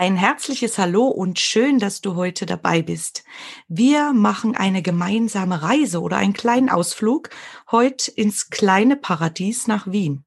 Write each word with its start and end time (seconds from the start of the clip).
Ein 0.00 0.16
herzliches 0.16 0.78
Hallo 0.78 1.08
und 1.08 1.38
schön, 1.38 1.78
dass 1.78 2.00
du 2.00 2.14
heute 2.14 2.46
dabei 2.46 2.80
bist. 2.80 3.22
Wir 3.68 4.14
machen 4.14 4.56
eine 4.56 4.80
gemeinsame 4.80 5.62
Reise 5.62 6.00
oder 6.00 6.16
einen 6.16 6.32
kleinen 6.32 6.70
Ausflug 6.70 7.28
heute 7.70 8.10
ins 8.10 8.48
kleine 8.48 8.96
Paradies 8.96 9.66
nach 9.66 9.92
Wien. 9.92 10.24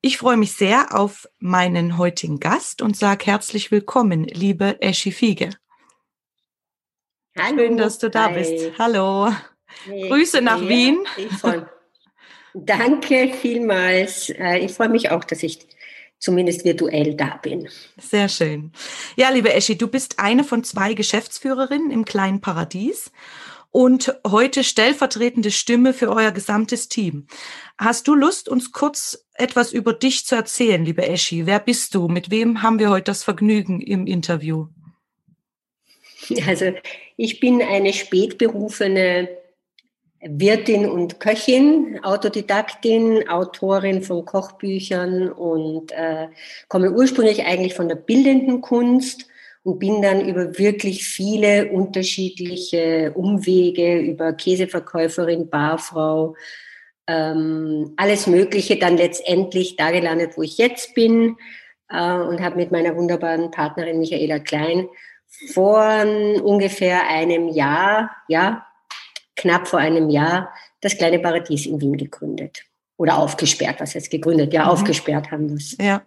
Ich 0.00 0.18
freue 0.18 0.36
mich 0.36 0.52
sehr 0.52 0.94
auf 0.94 1.28
meinen 1.40 1.98
heutigen 1.98 2.38
Gast 2.38 2.82
und 2.82 2.96
sage 2.96 3.26
herzlich 3.26 3.72
willkommen, 3.72 4.22
liebe 4.22 4.80
Eschi 4.80 5.10
Fiege. 5.10 5.50
Hallo. 7.36 7.56
Schön, 7.56 7.76
dass 7.78 7.98
du 7.98 8.08
da 8.08 8.26
Hi. 8.26 8.34
bist. 8.34 8.78
Hallo. 8.78 9.32
Hey, 9.86 10.08
Grüße 10.08 10.40
nach 10.40 10.62
ja, 10.62 10.68
Wien. 10.68 11.04
Danke 12.54 13.34
vielmals. 13.34 14.30
Äh, 14.30 14.58
ich 14.58 14.70
freue 14.70 14.88
mich 14.88 15.10
auch, 15.10 15.24
dass 15.24 15.42
ich 15.42 15.66
zumindest 16.18 16.64
virtuell 16.64 17.14
da 17.14 17.38
bin. 17.42 17.68
Sehr 17.98 18.28
schön. 18.28 18.72
Ja, 19.16 19.30
liebe 19.30 19.52
Eschi, 19.52 19.76
du 19.76 19.88
bist 19.88 20.18
eine 20.18 20.44
von 20.44 20.64
zwei 20.64 20.94
Geschäftsführerinnen 20.94 21.90
im 21.90 22.04
kleinen 22.04 22.40
Paradies 22.40 23.12
und 23.70 24.18
heute 24.26 24.64
stellvertretende 24.64 25.50
Stimme 25.50 25.92
für 25.92 26.10
euer 26.10 26.30
gesamtes 26.30 26.88
Team. 26.88 27.26
Hast 27.76 28.08
du 28.08 28.14
Lust, 28.14 28.48
uns 28.48 28.72
kurz 28.72 29.26
etwas 29.34 29.72
über 29.72 29.92
dich 29.92 30.24
zu 30.24 30.34
erzählen, 30.34 30.84
liebe 30.84 31.06
Eschi? 31.06 31.44
Wer 31.44 31.60
bist 31.60 31.94
du? 31.94 32.08
Mit 32.08 32.30
wem 32.30 32.62
haben 32.62 32.78
wir 32.78 32.88
heute 32.88 33.04
das 33.04 33.22
Vergnügen 33.22 33.80
im 33.80 34.06
Interview? 34.06 34.68
Also 36.46 36.72
ich 37.16 37.38
bin 37.38 37.62
eine 37.62 37.92
spätberufene 37.92 39.28
Wirtin 40.28 40.88
und 40.88 41.20
Köchin, 41.20 42.00
Autodidaktin, 42.02 43.28
Autorin 43.28 44.02
von 44.02 44.24
Kochbüchern 44.24 45.30
und 45.30 45.92
äh, 45.92 46.28
komme 46.68 46.90
ursprünglich 46.90 47.44
eigentlich 47.44 47.74
von 47.74 47.88
der 47.88 47.96
bildenden 47.96 48.60
Kunst 48.60 49.26
und 49.62 49.78
bin 49.78 50.02
dann 50.02 50.26
über 50.26 50.58
wirklich 50.58 51.04
viele 51.04 51.70
unterschiedliche 51.70 53.12
Umwege, 53.14 53.98
über 53.98 54.32
Käseverkäuferin, 54.32 55.50
Barfrau, 55.50 56.36
ähm, 57.06 57.92
alles 57.96 58.26
Mögliche 58.26 58.78
dann 58.78 58.96
letztendlich 58.96 59.76
da 59.76 59.90
gelandet, 59.90 60.32
wo 60.36 60.42
ich 60.42 60.58
jetzt 60.58 60.94
bin 60.94 61.36
äh, 61.88 62.12
und 62.12 62.40
habe 62.40 62.56
mit 62.56 62.72
meiner 62.72 62.96
wunderbaren 62.96 63.50
Partnerin 63.50 63.98
Michaela 63.98 64.38
Klein 64.38 64.88
vor 65.52 66.04
ungefähr 66.42 67.08
einem 67.08 67.48
Jahr, 67.48 68.10
ja, 68.28 68.66
knapp 69.36 69.68
vor 69.68 69.78
einem 69.78 70.10
Jahr 70.10 70.52
das 70.80 70.96
kleine 70.96 71.18
Paradies 71.18 71.66
in 71.66 71.80
Wien 71.80 71.96
gegründet. 71.96 72.64
Oder 72.96 73.18
aufgesperrt, 73.18 73.80
was 73.80 73.94
heißt 73.94 74.10
gegründet? 74.10 74.52
Ja, 74.52 74.64
mhm. 74.64 74.70
aufgesperrt 74.70 75.30
haben 75.30 75.48
wir 75.48 75.56
es. 75.56 75.76
Ja. 75.80 76.06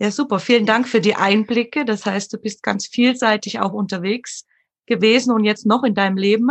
Ja, 0.00 0.10
super. 0.10 0.38
Vielen 0.38 0.64
Dank 0.64 0.88
für 0.88 1.00
die 1.00 1.14
Einblicke. 1.14 1.84
Das 1.84 2.06
heißt, 2.06 2.32
du 2.32 2.38
bist 2.38 2.62
ganz 2.62 2.86
vielseitig 2.86 3.60
auch 3.60 3.72
unterwegs 3.72 4.46
gewesen 4.86 5.32
und 5.32 5.44
jetzt 5.44 5.64
noch 5.64 5.84
in 5.84 5.94
deinem 5.94 6.18
Leben? 6.18 6.50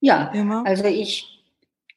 Ja, 0.00 0.30
Immer. 0.32 0.64
also 0.66 0.84
ich, 0.84 1.44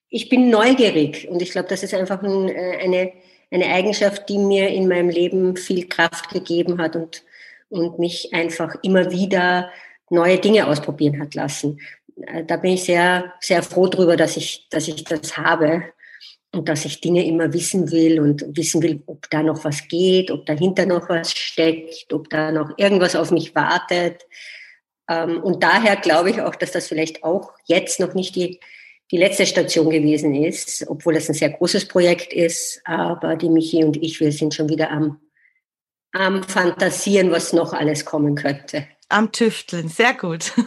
ich 0.09 0.29
bin 0.29 0.49
neugierig 0.49 1.27
und 1.29 1.41
ich 1.41 1.51
glaube, 1.51 1.67
das 1.67 1.83
ist 1.83 1.93
einfach 1.93 2.23
ein, 2.23 2.49
äh, 2.49 2.79
eine, 2.81 3.13
eine 3.51 3.65
Eigenschaft, 3.65 4.29
die 4.29 4.37
mir 4.37 4.69
in 4.69 4.87
meinem 4.87 5.09
Leben 5.09 5.55
viel 5.55 5.87
Kraft 5.87 6.29
gegeben 6.29 6.79
hat 6.79 6.95
und, 6.95 7.23
und 7.69 7.99
mich 7.99 8.33
einfach 8.33 8.75
immer 8.81 9.11
wieder 9.11 9.69
neue 10.09 10.39
Dinge 10.39 10.65
ausprobieren 10.65 11.19
hat 11.21 11.35
lassen. 11.35 11.79
Äh, 12.27 12.43
da 12.45 12.57
bin 12.57 12.73
ich 12.73 12.83
sehr, 12.83 13.33
sehr 13.39 13.63
froh 13.63 13.87
drüber, 13.87 14.17
dass 14.17 14.37
ich, 14.37 14.67
dass 14.69 14.87
ich 14.87 15.03
das 15.03 15.37
habe 15.37 15.83
und 16.53 16.67
dass 16.67 16.85
ich 16.85 17.01
Dinge 17.01 17.25
immer 17.25 17.53
wissen 17.53 17.91
will 17.91 18.19
und 18.19 18.45
wissen 18.57 18.81
will, 18.81 19.03
ob 19.05 19.29
da 19.29 19.43
noch 19.43 19.63
was 19.63 19.87
geht, 19.87 20.31
ob 20.31 20.45
dahinter 20.45 20.85
noch 20.85 21.09
was 21.09 21.31
steckt, 21.31 22.11
ob 22.11 22.29
da 22.29 22.51
noch 22.51 22.77
irgendwas 22.77 23.15
auf 23.15 23.31
mich 23.31 23.53
wartet. 23.55 24.25
Ähm, 25.09 25.41
und 25.43 25.63
daher 25.63 25.95
glaube 25.95 26.31
ich 26.31 26.41
auch, 26.41 26.55
dass 26.55 26.71
das 26.71 26.87
vielleicht 26.87 27.23
auch 27.23 27.51
jetzt 27.65 27.99
noch 27.99 28.13
nicht 28.13 28.35
die, 28.35 28.59
die 29.11 29.17
letzte 29.17 29.45
Station 29.45 29.89
gewesen 29.89 30.35
ist, 30.35 30.85
obwohl 30.87 31.13
das 31.15 31.29
ein 31.29 31.35
sehr 31.35 31.49
großes 31.49 31.87
Projekt 31.87 32.33
ist. 32.33 32.81
Aber 32.85 33.35
die 33.35 33.49
Michi 33.49 33.83
und 33.83 33.97
ich, 33.97 34.19
wir 34.19 34.31
sind 34.31 34.53
schon 34.53 34.69
wieder 34.69 34.91
am, 34.91 35.19
am 36.13 36.43
Fantasieren, 36.43 37.31
was 37.31 37.53
noch 37.53 37.73
alles 37.73 38.05
kommen 38.05 38.35
könnte 38.35 38.87
am 39.09 39.31
Tüfteln. 39.31 39.89
Sehr 39.89 40.13
gut. 40.13 40.53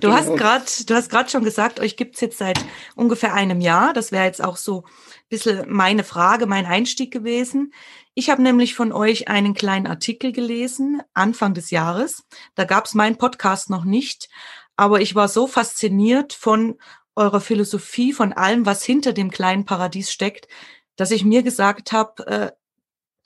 Du 0.00 0.12
hast 0.12 0.26
genau. 0.26 0.36
gerade, 0.36 0.64
du 0.86 0.94
hast 0.94 1.08
gerade 1.10 1.30
schon 1.30 1.44
gesagt, 1.44 1.80
euch 1.80 1.96
gibt's 1.96 2.20
jetzt 2.20 2.38
seit 2.38 2.64
ungefähr 2.94 3.32
einem 3.32 3.60
Jahr. 3.60 3.92
Das 3.92 4.12
wäre 4.12 4.24
jetzt 4.24 4.42
auch 4.42 4.56
so 4.56 4.82
ein 4.84 5.28
bisschen 5.28 5.64
meine 5.68 6.04
Frage, 6.04 6.46
mein 6.46 6.66
Einstieg 6.66 7.12
gewesen. 7.12 7.72
Ich 8.14 8.28
habe 8.28 8.42
nämlich 8.42 8.74
von 8.74 8.92
euch 8.92 9.28
einen 9.28 9.54
kleinen 9.54 9.86
Artikel 9.86 10.32
gelesen, 10.32 11.00
Anfang 11.14 11.54
des 11.54 11.70
Jahres. 11.70 12.24
Da 12.54 12.64
gab's 12.64 12.94
meinen 12.94 13.16
Podcast 13.16 13.70
noch 13.70 13.84
nicht, 13.84 14.28
aber 14.76 15.00
ich 15.00 15.14
war 15.14 15.28
so 15.28 15.46
fasziniert 15.46 16.32
von 16.32 16.78
eurer 17.16 17.40
Philosophie, 17.40 18.12
von 18.12 18.32
allem, 18.32 18.66
was 18.66 18.84
hinter 18.84 19.12
dem 19.12 19.30
kleinen 19.30 19.64
Paradies 19.64 20.12
steckt, 20.12 20.48
dass 20.96 21.10
ich 21.10 21.24
mir 21.24 21.42
gesagt 21.42 21.92
habe, 21.92 22.26
äh, 22.26 22.52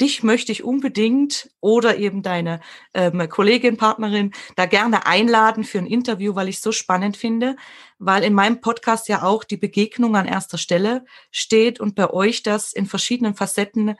dich 0.01 0.23
möchte 0.23 0.53
ich 0.53 0.65
unbedingt 0.65 1.51
oder 1.61 1.97
eben 1.97 2.23
deine 2.23 2.61
ähm, 2.95 3.29
Kollegin, 3.29 3.77
Partnerin 3.77 4.33
da 4.57 4.67
gerne 4.67 5.07
einladen 5.07 5.65
für 5.65 5.79
ein 5.79 5.87
Interview, 5.87 6.35
weil 6.35 6.49
ich 6.49 6.61
so 6.61 6.73
spannend 6.73 7.17
finde, 7.17 7.57
weil 7.99 8.23
in 8.23 8.35
meinem 8.35 8.61
Podcast 8.61 9.09
ja 9.09 9.23
auch 9.23 9.45
die 9.45 9.57
Begegnung 9.57 10.17
an 10.17 10.27
erster 10.27 10.59
Stelle 10.59 11.05
steht 11.31 11.81
und 11.81 11.95
bei 11.95 12.11
euch 12.11 12.43
das 12.43 12.73
in 12.73 12.87
verschiedenen 12.87 13.35
Facetten 13.35 13.97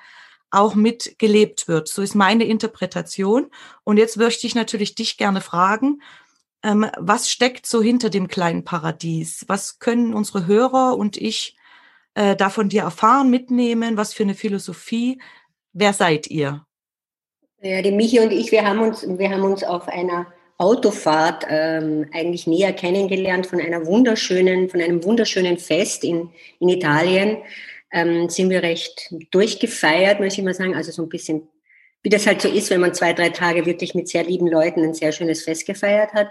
auch 0.51 0.75
mit 0.75 1.19
gelebt 1.19 1.69
wird. 1.69 1.89
So 1.89 2.03
ist 2.03 2.15
meine 2.15 2.45
Interpretation. 2.45 3.51
Und 3.85 3.99
jetzt 3.99 4.17
möchte 4.17 4.47
ich 4.47 4.55
natürlich 4.55 4.95
dich 4.95 5.17
gerne 5.17 5.41
fragen, 5.41 6.01
ähm, 6.63 6.87
was 6.97 7.31
steckt 7.31 7.67
so 7.67 7.83
hinter 7.83 8.11
dem 8.11 8.29
kleinen 8.29 8.65
Paradies? 8.65 9.45
Was 9.49 9.79
können 9.79 10.15
unsere 10.15 10.47
Hörer 10.47 10.97
und 10.97 11.17
ich 11.17 11.57
äh, 12.15 12.35
da 12.35 12.51
von 12.51 12.69
dir 12.69 12.83
erfahren, 12.83 13.31
mitnehmen? 13.31 13.97
Was 13.97 14.15
für 14.15 14.23
eine 14.23 14.35
Philosophie 14.35 15.21
Wer 15.73 15.93
seid 15.93 16.29
ihr? 16.29 16.65
Ja, 17.61 17.83
die 17.83 17.91
Michi 17.91 18.21
und 18.21 18.33
ich, 18.33 18.53
wir 18.53 18.65
haben 18.65 18.81
uns, 18.81 19.07
wir 19.07 19.31
haben 19.31 19.43
uns 19.43 19.65
auf 19.65 19.89
einer 19.89 20.27
Autofahrt 20.59 21.45
ähm, 21.49 22.07
eigentlich 22.13 22.47
näher 22.47 22.73
kennengelernt 22.73 23.47
von 23.47 23.61
einer 23.61 23.87
wunderschönen, 23.87 24.69
von 24.69 24.81
einem 24.81 25.05
wunderschönen 25.05 25.57
Fest 25.57 26.05
in, 26.05 26.31
in 26.59 26.69
Italien. 26.69 27.39
Ähm, 27.93 28.29
sind 28.29 28.51
wir 28.51 28.63
recht 28.63 29.15
durchgefeiert, 29.31 30.21
muss 30.21 30.37
ich 30.37 30.45
mal 30.45 30.55
sagen. 30.55 30.75
Also 30.75 30.91
so 30.93 31.03
ein 31.03 31.09
bisschen, 31.09 31.49
wie 32.03 32.11
das 32.11 32.27
halt 32.27 32.43
so 32.43 32.49
ist, 32.49 32.71
wenn 32.71 32.81
man 32.81 32.93
zwei, 32.93 33.13
drei 33.13 33.31
Tage 33.31 33.67
wirklich 33.67 33.95
mit 33.95 34.09
sehr 34.09 34.25
lieben 34.25 34.49
Leuten 34.49 34.83
ein 34.83 34.95
sehr 34.95 35.13
schönes 35.13 35.45
Fest 35.45 35.67
gefeiert 35.67 36.13
hat. 36.13 36.29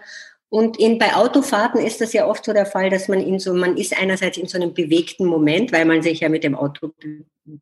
Und 0.49 0.79
in, 0.79 0.97
bei 0.97 1.13
Autofahrten 1.13 1.81
ist 1.81 1.99
das 1.99 2.13
ja 2.13 2.25
oft 2.25 2.45
so 2.45 2.53
der 2.53 2.65
Fall, 2.65 2.89
dass 2.89 3.09
man 3.09 3.19
in 3.19 3.37
so, 3.37 3.53
man 3.53 3.75
ist 3.75 3.99
einerseits 3.99 4.37
in 4.37 4.47
so 4.47 4.57
einem 4.57 4.73
bewegten 4.73 5.25
Moment, 5.25 5.73
weil 5.73 5.85
man 5.85 6.01
sich 6.01 6.21
ja 6.21 6.29
mit 6.29 6.43
dem 6.43 6.55
Auto 6.55 6.91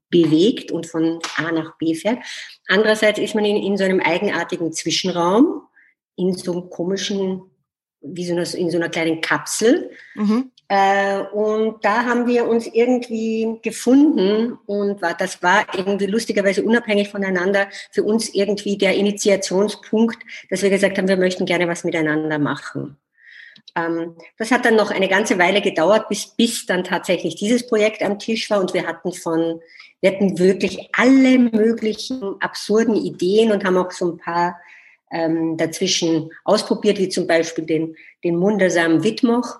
bewegt 0.09 0.71
und 0.71 0.85
von 0.85 1.19
A 1.37 1.51
nach 1.51 1.77
B 1.77 1.95
fährt. 1.95 2.19
Andererseits 2.67 3.19
ist 3.19 3.33
man 3.33 3.45
in, 3.45 3.57
in 3.57 3.77
so 3.77 3.83
einem 3.83 3.99
eigenartigen 3.99 4.71
Zwischenraum, 4.71 5.63
in 6.15 6.33
so 6.33 6.51
einem 6.51 6.69
komischen, 6.69 7.41
wie 8.01 8.25
so 8.25 8.33
einer, 8.33 8.53
in 8.53 8.69
so 8.69 8.77
einer 8.77 8.89
kleinen 8.89 9.21
Kapsel. 9.21 9.91
Mhm. 10.13 10.51
Äh, 10.67 11.19
und 11.31 11.85
da 11.85 12.05
haben 12.05 12.25
wir 12.25 12.47
uns 12.47 12.65
irgendwie 12.65 13.59
gefunden 13.61 14.57
und 14.65 15.01
war, 15.01 15.13
das 15.13 15.43
war 15.43 15.65
irgendwie 15.75 16.07
lustigerweise 16.07 16.63
unabhängig 16.63 17.09
voneinander 17.09 17.67
für 17.91 18.03
uns 18.03 18.33
irgendwie 18.33 18.77
der 18.77 18.95
Initiationspunkt, 18.95 20.17
dass 20.49 20.63
wir 20.63 20.71
gesagt 20.71 20.97
haben, 20.97 21.07
wir 21.07 21.17
möchten 21.17 21.45
gerne 21.45 21.67
was 21.67 21.83
miteinander 21.83 22.39
machen. 22.39 22.97
Ähm, 23.75 24.15
das 24.37 24.51
hat 24.51 24.65
dann 24.65 24.75
noch 24.75 24.89
eine 24.89 25.07
ganze 25.07 25.37
Weile 25.37 25.61
gedauert, 25.61 26.09
bis, 26.09 26.27
bis 26.35 26.65
dann 26.65 26.83
tatsächlich 26.83 27.35
dieses 27.35 27.67
Projekt 27.67 28.01
am 28.01 28.17
Tisch 28.17 28.49
war 28.49 28.59
und 28.59 28.73
wir 28.73 28.87
hatten 28.87 29.13
von, 29.13 29.61
wir 30.01 30.11
hatten 30.11 30.39
wirklich 30.39 30.89
alle 30.93 31.37
möglichen 31.37 32.41
absurden 32.41 32.95
Ideen 32.95 33.51
und 33.51 33.65
haben 33.65 33.77
auch 33.77 33.91
so 33.91 34.13
ein 34.13 34.17
paar 34.17 34.59
ähm, 35.11 35.57
dazwischen 35.57 36.31
ausprobiert, 36.43 36.97
wie 36.97 37.09
zum 37.09 37.27
Beispiel 37.27 37.65
den, 37.65 37.95
den 38.23 38.41
wundersamen 38.41 39.03
Wittmoch. 39.03 39.59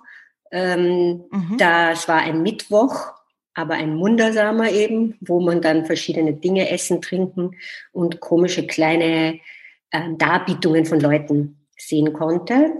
Ähm, 0.56 1.26
mhm. 1.30 1.58
Das 1.58 2.08
war 2.08 2.22
ein 2.22 2.42
Mittwoch 2.42 3.14
aber 3.56 3.76
ein 3.76 3.98
wundersamer 4.00 4.70
eben, 4.70 5.16
wo 5.22 5.40
man 5.40 5.62
dann 5.62 5.86
verschiedene 5.86 6.34
Dinge 6.34 6.70
essen, 6.70 7.02
trinken 7.02 7.56
und 7.94 8.20
komische 8.20 8.68
kleine 8.68 9.40
äh, 9.92 10.02
Darbietungen 10.18 10.86
von 10.86 11.00
Leuten 11.00 11.66
sehen 11.78 12.12
konnte. 12.14 12.74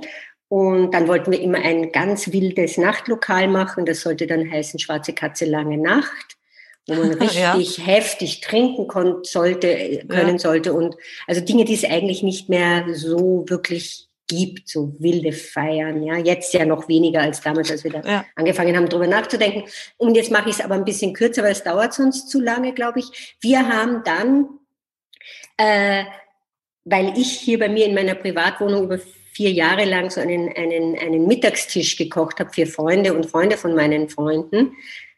Und 0.50 0.92
dann 0.94 1.08
wollten 1.08 1.32
wir 1.32 1.40
immer 1.40 1.60
ein 1.60 1.92
ganz 1.92 2.32
wildes 2.32 2.78
Nachtlokal 2.78 3.48
machen. 3.48 3.86
Das 3.86 4.02
sollte 4.02 4.28
dann 4.28 4.52
heißen 4.52 4.80
Schwarze 4.80 5.14
Katze 5.14 5.46
Lange 5.46 5.78
Nacht, 5.78 6.38
wo 6.88 6.96
man 6.96 7.14
richtig 7.14 7.78
ja. 7.78 7.86
heftig 7.86 8.42
trinken 8.42 8.88
konnte, 8.88 9.22
sollte, 9.24 9.70
äh, 9.70 10.06
können 10.06 10.34
ja. 10.36 10.40
sollte. 10.40 10.74
Und 10.74 10.96
also 11.26 11.40
Dinge, 11.40 11.64
die 11.64 11.74
es 11.74 11.86
eigentlich 11.86 12.22
nicht 12.22 12.50
mehr 12.50 12.86
so 12.94 13.46
wirklich 13.48 14.10
gibt, 14.28 14.70
so 14.70 14.94
wilde 15.00 15.32
Feiern. 15.32 16.04
Ja, 16.04 16.18
jetzt 16.18 16.54
ja 16.54 16.66
noch 16.66 16.88
weniger 16.88 17.22
als 17.22 17.42
damals, 17.42 17.72
als 17.72 17.84
wir 17.84 17.92
da 17.92 18.02
ja. 18.02 18.26
angefangen 18.36 18.76
haben, 18.76 18.90
darüber 18.90 19.08
nachzudenken. 19.08 19.64
Und 19.98 20.16
jetzt 20.16 20.32
mache 20.32 20.50
ich 20.50 20.56
es 20.56 20.62
aber 20.62 20.76
ein 20.76 20.86
bisschen 20.86 21.14
kürzer, 21.14 21.44
weil 21.44 21.52
es 21.52 21.64
dauert 21.64 21.94
sonst 21.94 22.30
zu 22.30 22.40
lange, 22.40 22.74
glaube 22.74 23.00
ich. 23.00 23.36
Wir 23.42 23.68
haben 23.68 24.04
dann, 24.04 24.50
äh, 25.58 26.06
weil 26.84 27.18
ich 27.18 27.32
hier 27.32 27.60
bei 27.60 27.70
mir 27.70 27.86
in 27.86 27.96
meiner 27.96 28.16
Privatwohnung 28.16 28.86
über 28.86 29.00
vier 29.34 29.52
Jahre 29.52 29.86
lang 29.86 30.10
so 30.10 30.22
einen, 30.22 30.50
einen, 30.56 30.98
einen 30.98 31.28
Mittagstisch 31.28 31.98
gekocht 31.98 32.40
habe 32.40 32.52
für 32.52 32.66
Freunde 32.66 33.14
und 33.14 33.26
Freunde 33.26 33.58
von 33.58 33.76
meinen 33.76 34.08
Freunden. 34.10 34.72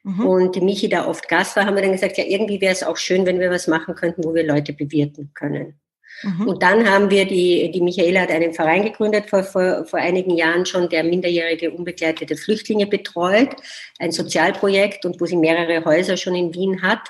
Mhm. 0.03 0.25
Und 0.25 0.55
die 0.55 0.61
Michi 0.61 0.89
da 0.89 1.07
oft 1.07 1.27
Gast 1.27 1.55
war, 1.55 1.65
haben 1.65 1.75
wir 1.75 1.83
dann 1.83 1.91
gesagt, 1.91 2.17
ja, 2.17 2.23
irgendwie 2.23 2.59
wäre 2.59 2.73
es 2.73 2.83
auch 2.83 2.97
schön, 2.97 3.25
wenn 3.25 3.39
wir 3.39 3.51
was 3.51 3.67
machen 3.67 3.93
könnten, 3.93 4.23
wo 4.23 4.33
wir 4.33 4.45
Leute 4.45 4.73
bewirten 4.73 5.31
können. 5.33 5.79
Mhm. 6.23 6.47
Und 6.47 6.63
dann 6.63 6.89
haben 6.89 7.09
wir 7.09 7.25
die, 7.25 7.71
die 7.71 7.81
Michaela 7.81 8.21
hat 8.21 8.31
einen 8.31 8.53
Verein 8.53 8.83
gegründet 8.83 9.29
vor, 9.29 9.43
vor, 9.43 9.85
vor 9.85 9.99
einigen 9.99 10.35
Jahren 10.35 10.65
schon, 10.65 10.89
der 10.89 11.03
minderjährige 11.03 11.71
unbegleitete 11.71 12.35
Flüchtlinge 12.35 12.87
betreut, 12.87 13.55
ein 13.99 14.11
Sozialprojekt 14.11 15.05
und 15.05 15.19
wo 15.21 15.25
sie 15.25 15.37
mehrere 15.37 15.85
Häuser 15.85 16.17
schon 16.17 16.35
in 16.35 16.53
Wien 16.53 16.81
hat 16.81 17.09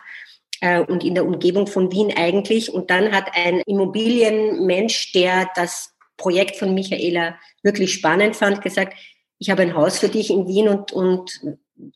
äh, 0.62 0.82
und 0.82 1.04
in 1.04 1.16
der 1.16 1.26
Umgebung 1.26 1.68
von 1.68 1.92
Wien 1.92 2.14
eigentlich. 2.16 2.74
Und 2.74 2.90
dann 2.90 3.12
hat 3.12 3.30
ein 3.34 3.62
Immobilienmensch, 3.66 5.14
der 5.14 5.50
das 5.56 5.94
Projekt 6.18 6.58
von 6.58 6.74
Michaela 6.74 7.38
wirklich 7.64 7.94
spannend 7.94 8.36
fand, 8.36 8.62
gesagt, 8.62 8.94
ich 9.40 9.50
habe 9.50 9.62
ein 9.62 9.76
Haus 9.76 10.00
für 10.00 10.10
dich 10.10 10.32
in 10.32 10.48
Wien 10.48 10.68
und, 10.68 10.92
und 10.92 11.42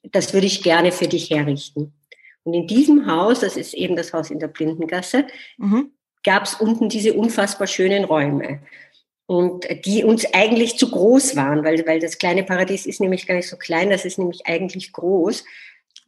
das 0.03 0.33
würde 0.33 0.45
ich 0.45 0.61
gerne 0.63 0.91
für 0.91 1.07
dich 1.07 1.29
herrichten. 1.31 1.93
Und 2.43 2.53
in 2.53 2.67
diesem 2.67 3.07
Haus, 3.07 3.39
das 3.41 3.57
ist 3.57 3.73
eben 3.73 3.95
das 3.95 4.13
Haus 4.13 4.29
in 4.29 4.39
der 4.39 4.47
Blindengasse, 4.47 5.27
mhm. 5.57 5.91
Gab 6.23 6.45
es 6.45 6.55
unten 6.55 6.89
diese 6.89 7.13
unfassbar 7.13 7.67
schönen 7.67 8.03
Räume. 8.03 8.59
Und 9.25 9.65
die 9.85 10.03
uns 10.03 10.25
eigentlich 10.33 10.77
zu 10.77 10.91
groß 10.91 11.37
waren, 11.37 11.63
weil, 11.63 11.87
weil 11.87 11.99
das 11.99 12.17
kleine 12.17 12.43
Paradies 12.43 12.85
ist 12.85 12.99
nämlich 12.99 13.27
gar 13.27 13.35
nicht 13.35 13.47
so 13.47 13.55
klein, 13.55 13.89
das 13.89 14.03
ist 14.03 14.19
nämlich 14.19 14.45
eigentlich 14.45 14.91
groß. 14.91 15.45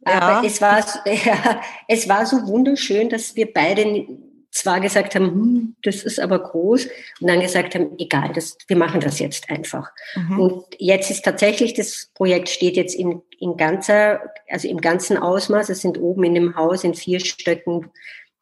Ja. 0.06 0.20
Aber 0.20 0.46
es 0.46 0.60
war, 0.60 0.84
ja, 1.06 1.62
es 1.88 2.08
war 2.08 2.26
so 2.26 2.46
wunderschön, 2.46 3.08
dass 3.08 3.34
wir 3.34 3.50
beide 3.52 4.06
zwar 4.54 4.78
gesagt 4.78 5.16
haben, 5.16 5.26
hm, 5.26 5.76
das 5.82 6.04
ist 6.04 6.20
aber 6.20 6.38
groß, 6.38 6.86
und 7.20 7.28
dann 7.28 7.40
gesagt 7.40 7.74
haben, 7.74 7.98
egal, 7.98 8.30
das, 8.32 8.56
wir 8.68 8.76
machen 8.76 9.00
das 9.00 9.18
jetzt 9.18 9.50
einfach. 9.50 9.90
Mhm. 10.14 10.40
Und 10.40 10.64
jetzt 10.78 11.10
ist 11.10 11.24
tatsächlich, 11.24 11.74
das 11.74 12.10
Projekt 12.14 12.48
steht 12.48 12.76
jetzt 12.76 12.94
in, 12.94 13.20
in 13.40 13.56
ganzer, 13.56 14.20
also 14.48 14.68
im 14.68 14.80
ganzen 14.80 15.16
Ausmaß. 15.18 15.70
Es 15.70 15.80
sind 15.80 15.98
oben 15.98 16.22
in 16.24 16.34
dem 16.34 16.56
Haus 16.56 16.84
in 16.84 16.94
vier 16.94 17.18
Stöcken 17.18 17.90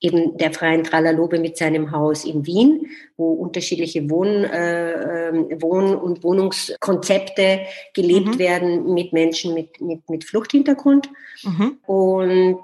eben 0.03 0.37
der 0.37 0.53
Freien 0.53 0.83
Tralalobe 0.83 1.39
mit 1.39 1.57
seinem 1.57 1.93
Haus 1.93 2.25
in 2.25 2.45
Wien, 2.45 2.89
wo 3.17 3.33
unterschiedliche 3.33 4.11
Wohn, 4.11 4.45
äh, 4.45 5.29
ähm, 5.29 5.47
Wohn- 5.63 5.95
und 5.95 6.25
Wohnungskonzepte 6.25 7.61
gelebt 7.95 8.35
mhm. 8.35 8.39
werden 8.39 8.95
mit 8.95 9.13
Menschen 9.13 9.55
mit, 9.55 9.81
mit, 9.81 10.11
mit 10.11 10.25
Fluchthintergrund. 10.25 11.09
Mhm. 11.45 11.79
Und 11.87 12.59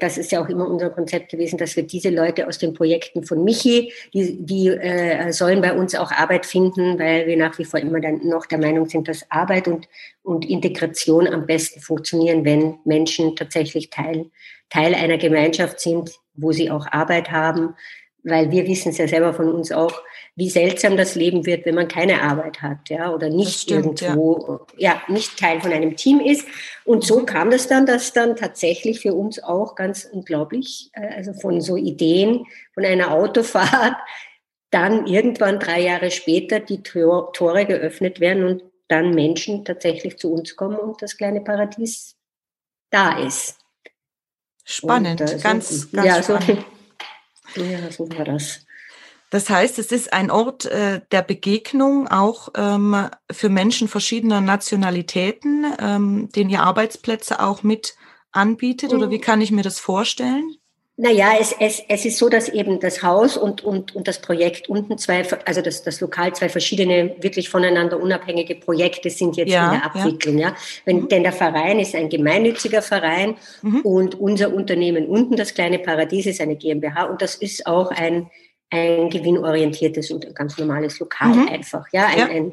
das 0.00 0.18
ist 0.18 0.32
ja 0.32 0.42
auch 0.42 0.48
immer 0.48 0.68
unser 0.68 0.90
Konzept 0.90 1.30
gewesen, 1.30 1.58
dass 1.58 1.76
wir 1.76 1.84
diese 1.84 2.10
Leute 2.10 2.48
aus 2.48 2.58
den 2.58 2.74
Projekten 2.74 3.22
von 3.22 3.44
Michi, 3.44 3.92
die, 4.12 4.44
die 4.44 4.68
äh, 4.68 5.32
sollen 5.32 5.60
bei 5.60 5.72
uns 5.72 5.94
auch 5.94 6.10
Arbeit 6.10 6.44
finden, 6.44 6.98
weil 6.98 7.26
wir 7.28 7.36
nach 7.36 7.56
wie 7.58 7.64
vor 7.64 7.78
immer 7.78 8.00
dann 8.00 8.26
noch 8.26 8.46
der 8.46 8.58
Meinung 8.58 8.88
sind, 8.88 9.06
dass 9.06 9.30
Arbeit 9.30 9.68
und, 9.68 9.88
und 10.24 10.44
Integration 10.48 11.28
am 11.28 11.46
besten 11.46 11.80
funktionieren, 11.80 12.44
wenn 12.44 12.78
Menschen 12.84 13.36
tatsächlich 13.36 13.90
Teil, 13.90 14.26
Teil 14.70 14.94
einer 14.94 15.18
Gemeinschaft 15.18 15.80
sind, 15.80 16.19
wo 16.34 16.52
sie 16.52 16.70
auch 16.70 16.86
Arbeit 16.90 17.30
haben, 17.30 17.74
weil 18.22 18.50
wir 18.50 18.66
wissen 18.66 18.90
es 18.90 18.98
ja 18.98 19.08
selber 19.08 19.32
von 19.32 19.52
uns 19.52 19.72
auch, 19.72 20.02
wie 20.36 20.50
seltsam 20.50 20.96
das 20.96 21.14
Leben 21.14 21.44
wird, 21.46 21.66
wenn 21.66 21.74
man 21.74 21.88
keine 21.88 22.22
Arbeit 22.22 22.62
hat, 22.62 22.88
ja, 22.88 23.12
oder 23.12 23.28
nicht 23.28 23.60
stimmt, 23.60 24.02
irgendwo, 24.02 24.60
ja. 24.76 24.92
ja. 24.92 25.12
nicht 25.12 25.38
Teil 25.38 25.60
von 25.60 25.72
einem 25.72 25.96
Team 25.96 26.20
ist. 26.20 26.46
Und 26.84 27.04
so 27.04 27.20
mhm. 27.20 27.26
kam 27.26 27.50
das 27.50 27.68
dann, 27.68 27.86
dass 27.86 28.12
dann 28.12 28.36
tatsächlich 28.36 29.00
für 29.00 29.14
uns 29.14 29.42
auch 29.42 29.74
ganz 29.74 30.04
unglaublich, 30.04 30.90
äh, 30.92 31.14
also 31.14 31.32
von 31.32 31.60
so 31.60 31.76
Ideen, 31.76 32.46
von 32.74 32.84
einer 32.84 33.10
Autofahrt, 33.10 33.96
dann 34.70 35.06
irgendwann 35.06 35.58
drei 35.58 35.80
Jahre 35.80 36.10
später 36.10 36.60
die 36.60 36.82
Tore 36.82 37.66
geöffnet 37.66 38.20
werden 38.20 38.44
und 38.44 38.62
dann 38.86 39.10
Menschen 39.10 39.64
tatsächlich 39.64 40.16
zu 40.16 40.32
uns 40.32 40.54
kommen 40.54 40.78
und 40.78 41.02
das 41.02 41.16
kleine 41.16 41.40
Paradies 41.40 42.16
da 42.90 43.18
ist. 43.18 43.59
Spannend, 44.70 45.18
ganz, 45.18 45.42
ganz 45.42 45.88
ja, 45.92 46.22
spannend. 46.22 46.64
So, 47.54 47.62
ja, 47.62 47.90
so 47.90 48.08
war 48.10 48.24
das. 48.24 48.64
Das 49.30 49.48
heißt, 49.48 49.78
es 49.78 49.92
ist 49.92 50.12
ein 50.12 50.30
Ort 50.30 50.66
äh, 50.66 51.00
der 51.10 51.22
Begegnung 51.22 52.08
auch 52.08 52.48
ähm, 52.56 53.08
für 53.30 53.48
Menschen 53.48 53.88
verschiedener 53.88 54.40
Nationalitäten, 54.40 55.66
ähm, 55.80 56.28
den 56.34 56.50
ihr 56.50 56.62
Arbeitsplätze 56.62 57.40
auch 57.40 57.62
mit 57.62 57.94
anbietet. 58.32 58.92
Mhm. 58.92 58.98
Oder 58.98 59.10
wie 59.10 59.20
kann 59.20 59.40
ich 59.40 59.50
mir 59.52 59.62
das 59.62 59.78
vorstellen? 59.80 60.56
Naja, 61.02 61.32
es, 61.40 61.54
es, 61.58 61.82
es 61.88 62.04
ist 62.04 62.18
so, 62.18 62.28
dass 62.28 62.50
eben 62.50 62.78
das 62.78 63.02
Haus 63.02 63.38
und, 63.38 63.64
und, 63.64 63.96
und 63.96 64.06
das 64.06 64.20
Projekt 64.20 64.68
unten 64.68 64.98
zwei, 64.98 65.24
also 65.46 65.62
das, 65.62 65.82
das 65.82 65.98
Lokal 66.02 66.34
zwei 66.34 66.50
verschiedene, 66.50 67.16
wirklich 67.20 67.48
voneinander 67.48 67.98
unabhängige 67.98 68.56
Projekte 68.56 69.08
sind 69.08 69.38
jetzt 69.38 69.50
ja, 69.50 69.72
in 69.72 69.80
der 69.80 69.86
Abwicklung. 69.86 70.36
Ja. 70.36 70.48
ja. 70.48 70.56
Wenn, 70.84 70.96
mhm. 70.98 71.08
Denn 71.08 71.22
der 71.22 71.32
Verein 71.32 71.78
ist 71.78 71.94
ein 71.94 72.10
gemeinnütziger 72.10 72.82
Verein 72.82 73.36
mhm. 73.62 73.80
und 73.80 74.20
unser 74.20 74.52
Unternehmen 74.52 75.06
unten, 75.06 75.36
das 75.36 75.54
kleine 75.54 75.78
Paradies, 75.78 76.26
ist 76.26 76.42
eine 76.42 76.56
GmbH 76.56 77.04
und 77.04 77.22
das 77.22 77.34
ist 77.36 77.66
auch 77.66 77.90
ein, 77.92 78.30
ein 78.68 79.08
gewinnorientiertes 79.08 80.10
und 80.10 80.34
ganz 80.34 80.58
normales 80.58 81.00
Lokal 81.00 81.34
mhm. 81.34 81.48
einfach. 81.48 81.86
Ja, 81.92 82.08
ein, 82.08 82.18
ja. 82.18 82.26
ein 82.26 82.52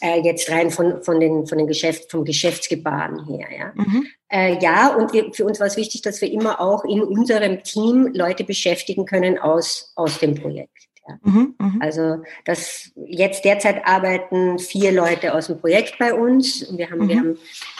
äh, 0.00 0.20
jetzt 0.20 0.50
rein 0.50 0.70
von, 0.70 1.02
von 1.02 1.20
den, 1.20 1.46
von 1.46 1.58
den 1.58 1.66
Geschäft, 1.66 2.10
vom 2.10 2.24
Geschäftsgebaren 2.24 3.26
her. 3.26 3.46
Ja, 3.56 3.72
mhm. 3.74 4.06
äh, 4.28 4.58
ja 4.60 4.94
und 4.94 5.12
wir, 5.12 5.32
für 5.32 5.44
uns 5.44 5.60
war 5.60 5.66
es 5.66 5.76
wichtig, 5.76 6.02
dass 6.02 6.20
wir 6.20 6.30
immer 6.30 6.60
auch 6.60 6.84
in 6.84 7.02
unserem 7.02 7.62
Team 7.62 8.10
Leute 8.14 8.44
beschäftigen 8.44 9.06
können 9.06 9.38
aus, 9.38 9.92
aus 9.96 10.18
dem 10.18 10.34
Projekt. 10.34 10.88
Ja. 11.08 11.18
Mhm, 11.22 11.54
mh. 11.58 11.72
Also 11.80 12.22
das 12.44 12.92
jetzt 13.06 13.44
derzeit 13.44 13.86
arbeiten 13.86 14.58
vier 14.58 14.92
Leute 14.92 15.34
aus 15.34 15.46
dem 15.46 15.58
Projekt 15.58 15.98
bei 15.98 16.12
uns. 16.12 16.62
Und 16.62 16.78
wir 16.78 16.90
haben, 16.90 17.04
mhm. 17.04 17.08
wir 17.08 17.16
haben 17.16 17.38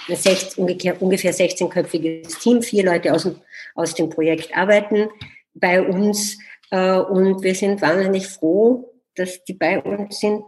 ein 0.09 0.17
16, 0.17 0.63
ungefähr, 0.63 1.01
ungefähr 1.03 1.35
16-köpfiges 1.35 2.41
Team, 2.41 2.63
vier 2.63 2.85
Leute 2.85 3.13
aus 3.13 3.25
dem, 3.25 3.37
aus 3.75 3.95
dem 3.95 4.09
Projekt 4.09 4.57
arbeiten 4.57 5.09
bei 5.55 5.83
uns. 5.83 6.39
Äh, 6.71 6.99
und 6.99 7.43
wir 7.43 7.55
sind 7.55 7.83
wahnsinnig 7.83 8.27
froh, 8.27 8.93
dass 9.15 9.45
die 9.45 9.55
bei 9.55 9.81
uns 9.83 10.21
sind 10.21 10.45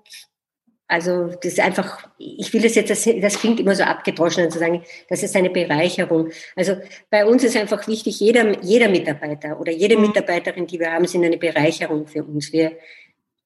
also 0.90 1.26
das 1.26 1.52
ist 1.52 1.60
einfach, 1.60 2.08
ich 2.18 2.52
will 2.52 2.62
das 2.62 2.74
jetzt, 2.74 2.90
das, 2.90 3.08
das 3.20 3.38
klingt 3.38 3.60
immer 3.60 3.76
so 3.76 3.84
abgedroschen 3.84 4.50
zu 4.50 4.58
sagen, 4.58 4.82
das 5.08 5.22
ist 5.22 5.36
eine 5.36 5.48
Bereicherung. 5.48 6.30
Also 6.56 6.78
bei 7.10 7.24
uns 7.24 7.44
ist 7.44 7.56
einfach 7.56 7.86
wichtig, 7.86 8.18
jeder, 8.18 8.60
jeder 8.60 8.88
Mitarbeiter 8.88 9.60
oder 9.60 9.70
jede 9.70 9.96
mhm. 9.96 10.08
Mitarbeiterin, 10.08 10.66
die 10.66 10.80
wir 10.80 10.90
haben, 10.92 11.06
sind 11.06 11.24
eine 11.24 11.38
Bereicherung 11.38 12.08
für 12.08 12.24
uns. 12.24 12.52
Wir, 12.52 12.72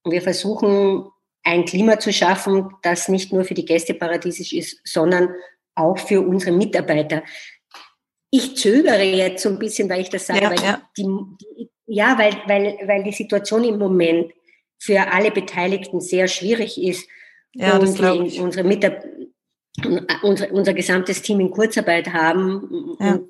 wir 0.05 0.23
versuchen 0.23 1.05
ein 1.43 1.67
Klima 1.67 1.99
zu 1.99 2.15
schaffen, 2.15 2.71
das 2.81 3.09
nicht 3.09 3.31
nur 3.31 3.45
für 3.45 3.53
die 3.53 3.67
Gäste 3.67 3.93
paradiesisch 3.93 4.55
ist, 4.55 4.81
sondern 4.83 5.29
auch 5.75 5.99
für 5.99 6.23
unsere 6.23 6.57
Mitarbeiter. 6.57 7.23
Ich 8.31 8.57
zögere 8.57 9.03
jetzt 9.03 9.43
so 9.43 9.51
ein 9.51 9.59
bisschen, 9.59 9.91
weil 9.91 10.01
ich 10.01 10.09
das 10.09 10.29
sage, 10.29 10.45
ja, 10.45 10.51
weil, 10.51 10.65
ja. 10.65 10.83
Die, 10.97 11.03
die, 11.03 11.71
ja, 11.89 12.17
weil, 12.17 12.33
weil, 12.47 12.79
weil 12.87 13.03
die 13.03 13.13
Situation 13.13 13.65
im 13.65 13.79
Moment 13.79 14.33
für 14.79 15.13
alle 15.13 15.31
Beteiligten 15.31 16.01
sehr 16.01 16.27
schwierig 16.27 16.83
ist 16.83 17.07
ja, 17.55 17.79
das 17.79 17.95
glaube 17.95 18.27
ich. 18.27 18.41
Unsere 18.41 18.67
Mitab 18.67 19.05
unser, 20.23 20.53
unser 20.53 20.75
gesamtes 20.75 21.23
Team 21.23 21.41
in 21.41 21.51
Kurzarbeit 21.51 22.13
haben, 22.13 22.97
ja. 23.01 23.21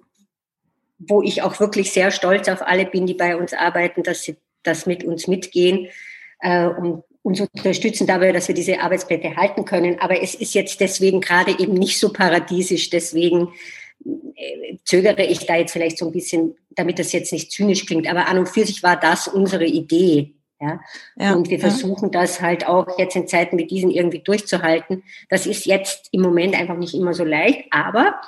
wo 0.99 1.23
ich 1.23 1.43
auch 1.43 1.59
wirklich 1.61 1.93
sehr 1.93 2.11
stolz 2.11 2.49
auf 2.49 2.63
alle 2.63 2.87
bin, 2.87 3.07
die 3.07 3.15
bei 3.15 3.37
uns 3.37 3.55
arbeiten, 3.55 4.03
dass 4.03 4.23
sie 4.23 4.37
das 4.63 4.87
mit 4.87 5.05
uns 5.05 5.27
mitgehen 5.27 5.89
äh, 6.41 6.67
und 6.67 7.05
uns 7.23 7.41
unterstützen 7.41 8.07
dabei, 8.07 8.33
dass 8.33 8.49
wir 8.49 8.55
diese 8.55 8.81
Arbeitsplätze 8.81 9.37
halten 9.37 9.65
können. 9.65 9.99
Aber 10.01 10.23
es 10.23 10.35
ist 10.35 10.55
jetzt 10.55 10.81
deswegen 10.81 11.23
gerade 11.23 11.59
eben 11.59 11.73
nicht 11.73 11.99
so 11.99 12.13
paradiesisch. 12.13 12.91
Deswegen 12.91 13.49
äh, 14.05 14.77
zögere 14.85 15.25
ich 15.25 15.47
da 15.47 15.57
jetzt 15.57 15.73
vielleicht 15.73 15.97
so 15.97 16.07
ein 16.07 16.13
bisschen, 16.13 16.55
damit 16.71 16.99
das 16.99 17.13
jetzt 17.13 17.33
nicht 17.33 17.51
zynisch 17.51 17.87
klingt. 17.87 18.07
Aber 18.07 18.27
an 18.27 18.39
und 18.39 18.49
für 18.51 18.67
sich 18.67 18.83
war 18.83 19.01
das 19.01 19.27
unsere 19.29 19.65
Idee. 19.65 20.35
Ja? 20.65 20.81
ja 21.17 21.35
und 21.35 21.51
wir 21.51 21.59
ja. 21.59 21.69
versuchen 21.69 22.11
das 22.11 22.41
halt 22.41 22.67
auch 22.67 22.99
jetzt 22.99 23.17
in 23.17 23.29
Zeiten 23.29 23.59
wie 23.59 23.67
diesen 23.67 23.91
irgendwie 23.91 24.21
durchzuhalten. 24.21 25.03
Das 25.29 25.47
ist 25.47 25.67
jetzt 25.67 26.09
im 26.13 26.23
Moment 26.23 26.59
einfach 26.59 26.77
nicht 26.77 26.95
immer 26.95 27.15
so 27.15 27.25
leicht, 27.25 27.67
aber 27.71 28.21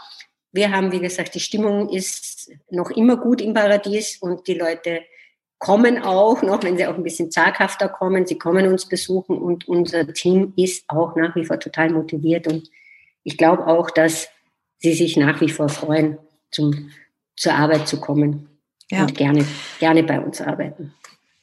wir 0.53 0.71
haben, 0.71 0.93
wie 0.93 1.01
gesagt, 1.01 1.35
die 1.35 1.41
Stimmung 1.41 1.89
ist 1.89 2.51
noch 2.71 2.91
immer 2.91 3.17
gut 3.17 3.41
im 3.41 3.55
Paradies 3.55 4.19
und 4.21 4.47
die 4.47 4.55
Leute 4.55 5.03
kommen 5.59 6.03
auch 6.03 6.43
noch, 6.43 6.63
wenn 6.63 6.77
sie 6.77 6.87
auch 6.87 6.95
ein 6.95 7.03
bisschen 7.03 7.31
zaghafter 7.31 7.89
kommen, 7.89 8.27
sie 8.27 8.39
kommen 8.39 8.67
uns 8.69 8.87
besuchen 8.87 9.39
und 9.39 9.69
unser 9.69 10.13
Team 10.13 10.53
ist 10.57 10.85
auch 10.89 11.17
nach 11.17 11.35
wie 11.35 11.45
vor 11.45 11.59
total 11.59 11.91
motiviert 11.91 12.47
und 12.47 12.69
ich 13.23 13.37
glaube 13.37 13.67
auch, 13.67 13.91
dass 13.91 14.29
sie 14.79 14.93
sich 14.93 15.17
nach 15.17 15.41
wie 15.41 15.49
vor 15.49 15.69
freuen, 15.69 16.19
zum, 16.51 16.91
zur 17.37 17.55
Arbeit 17.55 17.89
zu 17.89 18.01
kommen 18.01 18.49
ja. 18.91 19.03
und 19.03 19.15
gerne, 19.15 19.45
gerne 19.81 20.03
bei 20.05 20.21
uns 20.21 20.41
arbeiten. 20.41 20.95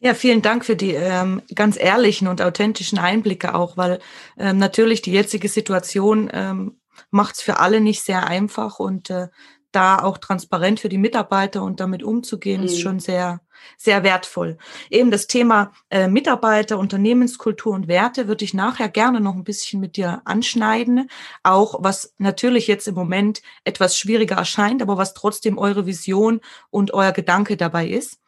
Ja, 0.06 0.14
vielen 0.14 0.42
Dank 0.42 0.66
für 0.66 0.76
die 0.76 0.92
ähm, 0.92 1.42
ganz 1.56 1.80
ehrlichen 1.80 2.28
und 2.28 2.42
authentischen 2.42 2.98
Einblicke 2.98 3.56
auch, 3.56 3.78
weil 3.78 4.00
ähm, 4.38 4.58
natürlich 4.58 5.02
die 5.02 5.14
jetzige 5.14 5.48
Situation 5.48 6.30
ähm, 6.34 6.78
macht 7.10 7.36
es 7.36 7.42
für 7.42 7.62
alle 7.62 7.80
nicht 7.80 8.02
sehr 8.02 8.28
einfach 8.28 8.80
und 8.80 9.10
äh, 9.10 9.30
da 9.72 10.00
auch 10.00 10.18
transparent 10.18 10.82
für 10.82 10.90
die 10.90 10.98
Mitarbeiter 10.98 11.64
und 11.64 11.80
damit 11.80 12.04
umzugehen, 12.04 12.60
mhm. 12.60 12.68
ist 12.68 12.82
schon 12.82 13.00
sehr, 13.00 13.40
sehr 13.78 14.04
wertvoll. 14.04 14.58
Eben 14.90 15.10
das 15.10 15.28
Thema 15.28 15.72
äh, 15.90 16.10
Mitarbeiter, 16.10 16.80
Unternehmenskultur 16.80 17.74
und 17.74 17.88
Werte 17.88 18.28
würde 18.28 18.44
ich 18.44 18.54
nachher 18.54 18.90
gerne 18.90 19.22
noch 19.22 19.36
ein 19.36 19.46
bisschen 19.46 19.80
mit 19.80 19.96
dir 19.96 20.22
anschneiden. 20.26 21.10
Auch 21.44 21.76
was 21.80 22.14
natürlich 22.18 22.68
jetzt 22.68 22.90
im 22.90 22.96
Moment 22.96 23.42
etwas 23.64 23.98
schwieriger 23.98 24.36
erscheint, 24.36 24.82
aber 24.82 24.98
was 24.98 25.14
trotzdem 25.14 25.58
eure 25.58 25.86
Vision 25.86 26.42
und 26.72 26.94
euer 26.94 27.14
Gedanke 27.14 27.56
dabei 27.56 27.88
ist. 27.88 28.20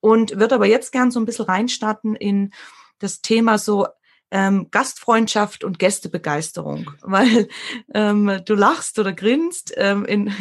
Und 0.00 0.38
würde 0.38 0.54
aber 0.54 0.66
jetzt 0.66 0.92
gern 0.92 1.10
so 1.10 1.20
ein 1.20 1.26
bisschen 1.26 1.46
reinstarten 1.46 2.14
in 2.14 2.52
das 2.98 3.20
Thema 3.20 3.58
so 3.58 3.86
ähm, 4.30 4.68
Gastfreundschaft 4.70 5.62
und 5.62 5.78
Gästebegeisterung, 5.78 6.90
weil 7.02 7.48
ähm, 7.94 8.40
du 8.44 8.54
lachst 8.54 8.98
oder 8.98 9.12
grinst. 9.12 9.72
Ähm, 9.76 10.04
in, 10.04 10.32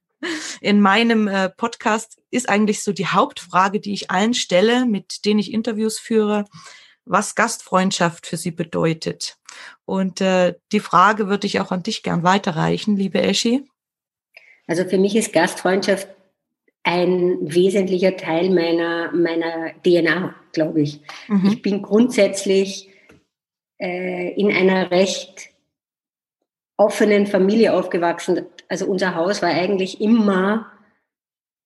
in 0.60 0.80
meinem 0.80 1.28
äh, 1.28 1.50
Podcast 1.50 2.18
ist 2.30 2.48
eigentlich 2.48 2.82
so 2.82 2.92
die 2.92 3.06
Hauptfrage, 3.06 3.78
die 3.78 3.92
ich 3.92 4.10
allen 4.10 4.34
stelle, 4.34 4.86
mit 4.86 5.24
denen 5.24 5.38
ich 5.38 5.52
Interviews 5.52 5.98
führe, 5.98 6.46
was 7.04 7.34
Gastfreundschaft 7.34 8.26
für 8.26 8.36
sie 8.36 8.50
bedeutet. 8.50 9.36
Und 9.84 10.20
äh, 10.20 10.54
die 10.72 10.80
Frage 10.80 11.28
würde 11.28 11.46
ich 11.46 11.60
auch 11.60 11.70
an 11.70 11.82
dich 11.82 12.02
gern 12.02 12.22
weiterreichen, 12.22 12.96
liebe 12.96 13.20
Eschi. 13.20 13.68
Also 14.66 14.84
für 14.84 14.98
mich 14.98 15.14
ist 15.14 15.32
Gastfreundschaft 15.32 16.08
ein 16.86 17.38
wesentlicher 17.40 18.16
Teil 18.16 18.48
meiner, 18.50 19.10
meiner 19.10 19.72
DNA, 19.84 20.36
glaube 20.52 20.82
ich. 20.82 21.00
Mhm. 21.26 21.50
Ich 21.50 21.60
bin 21.60 21.82
grundsätzlich 21.82 22.88
äh, 23.78 24.32
in 24.40 24.52
einer 24.52 24.92
recht 24.92 25.48
offenen 26.76 27.26
Familie 27.26 27.74
aufgewachsen. 27.74 28.46
Also 28.68 28.86
unser 28.86 29.16
Haus 29.16 29.42
war 29.42 29.50
eigentlich 29.50 30.00
immer 30.00 30.70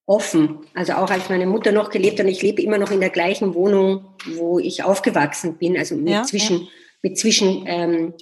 offen. 0.06 0.60
Also 0.72 0.94
auch 0.94 1.10
als 1.10 1.28
meine 1.28 1.46
Mutter 1.46 1.70
noch 1.70 1.90
gelebt 1.90 2.18
hat 2.18 2.24
und 2.24 2.32
ich 2.32 2.40
lebe 2.40 2.62
immer 2.62 2.78
noch 2.78 2.90
in 2.90 3.00
der 3.00 3.10
gleichen 3.10 3.54
Wohnung, 3.54 4.06
wo 4.36 4.58
ich 4.58 4.84
aufgewachsen 4.84 5.58
bin, 5.58 5.76
also 5.76 5.96
mit 5.96 6.14
ja, 6.14 6.22
zwischen, 6.22 6.62
ja. 6.62 6.66
mit 7.02 7.18
zwischen 7.18 7.64
ähm, 7.66 8.14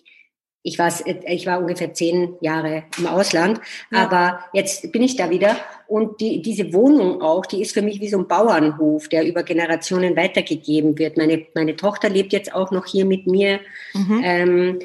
ich 0.64 0.78
war, 0.78 0.93
ich 1.07 1.47
war 1.47 1.61
ungefähr 1.61 1.95
zehn 1.95 2.35
Jahre 2.40 2.83
im 2.99 3.07
Ausland, 3.07 3.61
ja. 3.93 4.00
aber 4.00 4.45
jetzt 4.52 4.90
bin 4.90 5.02
ich 5.02 5.17
da 5.17 5.31
wieder 5.31 5.57
und 5.88 6.21
die, 6.21 6.42
diese 6.42 6.75
Wohnung 6.75 7.23
auch, 7.23 7.47
die 7.47 7.62
ist 7.62 7.73
für 7.73 7.80
mich 7.80 7.99
wie 7.99 8.11
so 8.11 8.18
ein 8.18 8.28
Bauernhof, 8.28 9.09
der 9.09 9.26
über 9.26 9.42
Generationen 9.42 10.14
weitergegeben 10.16 10.99
wird. 10.99 11.16
Meine, 11.16 11.47
meine 11.54 11.76
Tochter 11.76 12.11
lebt 12.11 12.35
jetzt 12.35 12.54
auch 12.54 12.71
noch 12.71 12.85
hier 12.85 13.07
mit 13.07 13.26
mir. 13.26 13.61
Mhm. 13.95 14.21
Ähm, 14.23 14.78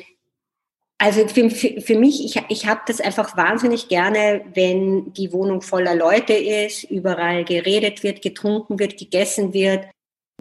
also 0.97 1.27
für, 1.27 1.49
für, 1.49 1.99
mich, 1.99 2.23
ich, 2.23 2.41
ich 2.47 2.67
habe 2.67 2.79
das 2.87 3.01
einfach 3.01 3.35
wahnsinnig 3.35 3.89
gerne, 3.89 4.45
wenn 4.53 5.11
die 5.11 5.33
Wohnung 5.33 5.61
voller 5.61 5.93
Leute 5.93 6.31
ist, 6.31 6.85
überall 6.85 7.43
geredet 7.43 8.01
wird, 8.03 8.21
getrunken 8.21 8.79
wird, 8.79 8.97
gegessen 8.97 9.53
wird. 9.53 9.85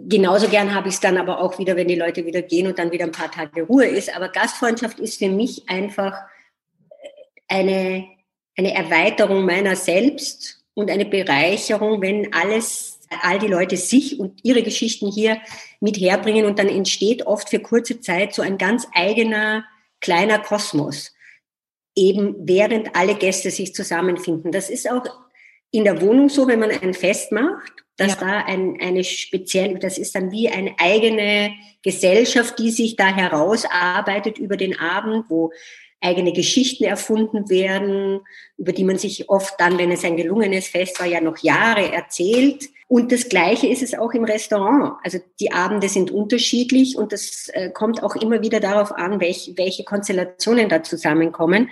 Genauso 0.01 0.47
gern 0.47 0.73
habe 0.73 0.87
ich 0.87 0.93
es 0.93 1.01
dann 1.01 1.17
aber 1.17 1.41
auch 1.41 1.59
wieder, 1.59 1.75
wenn 1.75 1.89
die 1.89 1.95
Leute 1.95 2.25
wieder 2.25 2.41
gehen 2.41 2.67
und 2.67 2.79
dann 2.79 2.93
wieder 2.93 3.03
ein 3.03 3.11
paar 3.11 3.31
Tage 3.31 3.63
Ruhe 3.63 3.85
ist. 3.85 4.15
Aber 4.15 4.29
Gastfreundschaft 4.29 4.97
ist 5.01 5.19
für 5.19 5.29
mich 5.29 5.67
einfach 5.67 6.17
eine, 7.49 8.07
eine 8.55 8.73
Erweiterung 8.73 9.45
meiner 9.45 9.75
selbst 9.75 10.63
und 10.73 10.89
eine 10.89 11.05
Bereicherung, 11.05 12.01
wenn 12.01 12.33
alles, 12.33 12.99
all 13.21 13.39
die 13.39 13.47
Leute 13.47 13.77
sich 13.77 14.19
und 14.19 14.39
ihre 14.43 14.63
Geschichten 14.63 15.11
hier 15.11 15.37
mit 15.79 15.97
herbringen 15.97 16.45
und 16.45 16.59
dann 16.59 16.69
entsteht 16.69 17.25
oft 17.27 17.49
für 17.49 17.59
kurze 17.59 17.99
Zeit 18.01 18.33
so 18.33 18.41
ein 18.41 18.57
ganz 18.57 18.87
eigener 18.93 19.65
kleiner 20.01 20.39
Kosmos. 20.39 21.13
Eben 21.95 22.35
während 22.39 22.95
alle 22.95 23.15
Gäste 23.15 23.51
sich 23.51 23.75
zusammenfinden. 23.75 24.51
Das 24.51 24.69
ist 24.69 24.89
auch 24.89 25.03
in 25.69 25.83
der 25.83 26.01
Wohnung 26.01 26.29
so, 26.29 26.47
wenn 26.47 26.59
man 26.59 26.71
ein 26.71 26.93
Fest 26.93 27.31
macht 27.31 27.83
dass 27.97 28.13
ja. 28.13 28.15
da 28.19 28.37
ein, 28.45 28.77
eine 28.81 29.03
spezielle, 29.03 29.77
das 29.77 29.97
ist 29.97 30.15
dann 30.15 30.31
wie 30.31 30.49
eine 30.49 30.75
eigene 30.79 31.53
Gesellschaft, 31.83 32.57
die 32.57 32.71
sich 32.71 32.95
da 32.95 33.07
herausarbeitet 33.13 34.39
über 34.39 34.57
den 34.57 34.79
Abend, 34.79 35.25
wo 35.29 35.51
eigene 36.03 36.33
Geschichten 36.33 36.83
erfunden 36.83 37.49
werden, 37.49 38.21
über 38.57 38.71
die 38.71 38.83
man 38.83 38.97
sich 38.97 39.29
oft 39.29 39.53
dann, 39.59 39.77
wenn 39.77 39.91
es 39.91 40.03
ein 40.03 40.17
gelungenes 40.17 40.67
Fest 40.67 40.99
war, 40.99 41.07
ja 41.07 41.21
noch 41.21 41.37
Jahre 41.37 41.91
erzählt. 41.91 42.69
Und 42.87 43.11
das 43.11 43.29
Gleiche 43.29 43.67
ist 43.67 43.81
es 43.81 43.93
auch 43.97 44.11
im 44.13 44.23
Restaurant. 44.23 44.97
Also 45.03 45.19
die 45.39 45.51
Abende 45.51 45.89
sind 45.89 46.11
unterschiedlich 46.11 46.97
und 46.97 47.11
das 47.11 47.49
äh, 47.53 47.71
kommt 47.71 48.03
auch 48.03 48.15
immer 48.15 48.41
wieder 48.41 48.59
darauf 48.59 48.91
an, 48.91 49.19
welch, 49.19 49.53
welche 49.55 49.83
Konstellationen 49.83 50.69
da 50.69 50.83
zusammenkommen. 50.83 51.69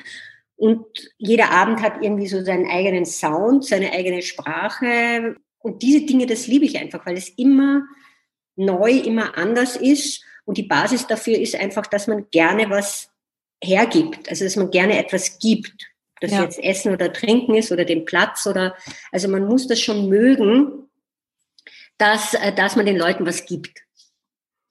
Und 0.56 0.86
jeder 1.18 1.52
Abend 1.52 1.82
hat 1.82 2.02
irgendwie 2.02 2.28
so 2.28 2.44
seinen 2.44 2.70
eigenen 2.70 3.06
Sound, 3.06 3.66
seine 3.66 3.92
eigene 3.92 4.22
Sprache, 4.22 5.36
und 5.62 5.84
diese 5.84 6.06
Dinge, 6.06 6.26
das 6.26 6.48
liebe 6.48 6.66
ich 6.66 6.80
einfach, 6.80 7.06
weil 7.06 7.18
es 7.18 7.30
immer 7.30 7.84
neu, 8.56 8.92
immer 8.92 9.38
anders 9.38 9.76
ist. 9.76 10.24
Und 10.46 10.58
die 10.58 10.64
Basis 10.64 11.08
dafür 11.08 11.38
ist 11.38 11.56
einfach, 11.56 11.86
dass 11.88 12.08
man 12.08 12.28
gerne 12.32 12.70
was 12.70 13.11
hergibt, 13.64 14.30
also 14.30 14.44
dass 14.44 14.56
man 14.56 14.72
gerne 14.72 14.98
etwas 14.98 15.40
gibt. 15.40 15.74
Das 16.20 16.32
ja. 16.32 16.44
jetzt 16.44 16.60
Essen 16.60 16.94
oder 16.94 17.12
Trinken 17.12 17.56
ist 17.56 17.72
oder 17.72 17.84
den 17.84 18.06
Platz 18.06 18.46
oder, 18.46 18.76
also 19.12 19.28
man 19.28 19.46
muss 19.46 19.68
das 19.68 19.80
schon 19.80 20.08
mögen, 20.08 20.88
dass, 21.98 22.36
äh, 22.36 22.54
dass 22.54 22.76
man 22.76 22.86
den 22.86 22.98
Leuten 22.98 23.26
was 23.26 23.46
gibt. 23.46 23.82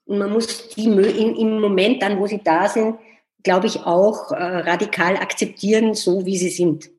Und 0.05 0.19
man 0.19 0.31
muss 0.31 0.69
die 0.69 0.85
in, 0.85 1.35
im 1.35 1.59
Moment 1.59 2.01
dann, 2.01 2.19
wo 2.19 2.27
sie 2.27 2.41
da 2.43 2.69
sind, 2.69 2.97
glaube 3.43 3.67
ich, 3.67 3.81
auch 3.81 4.31
äh, 4.31 4.35
radikal 4.35 5.17
akzeptieren, 5.17 5.93
so 5.93 6.25
wie 6.25 6.37
sie 6.37 6.49
sind. 6.49 6.89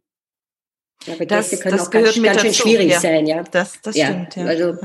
Ja, 1.06 1.14
aber 1.14 1.26
das, 1.26 1.60
können 1.60 1.76
das 1.76 1.86
auch 1.86 1.90
ganz, 1.90 2.22
ganz 2.22 2.40
schön 2.40 2.54
schwierig 2.54 2.90
ja. 2.90 3.00
sein, 3.00 3.26
ja. 3.26 3.42
Das, 3.42 3.80
das 3.82 3.96
ja, 3.96 4.06
stimmt, 4.06 4.36
ja. 4.36 4.44
Also, 4.44 4.78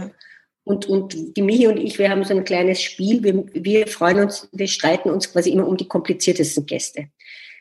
und, 0.68 0.86
und 0.86 1.38
die 1.38 1.42
Michi 1.42 1.68
und 1.68 1.78
ich, 1.78 1.98
wir 1.98 2.10
haben 2.10 2.24
so 2.24 2.36
ein 2.36 2.44
kleines 2.44 2.82
Spiel. 2.82 3.24
Wir, 3.24 3.46
wir 3.54 3.88
freuen 3.88 4.20
uns, 4.20 4.50
wir 4.52 4.68
streiten 4.68 5.10
uns 5.10 5.32
quasi 5.32 5.52
immer 5.52 5.68
um 5.68 5.78
die 5.78 5.88
kompliziertesten 5.88 6.66
Gäste. 6.66 7.08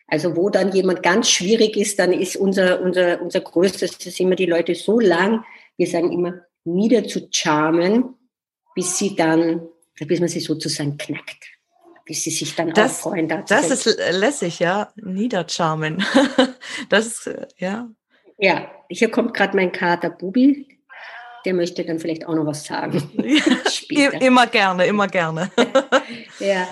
Also 0.09 0.37
wo 0.37 0.51
dann 0.51 0.73
jemand 0.73 1.03
ganz 1.03 1.31
schwierig 1.31 1.77
ist, 1.77 1.99
dann 1.99 2.13
ist 2.13 2.37
unser, 2.37 2.81
unser, 2.81 3.21
unser 3.23 3.41
größtes, 3.41 3.99
das 3.99 4.21
immer 4.21 4.37
die 4.37 4.47
Leute 4.47 4.75
so 4.75 5.01
lang, 5.01 5.45
wir 5.77 5.87
sagen 5.87 6.13
immer, 6.13 6.43
niederzucharmen, 6.65 8.15
bis 8.75 8.99
sie 8.99 9.15
dann, 9.17 9.69
bis 10.07 10.21
man 10.21 10.29
sie 10.29 10.41
sozusagen 10.41 10.97
knackt 10.97 11.57
bis 12.07 12.23
sie 12.23 12.31
sich 12.31 12.55
dann 12.55 12.73
das, 12.73 12.99
auch 13.05 13.11
freuen. 13.11 13.29
Das 13.29 13.69
ist 13.69 13.99
lässig, 14.13 14.61
ja. 14.61 14.93
Niedercharmen. 14.95 16.05
das 16.89 17.07
ist, 17.07 17.31
ja. 17.59 17.91
Ja, 18.39 18.71
hier 18.89 19.11
kommt 19.11 19.35
gerade 19.35 19.57
mein 19.57 19.73
Kater 19.73 20.11
Bubi. 20.11 20.76
Der 21.47 21.55
möchte 21.55 21.85
dann 21.85 21.99
vielleicht 21.99 22.27
auch 22.27 22.35
noch 22.35 22.45
was 22.45 22.65
sagen. 22.65 23.03
immer 24.21 24.47
gerne, 24.49 24.87
immer 24.87 25.07
gerne. 25.07 25.51
ja, 26.41 26.69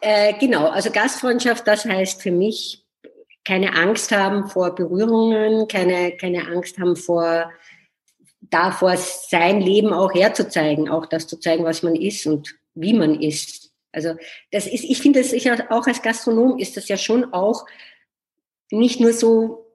äh, 0.00 0.34
genau. 0.38 0.68
Also 0.68 0.90
Gastfreundschaft, 0.90 1.66
das 1.66 1.84
heißt 1.84 2.22
für 2.22 2.30
mich 2.30 2.84
keine 3.44 3.74
Angst 3.74 4.12
haben 4.12 4.48
vor 4.48 4.74
Berührungen, 4.74 5.66
keine, 5.68 6.14
keine 6.18 6.46
Angst 6.48 6.78
haben 6.78 6.96
vor 6.96 7.50
davor, 8.42 8.96
sein 8.96 9.62
Leben 9.62 9.94
auch 9.94 10.14
herzuzeigen, 10.14 10.90
auch 10.90 11.06
das 11.06 11.26
zu 11.26 11.40
zeigen, 11.40 11.64
was 11.64 11.82
man 11.82 11.96
ist 11.96 12.26
und 12.26 12.54
wie 12.74 12.92
man 12.92 13.20
ist. 13.20 13.72
Also 13.90 14.14
das 14.52 14.66
ist, 14.66 14.84
ich 14.84 15.00
finde, 15.00 15.22
das 15.22 15.32
auch 15.70 15.86
als 15.86 16.02
Gastronom 16.02 16.58
ist 16.58 16.76
das 16.76 16.88
ja 16.88 16.98
schon 16.98 17.32
auch 17.32 17.64
nicht 18.70 19.00
nur 19.00 19.14
so 19.14 19.67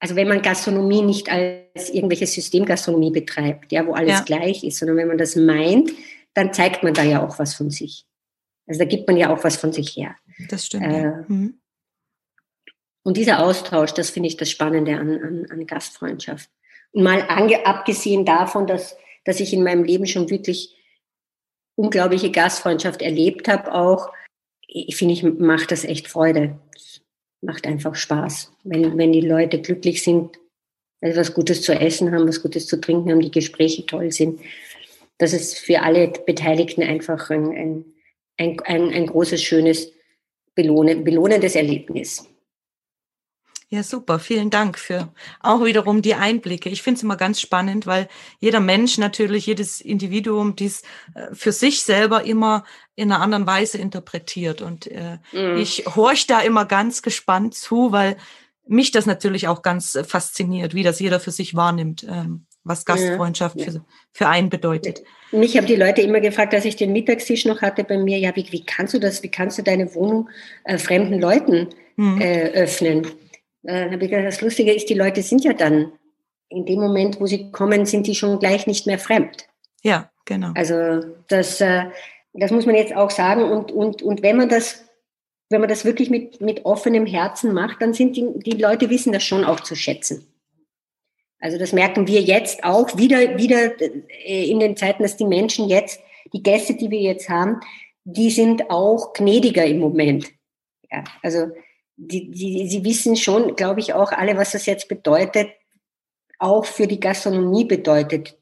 also 0.00 0.14
wenn 0.16 0.28
man 0.28 0.42
Gastronomie 0.42 1.02
nicht 1.02 1.30
als 1.30 1.90
irgendwelche 1.90 2.26
Systemgastronomie 2.26 3.10
betreibt, 3.10 3.72
ja, 3.72 3.86
wo 3.86 3.92
alles 3.92 4.18
ja. 4.18 4.24
gleich 4.24 4.62
ist, 4.64 4.78
sondern 4.78 4.96
wenn 4.96 5.08
man 5.08 5.18
das 5.18 5.34
meint, 5.34 5.90
dann 6.34 6.52
zeigt 6.52 6.82
man 6.82 6.94
da 6.94 7.02
ja 7.02 7.26
auch 7.26 7.38
was 7.38 7.54
von 7.54 7.70
sich. 7.70 8.06
Also 8.66 8.80
da 8.80 8.84
gibt 8.84 9.08
man 9.08 9.16
ja 9.16 9.34
auch 9.34 9.42
was 9.42 9.56
von 9.56 9.72
sich 9.72 9.96
her. 9.96 10.14
Das 10.48 10.66
stimmt. 10.66 10.84
Äh, 10.84 11.02
ja. 11.02 11.24
mhm. 11.26 11.60
Und 13.02 13.16
dieser 13.16 13.42
Austausch, 13.42 13.92
das 13.92 14.10
finde 14.10 14.28
ich 14.28 14.36
das 14.36 14.50
Spannende 14.50 14.98
an, 14.98 15.10
an, 15.22 15.46
an 15.50 15.66
Gastfreundschaft. 15.66 16.50
Und 16.92 17.02
mal 17.02 17.22
ange, 17.22 17.64
abgesehen 17.64 18.24
davon, 18.24 18.66
dass, 18.66 18.96
dass 19.24 19.40
ich 19.40 19.52
in 19.52 19.62
meinem 19.62 19.82
Leben 19.82 20.06
schon 20.06 20.30
wirklich 20.30 20.76
unglaubliche 21.74 22.30
Gastfreundschaft 22.30 23.02
erlebt 23.02 23.48
habe, 23.48 23.72
auch, 23.72 24.12
ich 24.66 24.96
finde, 24.96 25.14
ich 25.14 25.22
macht 25.22 25.70
das 25.70 25.84
echt 25.84 26.08
Freude 26.08 26.58
macht 27.40 27.66
einfach 27.66 27.94
Spaß. 27.94 28.52
Wenn, 28.64 28.98
wenn 28.98 29.12
die 29.12 29.20
Leute 29.20 29.60
glücklich 29.60 30.02
sind, 30.02 30.38
Also 31.00 31.20
was 31.20 31.34
Gutes 31.34 31.62
zu 31.62 31.72
essen 31.72 32.12
haben, 32.12 32.26
was 32.26 32.42
Gutes 32.42 32.66
zu 32.66 32.80
trinken 32.80 33.10
haben, 33.10 33.20
die 33.20 33.30
Gespräche 33.30 33.86
toll 33.86 34.10
sind. 34.10 34.40
Das 35.18 35.32
ist 35.32 35.58
für 35.58 35.82
alle 35.82 36.08
Beteiligten 36.08 36.82
einfach 36.82 37.30
ein, 37.30 37.50
ein, 37.50 37.84
ein, 38.36 38.60
ein, 38.64 38.90
ein 38.90 39.06
großes, 39.06 39.42
schönes, 39.42 39.92
belohnendes 40.54 41.54
Erlebnis. 41.54 42.28
Ja, 43.70 43.82
super. 43.82 44.18
Vielen 44.18 44.48
Dank 44.48 44.78
für 44.78 45.12
auch 45.40 45.62
wiederum 45.62 46.00
die 46.00 46.14
Einblicke. 46.14 46.70
Ich 46.70 46.82
finde 46.82 46.96
es 46.98 47.02
immer 47.02 47.16
ganz 47.16 47.38
spannend, 47.38 47.86
weil 47.86 48.08
jeder 48.40 48.60
Mensch 48.60 48.96
natürlich, 48.96 49.44
jedes 49.44 49.82
Individuum 49.82 50.56
dies 50.56 50.82
äh, 51.14 51.34
für 51.34 51.52
sich 51.52 51.82
selber 51.82 52.24
immer 52.24 52.64
in 52.94 53.12
einer 53.12 53.20
anderen 53.20 53.46
Weise 53.46 53.76
interpretiert. 53.76 54.62
Und 54.62 54.86
äh, 54.86 55.18
mm. 55.32 55.58
ich 55.58 55.84
horch 55.84 56.26
da 56.26 56.40
immer 56.40 56.64
ganz 56.64 57.02
gespannt 57.02 57.54
zu, 57.54 57.92
weil 57.92 58.16
mich 58.66 58.90
das 58.90 59.04
natürlich 59.04 59.48
auch 59.48 59.60
ganz 59.60 59.94
äh, 59.94 60.04
fasziniert, 60.04 60.74
wie 60.74 60.82
das 60.82 60.98
jeder 60.98 61.20
für 61.20 61.30
sich 61.30 61.54
wahrnimmt, 61.54 62.06
ähm, 62.08 62.46
was 62.64 62.86
Gastfreundschaft 62.86 63.56
ja, 63.58 63.66
ja. 63.66 63.72
Für, 63.72 63.84
für 64.12 64.28
einen 64.28 64.48
bedeutet. 64.48 65.02
Mich 65.30 65.58
haben 65.58 65.66
die 65.66 65.76
Leute 65.76 66.00
immer 66.00 66.20
gefragt, 66.20 66.54
als 66.54 66.64
ich 66.64 66.76
den 66.76 66.92
Mittagstisch 66.92 67.44
noch 67.44 67.60
hatte 67.60 67.84
bei 67.84 67.98
mir, 67.98 68.18
ja, 68.18 68.34
wie, 68.34 68.46
wie 68.50 68.64
kannst 68.64 68.94
du 68.94 68.98
das, 68.98 69.22
wie 69.22 69.30
kannst 69.30 69.58
du 69.58 69.62
deine 69.62 69.94
Wohnung 69.94 70.30
äh, 70.64 70.78
fremden 70.78 71.20
Leuten 71.20 71.68
hm. 71.96 72.18
äh, 72.18 72.48
öffnen? 72.52 73.06
Äh, 73.64 73.90
habe 73.90 74.04
ich 74.04 74.10
gesagt, 74.10 74.26
das 74.26 74.40
Lustige 74.40 74.72
ist, 74.72 74.88
die 74.88 74.94
Leute 74.94 75.22
sind 75.22 75.44
ja 75.44 75.52
dann, 75.52 75.92
in 76.48 76.64
dem 76.64 76.80
Moment, 76.80 77.20
wo 77.20 77.26
sie 77.26 77.50
kommen, 77.50 77.86
sind 77.86 78.06
die 78.06 78.14
schon 78.14 78.38
gleich 78.38 78.66
nicht 78.66 78.86
mehr 78.86 78.98
fremd. 78.98 79.46
Ja, 79.82 80.10
genau. 80.24 80.52
Also 80.54 81.04
das, 81.28 81.60
äh, 81.60 81.86
das 82.32 82.50
muss 82.50 82.66
man 82.66 82.74
jetzt 82.74 82.94
auch 82.94 83.10
sagen. 83.10 83.42
Und, 83.42 83.70
und, 83.72 84.02
und 84.02 84.22
wenn 84.22 84.36
man 84.36 84.48
das, 84.48 84.84
wenn 85.50 85.60
man 85.60 85.68
das 85.68 85.84
wirklich 85.84 86.10
mit, 86.10 86.40
mit 86.40 86.64
offenem 86.64 87.06
Herzen 87.06 87.52
macht, 87.52 87.82
dann 87.82 87.94
sind 87.94 88.16
die, 88.16 88.38
die 88.38 88.60
Leute 88.60 88.90
wissen 88.90 89.12
das 89.12 89.24
schon 89.24 89.44
auch 89.44 89.60
zu 89.60 89.74
schätzen. 89.74 90.26
Also 91.40 91.58
das 91.58 91.72
merken 91.72 92.06
wir 92.06 92.20
jetzt 92.20 92.64
auch 92.64 92.96
wieder, 92.96 93.38
wieder 93.38 93.80
äh, 93.80 94.50
in 94.50 94.58
den 94.58 94.76
Zeiten, 94.76 95.02
dass 95.02 95.16
die 95.16 95.24
Menschen 95.24 95.68
jetzt, 95.68 96.00
die 96.32 96.42
Gäste, 96.42 96.74
die 96.74 96.90
wir 96.90 97.00
jetzt 97.00 97.28
haben, 97.28 97.60
die 98.04 98.30
sind 98.30 98.70
auch 98.70 99.12
gnädiger 99.12 99.64
im 99.64 99.78
Moment. 99.78 100.26
Ja, 100.90 101.04
also 101.22 101.48
die, 101.98 102.30
die, 102.30 102.68
sie 102.68 102.84
wissen 102.84 103.16
schon, 103.16 103.56
glaube 103.56 103.80
ich, 103.80 103.92
auch 103.92 104.12
alle, 104.12 104.36
was 104.36 104.52
das 104.52 104.66
jetzt 104.66 104.88
bedeutet, 104.88 105.48
auch 106.38 106.64
für 106.64 106.86
die 106.86 107.00
Gastronomie 107.00 107.64
bedeutet, 107.64 108.38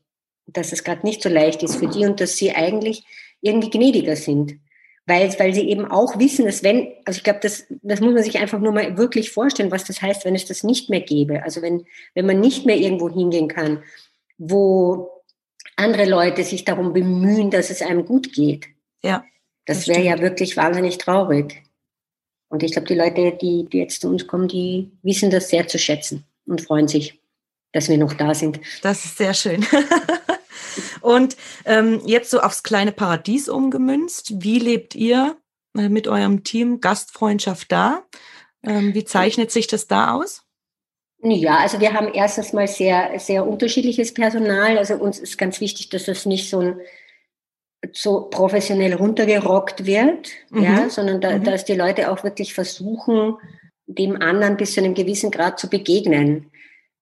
dass 0.46 0.72
es 0.72 0.84
gerade 0.84 1.04
nicht 1.04 1.22
so 1.22 1.30
leicht 1.30 1.62
ist 1.62 1.76
für 1.76 1.88
die 1.88 2.04
und 2.04 2.20
dass 2.20 2.36
sie 2.36 2.52
eigentlich 2.52 3.04
irgendwie 3.40 3.70
gnädiger 3.70 4.14
sind. 4.14 4.58
Weil, 5.06 5.32
weil 5.38 5.54
sie 5.54 5.68
eben 5.70 5.84
auch 5.86 6.18
wissen, 6.18 6.44
dass 6.44 6.62
wenn, 6.62 6.88
also 7.04 7.18
ich 7.18 7.24
glaube, 7.24 7.38
das, 7.40 7.64
das 7.82 8.00
muss 8.00 8.12
man 8.12 8.22
sich 8.24 8.38
einfach 8.38 8.58
nur 8.58 8.72
mal 8.72 8.98
wirklich 8.98 9.30
vorstellen, 9.30 9.70
was 9.70 9.84
das 9.84 10.02
heißt, 10.02 10.24
wenn 10.24 10.34
es 10.34 10.46
das 10.46 10.64
nicht 10.64 10.90
mehr 10.90 11.00
gäbe. 11.00 11.42
Also 11.44 11.62
wenn, 11.62 11.86
wenn 12.14 12.26
man 12.26 12.40
nicht 12.40 12.66
mehr 12.66 12.76
irgendwo 12.76 13.08
hingehen 13.08 13.48
kann, 13.48 13.82
wo 14.36 15.22
andere 15.76 16.06
Leute 16.06 16.42
sich 16.44 16.64
darum 16.64 16.92
bemühen, 16.92 17.50
dass 17.50 17.70
es 17.70 17.82
einem 17.82 18.04
gut 18.04 18.32
geht. 18.32 18.66
Ja. 19.02 19.24
Das, 19.64 19.78
das 19.78 19.88
wäre 19.88 20.02
ja 20.02 20.18
wirklich 20.20 20.56
wahnsinnig 20.56 20.98
traurig. 20.98 21.62
Und 22.48 22.62
ich 22.62 22.72
glaube, 22.72 22.86
die 22.86 22.94
Leute, 22.94 23.36
die, 23.40 23.68
die 23.68 23.78
jetzt 23.78 24.00
zu 24.00 24.08
uns 24.08 24.26
kommen, 24.26 24.48
die 24.48 24.92
wissen 25.02 25.30
das 25.30 25.48
sehr 25.48 25.66
zu 25.66 25.78
schätzen 25.78 26.24
und 26.46 26.60
freuen 26.60 26.88
sich, 26.88 27.20
dass 27.72 27.88
wir 27.88 27.98
noch 27.98 28.14
da 28.14 28.34
sind. 28.34 28.60
Das 28.82 29.04
ist 29.04 29.18
sehr 29.18 29.34
schön. 29.34 29.66
und 31.00 31.36
ähm, 31.64 32.00
jetzt 32.06 32.30
so 32.30 32.40
aufs 32.40 32.62
kleine 32.62 32.92
Paradies 32.92 33.48
umgemünzt. 33.48 34.42
Wie 34.42 34.58
lebt 34.58 34.94
ihr 34.94 35.36
äh, 35.76 35.88
mit 35.88 36.08
eurem 36.08 36.44
Team 36.44 36.80
Gastfreundschaft 36.80 37.72
da? 37.72 38.04
Ähm, 38.62 38.94
wie 38.94 39.04
zeichnet 39.04 39.50
sich 39.50 39.66
das 39.66 39.86
da 39.86 40.14
aus? 40.14 40.42
Ja, 41.22 41.58
also 41.58 41.80
wir 41.80 41.92
haben 41.92 42.12
erstens 42.12 42.52
mal 42.52 42.68
sehr, 42.68 43.18
sehr 43.18 43.46
unterschiedliches 43.46 44.14
Personal. 44.14 44.78
Also 44.78 44.94
uns 44.94 45.18
ist 45.18 45.38
ganz 45.38 45.60
wichtig, 45.60 45.88
dass 45.88 46.04
das 46.04 46.26
nicht 46.26 46.48
so 46.48 46.60
ein 46.60 46.80
so 47.92 48.28
professionell 48.30 48.94
runtergerockt 48.94 49.86
wird, 49.86 50.28
mhm. 50.50 50.62
ja, 50.62 50.90
sondern 50.90 51.20
da, 51.20 51.38
mhm. 51.38 51.44
dass 51.44 51.64
die 51.64 51.74
Leute 51.74 52.10
auch 52.10 52.24
wirklich 52.24 52.54
versuchen, 52.54 53.36
dem 53.86 54.20
anderen 54.20 54.56
bis 54.56 54.74
zu 54.74 54.80
einem 54.80 54.94
gewissen 54.94 55.30
Grad 55.30 55.58
zu 55.58 55.68
begegnen. 55.68 56.50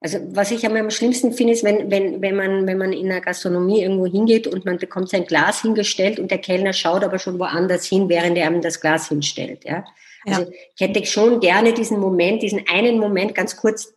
Also 0.00 0.18
was 0.32 0.50
ich 0.50 0.66
am 0.66 0.90
schlimmsten 0.90 1.32
finde, 1.32 1.54
ist, 1.54 1.64
wenn, 1.64 1.90
wenn, 1.90 2.20
wenn, 2.20 2.36
man, 2.36 2.66
wenn 2.66 2.76
man 2.76 2.92
in 2.92 3.10
einer 3.10 3.22
Gastronomie 3.22 3.82
irgendwo 3.82 4.06
hingeht 4.06 4.46
und 4.46 4.66
man 4.66 4.76
bekommt 4.76 5.08
sein 5.08 5.24
Glas 5.24 5.62
hingestellt 5.62 6.20
und 6.20 6.30
der 6.30 6.38
Kellner 6.38 6.74
schaut 6.74 7.02
aber 7.02 7.18
schon 7.18 7.38
woanders 7.38 7.86
hin, 7.86 8.10
während 8.10 8.36
er 8.36 8.48
einem 8.48 8.60
das 8.60 8.82
Glas 8.82 9.08
hinstellt. 9.08 9.64
Ja? 9.64 9.84
Also 10.26 10.42
ja. 10.42 10.48
ich 10.74 10.80
hätte 10.80 11.06
schon 11.06 11.40
gerne 11.40 11.72
diesen 11.72 11.98
Moment, 12.00 12.42
diesen 12.42 12.64
einen 12.68 12.98
Moment 12.98 13.34
ganz 13.34 13.56
kurz 13.56 13.94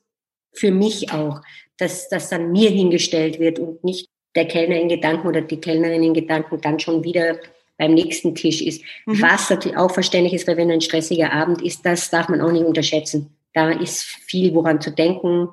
für 0.54 0.72
mich 0.72 1.12
auch, 1.12 1.42
dass 1.78 2.08
das 2.08 2.30
dann 2.30 2.52
mir 2.52 2.70
hingestellt 2.70 3.40
wird 3.40 3.60
und 3.60 3.84
nicht 3.84 4.10
der 4.36 4.48
Kellner 4.48 4.76
in 4.76 4.90
Gedanken 4.90 5.28
oder 5.28 5.42
die 5.42 5.60
Kellnerin 5.60 6.04
in 6.04 6.14
Gedanken 6.14 6.62
dann 6.62 6.80
schon 6.80 7.04
wieder 7.04 7.38
beim 7.78 7.94
nächsten 7.94 8.36
Tisch 8.36 8.62
ist. 8.62 8.84
Mhm. 9.06 9.22
Was 9.22 9.50
natürlich 9.50 9.78
auch 9.78 9.92
verständlich 9.92 10.34
ist, 10.34 10.48
weil 10.48 10.58
wenn 10.58 10.72
ein 10.72 10.82
stressiger 10.82 11.32
Abend 11.32 11.62
ist, 11.62 11.86
das 11.86 12.10
darf 12.10 12.30
man 12.30 12.42
auch 12.42 12.52
nicht 12.52 12.66
unterschätzen. 12.66 13.36
Da 13.54 13.72
ist 13.72 14.04
viel, 14.04 14.54
woran 14.54 14.82
zu 14.82 14.92
denken 14.92 15.50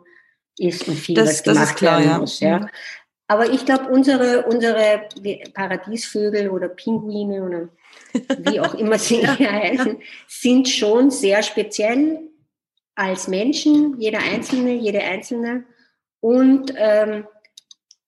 ist 0.58 0.88
und 0.88 0.96
viel, 0.96 1.14
das, 1.14 1.28
was 1.28 1.42
gemacht 1.42 1.76
klar, 1.76 2.00
werden 2.00 2.20
muss. 2.20 2.40
Ja. 2.40 2.60
Mhm. 2.60 2.68
Aber 3.26 3.50
ich 3.50 3.64
glaube, 3.64 3.88
unsere, 3.88 4.44
unsere 4.44 5.08
Paradiesvögel 5.54 6.50
oder 6.50 6.68
Pinguine 6.68 7.42
oder 7.42 7.68
wie 8.50 8.60
auch 8.60 8.74
immer 8.74 8.98
sie 8.98 9.26
hier 9.26 9.52
heißen, 9.52 9.98
sind 10.28 10.68
schon 10.68 11.10
sehr 11.10 11.42
speziell 11.42 12.20
als 12.94 13.28
Menschen, 13.28 13.98
jeder 13.98 14.20
Einzelne, 14.20 14.74
jede 14.74 15.02
Einzelne. 15.02 15.64
Und 16.20 16.72
ähm, 16.76 17.26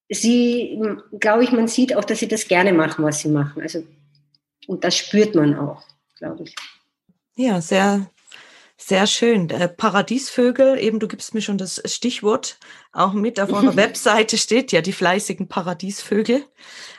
sie, 0.08 0.80
glaube 1.18 1.44
ich, 1.44 1.52
man 1.52 1.68
sieht 1.68 1.96
auch, 1.96 2.04
dass 2.04 2.20
sie 2.20 2.28
das 2.28 2.48
gerne 2.48 2.72
machen, 2.72 3.04
was 3.04 3.20
sie 3.20 3.28
machen. 3.28 3.62
Also, 3.62 3.84
und 4.66 4.84
das 4.84 4.96
spürt 4.96 5.34
man 5.34 5.58
auch, 5.58 5.82
glaube 6.18 6.44
ich. 6.44 6.54
Ja, 7.36 7.60
sehr, 7.60 8.08
sehr 8.76 9.06
schön. 9.06 9.50
Äh, 9.50 9.68
Paradiesvögel, 9.68 10.78
eben 10.78 11.00
du 11.00 11.08
gibst 11.08 11.34
mir 11.34 11.42
schon 11.42 11.58
das 11.58 11.82
Stichwort 11.86 12.58
auch 12.92 13.12
mit. 13.12 13.40
Auf 13.40 13.52
eurer 13.52 13.76
Webseite 13.76 14.38
steht 14.38 14.72
ja 14.72 14.80
die 14.80 14.92
fleißigen 14.92 15.48
Paradiesvögel. 15.48 16.44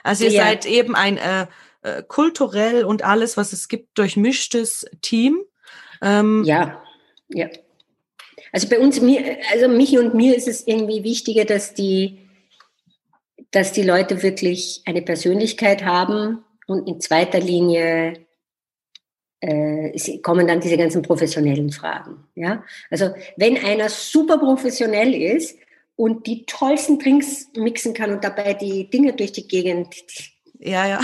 Also 0.03 0.25
ihr 0.25 0.31
ja. 0.31 0.43
seid 0.43 0.65
eben 0.65 0.95
ein 0.95 1.17
äh, 1.17 1.47
äh, 1.81 2.03
kulturell 2.07 2.83
und 2.83 3.03
alles, 3.03 3.37
was 3.37 3.53
es 3.53 3.67
gibt, 3.67 3.97
durchmischtes 3.97 4.85
Team. 5.01 5.41
Ähm, 6.01 6.43
ja, 6.43 6.83
ja. 7.29 7.47
Also 8.51 8.69
bei 8.69 8.79
uns, 8.79 9.01
mir, 9.01 9.37
also 9.51 9.67
mich 9.67 9.97
und 9.97 10.13
mir 10.13 10.35
ist 10.35 10.47
es 10.47 10.65
irgendwie 10.67 11.03
wichtiger, 11.03 11.45
dass 11.45 11.73
die 11.73 12.26
dass 13.51 13.71
die 13.71 13.83
Leute 13.83 14.23
wirklich 14.23 14.81
eine 14.86 15.01
Persönlichkeit 15.01 15.86
haben 15.86 16.43
und 16.67 16.88
in 16.88 16.99
zweiter 16.99 17.39
Linie 17.39 18.25
äh, 19.39 20.19
kommen 20.19 20.47
dann 20.47 20.60
diese 20.60 20.77
ganzen 20.77 21.01
professionellen 21.01 21.71
Fragen. 21.71 22.27
Ja? 22.36 22.63
Also 22.89 23.12
wenn 23.38 23.57
einer 23.57 23.89
super 23.89 24.38
professionell 24.38 25.13
ist 25.13 25.57
und 25.95 26.27
die 26.27 26.45
tollsten 26.45 26.99
Drinks 26.99 27.47
mixen 27.55 27.93
kann 27.93 28.12
und 28.12 28.23
dabei 28.23 28.53
die 28.53 28.89
Dinge 28.89 29.13
durch 29.13 29.31
die 29.31 29.47
Gegend 29.47 29.95
ja, 30.60 30.88
ja. 30.88 30.99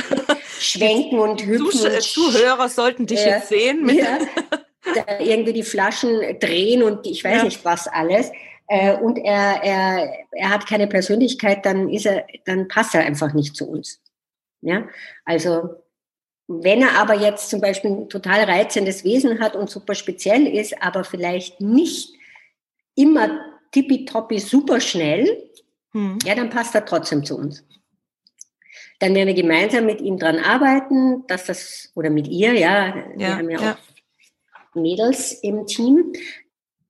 schwenken 0.59 1.19
und 1.19 1.45
hüpfen. 1.45 1.71
Zuh 1.71 1.87
und 1.87 2.01
Zuhörer 2.01 2.69
sollten 2.69 3.05
dich 3.05 3.19
äh, 3.19 3.29
jetzt 3.29 3.49
sehen. 3.49 3.89
Ja, 3.89 4.19
irgendwie 5.19 5.53
die 5.53 5.63
Flaschen 5.63 6.19
drehen 6.39 6.83
und 6.83 7.07
ich 7.07 7.23
weiß 7.23 7.43
nicht 7.43 7.63
was 7.63 7.87
alles 7.87 8.31
äh, 8.73 8.97
und 8.97 9.19
er, 9.19 9.63
er, 9.63 10.27
er 10.31 10.49
hat 10.49 10.65
keine 10.65 10.87
Persönlichkeit, 10.87 11.63
dann 11.63 11.89
ist 11.89 12.07
er, 12.07 12.25
dann 12.45 12.67
passt 12.67 12.95
er 12.95 13.01
einfach 13.01 13.31
nicht 13.33 13.55
zu 13.55 13.69
uns. 13.69 14.01
Ja, 14.61 14.87
also 15.25 15.75
wenn 16.47 16.81
er 16.81 16.97
aber 16.97 17.13
jetzt 17.13 17.51
zum 17.51 17.61
Beispiel 17.61 17.91
ein 17.91 18.09
total 18.09 18.45
reizendes 18.45 19.03
Wesen 19.03 19.39
hat 19.39 19.55
und 19.55 19.69
super 19.69 19.93
speziell 19.93 20.47
ist, 20.47 20.81
aber 20.81 21.03
vielleicht 21.03 21.61
nicht 21.61 22.15
immer 22.95 23.39
tippitoppi 23.71 24.39
super 24.39 24.79
schnell, 24.79 25.51
hm. 25.91 26.17
ja, 26.25 26.33
dann 26.33 26.49
passt 26.49 26.73
er 26.73 26.83
trotzdem 26.83 27.23
zu 27.23 27.37
uns. 27.37 27.63
Dann 28.97 29.13
werden 29.13 29.27
wir 29.27 29.35
gemeinsam 29.35 29.85
mit 29.85 30.01
ihm 30.01 30.17
dran 30.17 30.39
arbeiten, 30.39 31.27
dass 31.27 31.45
das, 31.45 31.91
oder 31.93 32.09
mit 32.09 32.27
ihr, 32.27 32.53
ja, 32.53 32.87
ja 32.87 33.05
wir 33.17 33.37
haben 33.37 33.49
ja, 33.51 33.61
ja. 33.61 33.71
auch 33.73 34.75
Mädels 34.75 35.33
im 35.43 35.67
Team, 35.67 36.13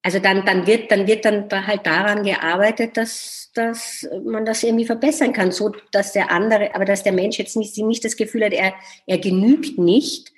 also 0.03 0.19
dann, 0.19 0.45
dann 0.45 0.67
wird, 0.67 0.91
dann 0.91 1.07
wird 1.07 1.23
dann 1.23 1.49
halt 1.65 1.85
daran 1.85 2.23
gearbeitet, 2.23 2.97
dass, 2.97 3.51
dass 3.55 4.05
man 4.25 4.43
das 4.43 4.61
irgendwie 4.61 4.85
verbessern 4.85 5.31
kann, 5.31 5.53
so 5.53 5.71
dass 5.91 6.11
der 6.11 6.29
andere, 6.29 6.75
aber 6.75 6.83
dass 6.83 7.03
der 7.03 7.13
Mensch 7.13 7.39
jetzt 7.39 7.55
nicht, 7.55 7.77
nicht 7.77 8.03
das 8.03 8.17
Gefühl 8.17 8.43
hat, 8.43 8.51
er, 8.51 8.73
er 9.07 9.17
genügt 9.17 9.77
nicht, 9.77 10.33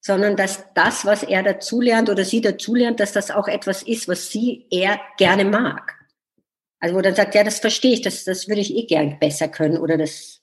sondern 0.00 0.34
dass 0.34 0.64
das, 0.74 1.04
was 1.04 1.22
er 1.22 1.42
dazulernt 1.42 2.08
oder 2.08 2.24
sie 2.24 2.40
dazulernt, 2.40 3.00
dass 3.00 3.12
das 3.12 3.30
auch 3.30 3.48
etwas 3.48 3.82
ist, 3.82 4.08
was 4.08 4.30
sie, 4.30 4.66
er 4.70 4.98
gerne 5.18 5.44
mag. 5.44 5.94
Also 6.80 6.96
wo 6.96 7.02
dann 7.02 7.14
sagt, 7.14 7.34
ja, 7.34 7.44
das 7.44 7.60
verstehe 7.60 7.92
ich, 7.92 8.00
das, 8.00 8.24
das 8.24 8.48
würde 8.48 8.62
ich 8.62 8.74
eh 8.74 8.86
gern 8.86 9.18
besser 9.20 9.46
können 9.46 9.76
oder 9.76 9.98
das 9.98 10.40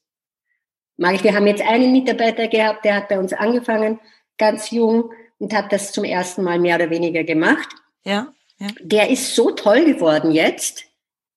mag 0.96 1.16
ich. 1.16 1.24
Wir 1.24 1.34
haben 1.34 1.48
jetzt 1.48 1.64
einen 1.64 1.92
Mitarbeiter 1.92 2.48
gehabt, 2.48 2.86
der 2.86 2.96
hat 2.96 3.10
bei 3.10 3.18
uns 3.18 3.34
angefangen, 3.34 4.00
ganz 4.38 4.70
jung 4.70 5.12
und 5.40 5.54
hat 5.54 5.74
das 5.74 5.92
zum 5.92 6.04
ersten 6.04 6.44
Mal 6.44 6.60
mehr 6.60 6.76
oder 6.76 6.92
weniger 6.92 7.24
gemacht. 7.24 7.68
Ja. 8.06 8.32
Ja. 8.60 8.68
Der 8.82 9.10
ist 9.10 9.36
so 9.36 9.52
toll 9.52 9.86
geworden 9.86 10.32
jetzt. 10.32 10.86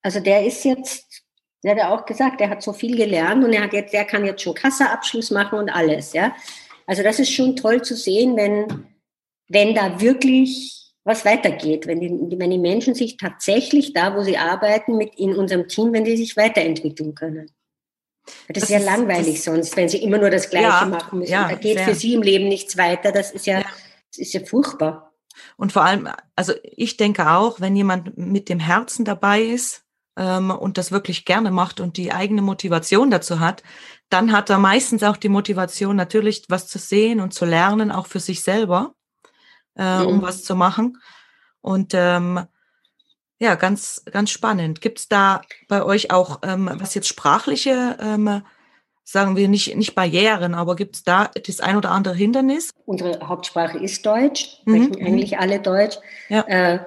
Also 0.02 0.20
der 0.20 0.44
ist 0.44 0.64
jetzt, 0.64 1.22
der 1.62 1.72
hat 1.72 1.78
ja 1.78 1.94
auch 1.94 2.04
gesagt, 2.04 2.40
der 2.40 2.50
hat 2.50 2.62
so 2.62 2.72
viel 2.72 2.96
gelernt 2.96 3.44
und 3.44 3.52
er 3.52 3.62
hat 3.62 3.72
jetzt, 3.72 3.92
der 3.92 4.04
kann 4.04 4.24
jetzt 4.24 4.42
schon 4.42 4.54
Kassaabschluss 4.54 5.30
machen 5.30 5.58
und 5.58 5.70
alles, 5.70 6.12
ja. 6.12 6.34
Also 6.86 7.04
das 7.04 7.20
ist 7.20 7.32
schon 7.32 7.54
toll 7.54 7.82
zu 7.82 7.94
sehen, 7.94 8.36
wenn, 8.36 8.86
wenn 9.48 9.74
da 9.74 10.00
wirklich 10.00 10.92
was 11.04 11.24
weitergeht, 11.24 11.86
wenn 11.86 12.00
die, 12.00 12.38
wenn 12.38 12.50
die 12.50 12.58
Menschen 12.58 12.94
sich 12.94 13.16
tatsächlich 13.16 13.92
da, 13.92 14.16
wo 14.16 14.22
sie 14.22 14.36
arbeiten, 14.36 14.96
mit 14.96 15.14
in 15.16 15.36
unserem 15.36 15.68
Team, 15.68 15.92
wenn 15.92 16.04
die 16.04 16.16
sich 16.16 16.36
weiterentwickeln 16.36 17.14
können. 17.14 17.50
Das, 18.24 18.54
das 18.54 18.62
ist 18.64 18.70
ja 18.70 18.78
langweilig 18.78 19.42
sonst, 19.42 19.76
wenn 19.76 19.88
sie 19.88 20.02
immer 20.02 20.18
nur 20.18 20.30
das 20.30 20.48
Gleiche 20.48 20.66
ja, 20.66 20.84
machen 20.84 21.18
müssen. 21.18 21.32
Ja, 21.32 21.48
da 21.48 21.56
geht 21.56 21.78
sehr. 21.78 21.88
für 21.88 21.94
sie 21.94 22.14
im 22.14 22.22
Leben 22.22 22.48
nichts 22.48 22.76
weiter. 22.76 23.10
Das 23.10 23.32
ist 23.32 23.46
ja, 23.46 23.60
ja, 23.60 23.66
das 24.10 24.18
ist 24.18 24.32
ja 24.32 24.40
furchtbar. 24.44 25.11
Und 25.56 25.72
vor 25.72 25.84
allem, 25.84 26.08
also 26.36 26.52
ich 26.62 26.96
denke 26.96 27.30
auch, 27.30 27.60
wenn 27.60 27.76
jemand 27.76 28.16
mit 28.16 28.48
dem 28.48 28.60
Herzen 28.60 29.04
dabei 29.04 29.42
ist 29.42 29.84
ähm, 30.16 30.50
und 30.50 30.78
das 30.78 30.92
wirklich 30.92 31.24
gerne 31.24 31.50
macht 31.50 31.80
und 31.80 31.96
die 31.96 32.12
eigene 32.12 32.42
Motivation 32.42 33.10
dazu 33.10 33.40
hat, 33.40 33.62
dann 34.08 34.32
hat 34.32 34.50
er 34.50 34.58
meistens 34.58 35.02
auch 35.02 35.16
die 35.16 35.28
Motivation, 35.28 35.96
natürlich 35.96 36.44
was 36.48 36.68
zu 36.68 36.78
sehen 36.78 37.20
und 37.20 37.32
zu 37.32 37.44
lernen, 37.44 37.90
auch 37.90 38.06
für 38.06 38.20
sich 38.20 38.42
selber 38.42 38.94
äh, 39.76 40.00
mhm. 40.00 40.06
um 40.06 40.22
was 40.22 40.44
zu 40.44 40.54
machen. 40.54 40.98
Und 41.60 41.92
ähm, 41.94 42.46
ja, 43.38 43.54
ganz, 43.56 44.02
ganz 44.10 44.30
spannend. 44.30 44.80
Gibt 44.80 45.00
es 45.00 45.08
da 45.08 45.42
bei 45.68 45.82
euch 45.82 46.10
auch, 46.10 46.40
ähm, 46.42 46.70
was 46.74 46.94
jetzt 46.94 47.08
sprachliche, 47.08 47.96
ähm, 48.00 48.42
sagen 49.04 49.36
wir 49.36 49.48
nicht, 49.48 49.74
nicht 49.76 49.94
Barrieren, 49.94 50.54
aber 50.54 50.76
gibt 50.76 50.96
es 50.96 51.04
da 51.04 51.30
das 51.46 51.60
ein 51.60 51.76
oder 51.76 51.90
andere 51.90 52.14
Hindernis? 52.14 52.70
Unsere 52.86 53.26
Hauptsprache 53.26 53.78
ist 53.78 54.04
Deutsch, 54.06 54.60
mhm. 54.64 54.84
sprechen 54.84 55.00
mhm. 55.00 55.06
eigentlich 55.06 55.38
alle 55.38 55.60
Deutsch. 55.60 55.98
Ja. 56.28 56.42
Äh, 56.46 56.84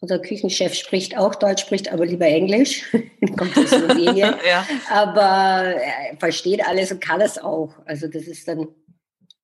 unser 0.00 0.18
Küchenchef 0.18 0.74
spricht 0.74 1.16
auch 1.16 1.34
Deutsch, 1.34 1.62
spricht 1.62 1.92
aber 1.92 2.06
lieber 2.06 2.26
Englisch. 2.26 2.90
Kommt 3.36 3.56
aus 3.56 3.68
Slowenien. 3.68 4.34
ja. 4.48 4.66
Aber 4.90 5.74
er 5.74 6.16
versteht 6.18 6.66
alles 6.66 6.92
und 6.92 7.00
kann 7.00 7.20
es 7.20 7.38
auch. 7.38 7.74
Also 7.84 8.06
das 8.06 8.24
ist 8.24 8.48
dann. 8.48 8.68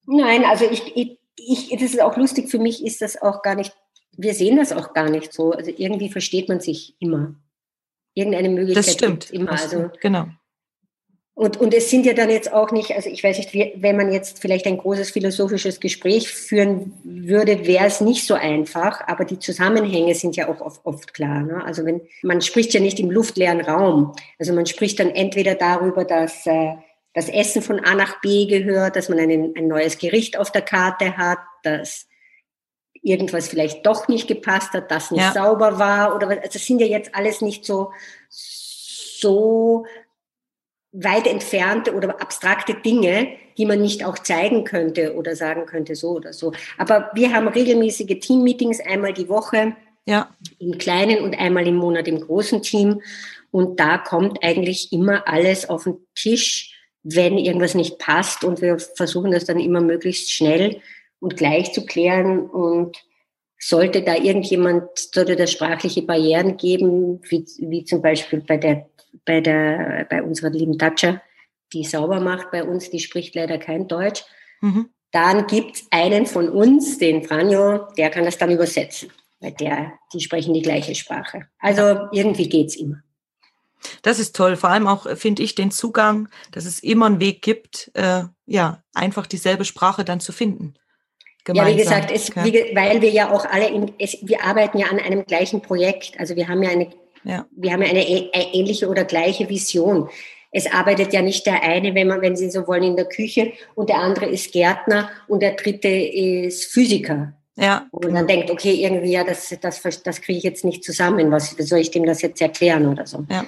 Nein, 0.06 0.44
also 0.44 0.64
ich, 0.64 0.96
ich 0.96 1.20
ich, 1.46 1.70
das 1.70 1.82
ist 1.94 2.00
auch 2.00 2.16
lustig, 2.16 2.50
für 2.50 2.58
mich 2.58 2.84
ist 2.84 3.00
das 3.00 3.20
auch 3.20 3.42
gar 3.42 3.54
nicht, 3.54 3.74
wir 4.16 4.34
sehen 4.34 4.56
das 4.56 4.72
auch 4.72 4.92
gar 4.92 5.08
nicht 5.08 5.32
so. 5.32 5.52
Also 5.52 5.72
irgendwie 5.76 6.10
versteht 6.10 6.48
man 6.48 6.60
sich 6.60 6.96
immer. 7.00 7.34
Irgendeine 8.14 8.48
Möglichkeit 8.48 8.86
das 8.86 8.92
stimmt. 8.92 9.30
immer. 9.30 9.52
Das 9.52 9.62
also, 9.62 9.90
genau. 10.00 10.26
Und, 11.34 11.56
und 11.56 11.72
es 11.72 11.88
sind 11.88 12.04
ja 12.04 12.12
dann 12.12 12.28
jetzt 12.28 12.52
auch 12.52 12.70
nicht, 12.70 12.90
also 12.90 13.08
ich 13.08 13.24
weiß 13.24 13.38
nicht, 13.38 13.54
wenn 13.54 13.96
man 13.96 14.12
jetzt 14.12 14.40
vielleicht 14.40 14.66
ein 14.66 14.76
großes 14.76 15.10
philosophisches 15.10 15.80
Gespräch 15.80 16.28
führen 16.28 16.92
würde, 17.02 17.66
wäre 17.66 17.86
es 17.86 18.00
nicht 18.00 18.26
so 18.26 18.34
einfach, 18.34 19.06
aber 19.06 19.24
die 19.24 19.38
Zusammenhänge 19.38 20.14
sind 20.14 20.36
ja 20.36 20.48
auch 20.48 20.60
oft, 20.60 20.84
oft 20.84 21.14
klar. 21.14 21.42
Ne? 21.42 21.64
Also 21.64 21.86
wenn 21.86 22.02
man 22.22 22.42
spricht 22.42 22.74
ja 22.74 22.80
nicht 22.80 23.00
im 23.00 23.10
luftleeren 23.10 23.60
Raum. 23.62 24.12
Also 24.38 24.52
man 24.52 24.66
spricht 24.66 25.00
dann 25.00 25.10
entweder 25.10 25.54
darüber, 25.54 26.04
dass 26.04 26.46
äh, 26.46 26.74
das 27.14 27.28
Essen 27.28 27.62
von 27.62 27.80
A 27.80 27.94
nach 27.94 28.20
B 28.20 28.46
gehört, 28.46 28.96
dass 28.96 29.08
man 29.08 29.18
ein, 29.18 29.54
ein 29.56 29.66
neues 29.66 29.98
Gericht 29.98 30.38
auf 30.38 30.52
der 30.52 30.62
Karte 30.62 31.16
hat, 31.16 31.38
dass 31.62 32.06
irgendwas 33.02 33.48
vielleicht 33.48 33.86
doch 33.86 34.08
nicht 34.08 34.28
gepasst 34.28 34.72
hat, 34.72 34.90
das 34.90 35.10
nicht 35.10 35.22
ja. 35.22 35.32
sauber 35.32 35.78
war 35.78 36.14
oder 36.14 36.28
was. 36.28 36.38
Also 36.38 36.50
das 36.52 36.66
sind 36.66 36.80
ja 36.80 36.86
jetzt 36.86 37.14
alles 37.14 37.40
nicht 37.40 37.64
so, 37.64 37.92
so 38.28 39.86
weit 40.92 41.26
entfernte 41.26 41.94
oder 41.94 42.20
abstrakte 42.20 42.74
Dinge, 42.74 43.28
die 43.56 43.66
man 43.66 43.80
nicht 43.80 44.04
auch 44.04 44.18
zeigen 44.18 44.64
könnte 44.64 45.14
oder 45.14 45.36
sagen 45.36 45.66
könnte 45.66 45.94
so 45.94 46.10
oder 46.10 46.32
so. 46.32 46.52
Aber 46.78 47.10
wir 47.14 47.32
haben 47.32 47.48
regelmäßige 47.48 48.18
Teammeetings 48.20 48.80
einmal 48.80 49.12
die 49.12 49.28
Woche 49.28 49.76
ja. 50.06 50.34
im 50.58 50.78
kleinen 50.78 51.22
und 51.22 51.38
einmal 51.38 51.66
im 51.66 51.76
Monat 51.76 52.08
im 52.08 52.20
großen 52.20 52.62
Team. 52.62 53.02
Und 53.50 53.78
da 53.78 53.98
kommt 53.98 54.42
eigentlich 54.42 54.92
immer 54.92 55.28
alles 55.28 55.68
auf 55.68 55.84
den 55.84 55.98
Tisch, 56.14 56.76
wenn 57.02 57.38
irgendwas 57.38 57.74
nicht 57.74 57.98
passt 57.98 58.44
und 58.44 58.60
wir 58.60 58.78
versuchen 58.78 59.30
das 59.30 59.44
dann 59.44 59.58
immer 59.58 59.80
möglichst 59.80 60.30
schnell 60.30 60.80
und 61.18 61.36
gleich 61.36 61.72
zu 61.72 61.86
klären 61.86 62.40
und 62.40 62.96
sollte 63.58 64.02
da 64.02 64.16
irgendjemand, 64.16 64.84
sollte 64.96 65.36
da 65.36 65.46
sprachliche 65.46 66.02
Barrieren 66.02 66.56
geben, 66.56 67.20
wie, 67.28 67.44
wie 67.58 67.84
zum 67.84 68.00
Beispiel 68.00 68.40
bei 68.40 68.56
der, 68.56 68.88
bei 69.24 69.40
der, 69.40 70.06
bei 70.08 70.22
unserer 70.22 70.50
lieben 70.50 70.78
Datscha, 70.78 71.20
die 71.72 71.84
sauber 71.84 72.20
macht 72.20 72.50
bei 72.50 72.64
uns, 72.64 72.90
die 72.90 73.00
spricht 73.00 73.34
leider 73.34 73.58
kein 73.58 73.88
Deutsch. 73.88 74.24
Mhm. 74.60 74.90
Dann 75.12 75.46
gibt's 75.46 75.86
einen 75.90 76.26
von 76.26 76.48
uns, 76.48 76.98
den 76.98 77.24
Franjo, 77.24 77.88
der 77.96 78.10
kann 78.10 78.24
das 78.24 78.38
dann 78.38 78.50
übersetzen, 78.50 79.10
weil 79.40 79.52
der, 79.52 79.92
die 80.12 80.20
sprechen 80.20 80.54
die 80.54 80.62
gleiche 80.62 80.94
Sprache. 80.94 81.48
Also 81.58 82.08
irgendwie 82.12 82.48
geht's 82.48 82.76
immer. 82.76 83.02
Das 84.02 84.18
ist 84.18 84.36
toll. 84.36 84.56
Vor 84.56 84.70
allem 84.70 84.86
auch 84.86 85.06
äh, 85.06 85.16
finde 85.16 85.42
ich 85.42 85.54
den 85.54 85.70
Zugang, 85.70 86.28
dass 86.52 86.64
es 86.64 86.80
immer 86.80 87.06
einen 87.06 87.20
Weg 87.20 87.42
gibt, 87.42 87.90
äh, 87.94 88.24
ja, 88.46 88.82
einfach 88.94 89.26
dieselbe 89.26 89.64
Sprache 89.64 90.04
dann 90.04 90.20
zu 90.20 90.32
finden. 90.32 90.74
Gemeinsam. 91.44 91.68
Ja, 91.68 91.74
wie 91.74 91.82
gesagt, 91.82 92.10
es, 92.10 92.34
ja. 92.34 92.44
Wie, 92.44 92.76
weil 92.76 93.00
wir 93.00 93.10
ja 93.10 93.30
auch 93.32 93.46
alle, 93.46 93.68
in, 93.68 93.92
es, 93.98 94.18
wir 94.22 94.44
arbeiten 94.44 94.78
ja 94.78 94.88
an 94.88 94.98
einem 94.98 95.24
gleichen 95.24 95.62
Projekt. 95.62 96.18
Also 96.20 96.36
wir 96.36 96.48
haben 96.48 96.62
ja 96.62 96.70
eine, 96.70 96.90
ja. 97.24 97.46
wir 97.50 97.72
haben 97.72 97.82
eine, 97.82 98.00
eine 98.00 98.54
ähnliche 98.54 98.88
oder 98.88 99.04
gleiche 99.04 99.48
Vision. 99.48 100.08
Es 100.52 100.70
arbeitet 100.70 101.12
ja 101.12 101.22
nicht 101.22 101.46
der 101.46 101.62
eine, 101.62 101.94
wenn 101.94 102.08
man, 102.08 102.20
wenn 102.22 102.36
Sie 102.36 102.50
so 102.50 102.66
wollen, 102.66 102.82
in 102.82 102.96
der 102.96 103.04
Küche 103.04 103.52
und 103.74 103.88
der 103.88 103.98
andere 103.98 104.26
ist 104.26 104.52
Gärtner 104.52 105.10
und 105.28 105.42
der 105.42 105.52
dritte 105.52 105.88
ist 105.88 106.72
Physiker. 106.72 107.34
Ja. 107.56 107.86
Und 107.90 108.04
man 108.04 108.14
dann 108.14 108.26
denkt, 108.26 108.50
okay, 108.50 108.74
irgendwie, 108.74 109.12
ja, 109.12 109.22
das, 109.22 109.54
das, 109.60 109.82
das 110.02 110.20
kriege 110.20 110.38
ich 110.38 110.44
jetzt 110.44 110.64
nicht 110.64 110.82
zusammen. 110.82 111.30
Was 111.30 111.50
soll 111.50 111.78
ich 111.78 111.90
dem 111.90 112.04
das 112.04 112.22
jetzt 112.22 112.40
erklären 112.40 112.86
oder 112.86 113.06
so? 113.06 113.24
Ja. 113.30 113.44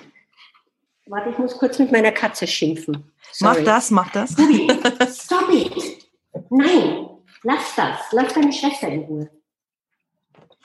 Warte, 1.07 1.31
ich 1.31 1.39
muss 1.39 1.57
kurz 1.57 1.79
mit 1.79 1.91
meiner 1.91 2.13
Katze 2.13 2.47
schimpfen. 2.47 3.13
Sorry. 3.33 3.59
Mach 3.59 3.65
das, 3.65 3.91
mach 3.91 4.13
das. 4.13 4.39
Ruby, 4.39 4.69
stop 5.13 5.51
it. 5.53 6.07
Nein, 6.51 7.07
lass 7.43 7.75
das. 7.75 7.99
Lass 8.13 8.35
deine 8.35 8.53
Schwester 8.53 8.89
in 8.89 9.01
Ruhe. 9.01 9.31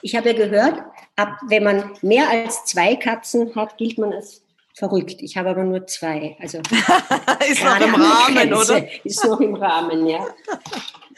Ich 0.01 0.15
habe 0.15 0.31
ja 0.31 0.35
gehört, 0.35 0.83
ab, 1.15 1.37
wenn 1.47 1.63
man 1.63 1.91
mehr 2.01 2.29
als 2.29 2.65
zwei 2.65 2.95
Katzen 2.95 3.55
hat, 3.55 3.77
gilt 3.77 3.97
man 3.97 4.13
als 4.13 4.43
verrückt. 4.73 5.21
Ich 5.21 5.37
habe 5.37 5.49
aber 5.49 5.63
nur 5.63 5.87
zwei. 5.87 6.37
Also 6.39 6.59
ist 7.49 7.63
noch 7.63 7.79
im 7.79 7.95
Rahmen, 7.95 8.53
oder? 8.53 9.05
Ist 9.05 9.25
noch 9.25 9.39
im 9.39 9.55
Rahmen, 9.55 10.07
ja. 10.07 10.25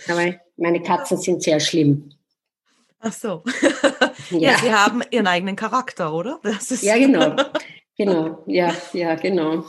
Aber 0.07 0.33
meine 0.57 0.81
Katzen 0.81 1.17
sind 1.17 1.43
sehr 1.43 1.59
schlimm. 1.59 2.11
Ach 3.01 3.13
so. 3.13 3.43
ja. 4.31 4.51
ja, 4.51 4.57
sie 4.57 4.73
haben 4.73 5.01
ihren 5.11 5.27
eigenen 5.27 5.55
Charakter, 5.55 6.13
oder? 6.13 6.39
ja, 6.81 6.97
genau. 6.97 7.35
Genau, 7.97 8.41
ja, 8.45 8.73
ja, 8.93 9.15
genau. 9.15 9.65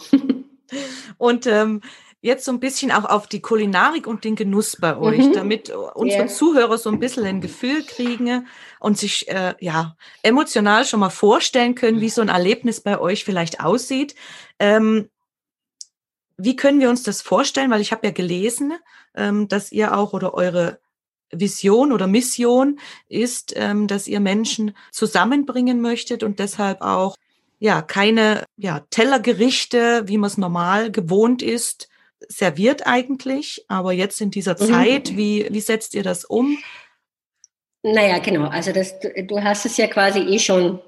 Und 1.18 1.48
ähm, 1.48 1.80
jetzt 2.22 2.44
so 2.44 2.52
ein 2.52 2.60
bisschen 2.60 2.90
auch 2.92 3.04
auf 3.04 3.26
die 3.26 3.40
Kulinarik 3.40 4.06
und 4.06 4.24
den 4.24 4.36
Genuss 4.36 4.76
bei 4.76 4.96
euch, 4.96 5.26
mhm. 5.26 5.32
damit 5.32 5.70
unsere 5.70 6.24
yeah. 6.24 6.28
Zuhörer 6.28 6.76
so 6.76 6.90
ein 6.90 6.98
bisschen 6.98 7.24
ein 7.24 7.40
Gefühl 7.40 7.82
kriegen 7.84 8.46
und 8.78 8.98
sich 8.98 9.28
äh, 9.28 9.54
ja 9.60 9.96
emotional 10.22 10.84
schon 10.84 11.00
mal 11.00 11.10
vorstellen 11.10 11.74
können, 11.74 12.00
wie 12.00 12.10
so 12.10 12.20
ein 12.20 12.28
Erlebnis 12.28 12.80
bei 12.80 12.98
euch 12.98 13.24
vielleicht 13.24 13.60
aussieht. 13.60 14.14
Ähm, 14.58 15.08
wie 16.36 16.56
können 16.56 16.80
wir 16.80 16.90
uns 16.90 17.02
das 17.02 17.22
vorstellen? 17.22 17.70
Weil 17.70 17.80
ich 17.80 17.92
habe 17.92 18.06
ja 18.06 18.12
gelesen, 18.12 18.74
ähm, 19.14 19.48
dass 19.48 19.72
ihr 19.72 19.96
auch 19.96 20.12
oder 20.12 20.34
eure 20.34 20.78
Vision 21.32 21.92
oder 21.92 22.06
Mission 22.06 22.80
ist, 23.08 23.54
ähm, 23.56 23.86
dass 23.86 24.08
ihr 24.08 24.20
Menschen 24.20 24.76
zusammenbringen 24.90 25.80
möchtet 25.80 26.22
und 26.22 26.38
deshalb 26.38 26.82
auch 26.82 27.16
ja 27.58 27.82
keine 27.82 28.44
ja, 28.56 28.80
Tellergerichte, 28.90 30.08
wie 30.08 30.18
man 30.18 30.28
es 30.28 30.38
normal 30.38 30.90
gewohnt 30.90 31.42
ist, 31.42 31.89
serviert 32.28 32.86
eigentlich. 32.86 33.64
Aber 33.68 33.92
jetzt 33.92 34.20
in 34.20 34.30
dieser 34.30 34.52
mhm. 34.60 34.66
Zeit, 34.66 35.16
wie, 35.16 35.46
wie 35.50 35.60
setzt 35.60 35.94
ihr 35.94 36.02
das 36.02 36.24
um? 36.24 36.58
Naja, 37.82 38.18
genau. 38.18 38.48
Also 38.48 38.72
das, 38.72 38.94
du 39.00 39.42
hast 39.42 39.64
es 39.64 39.76
ja 39.76 39.86
quasi 39.86 40.20
eh 40.20 40.38
schon, 40.38 40.80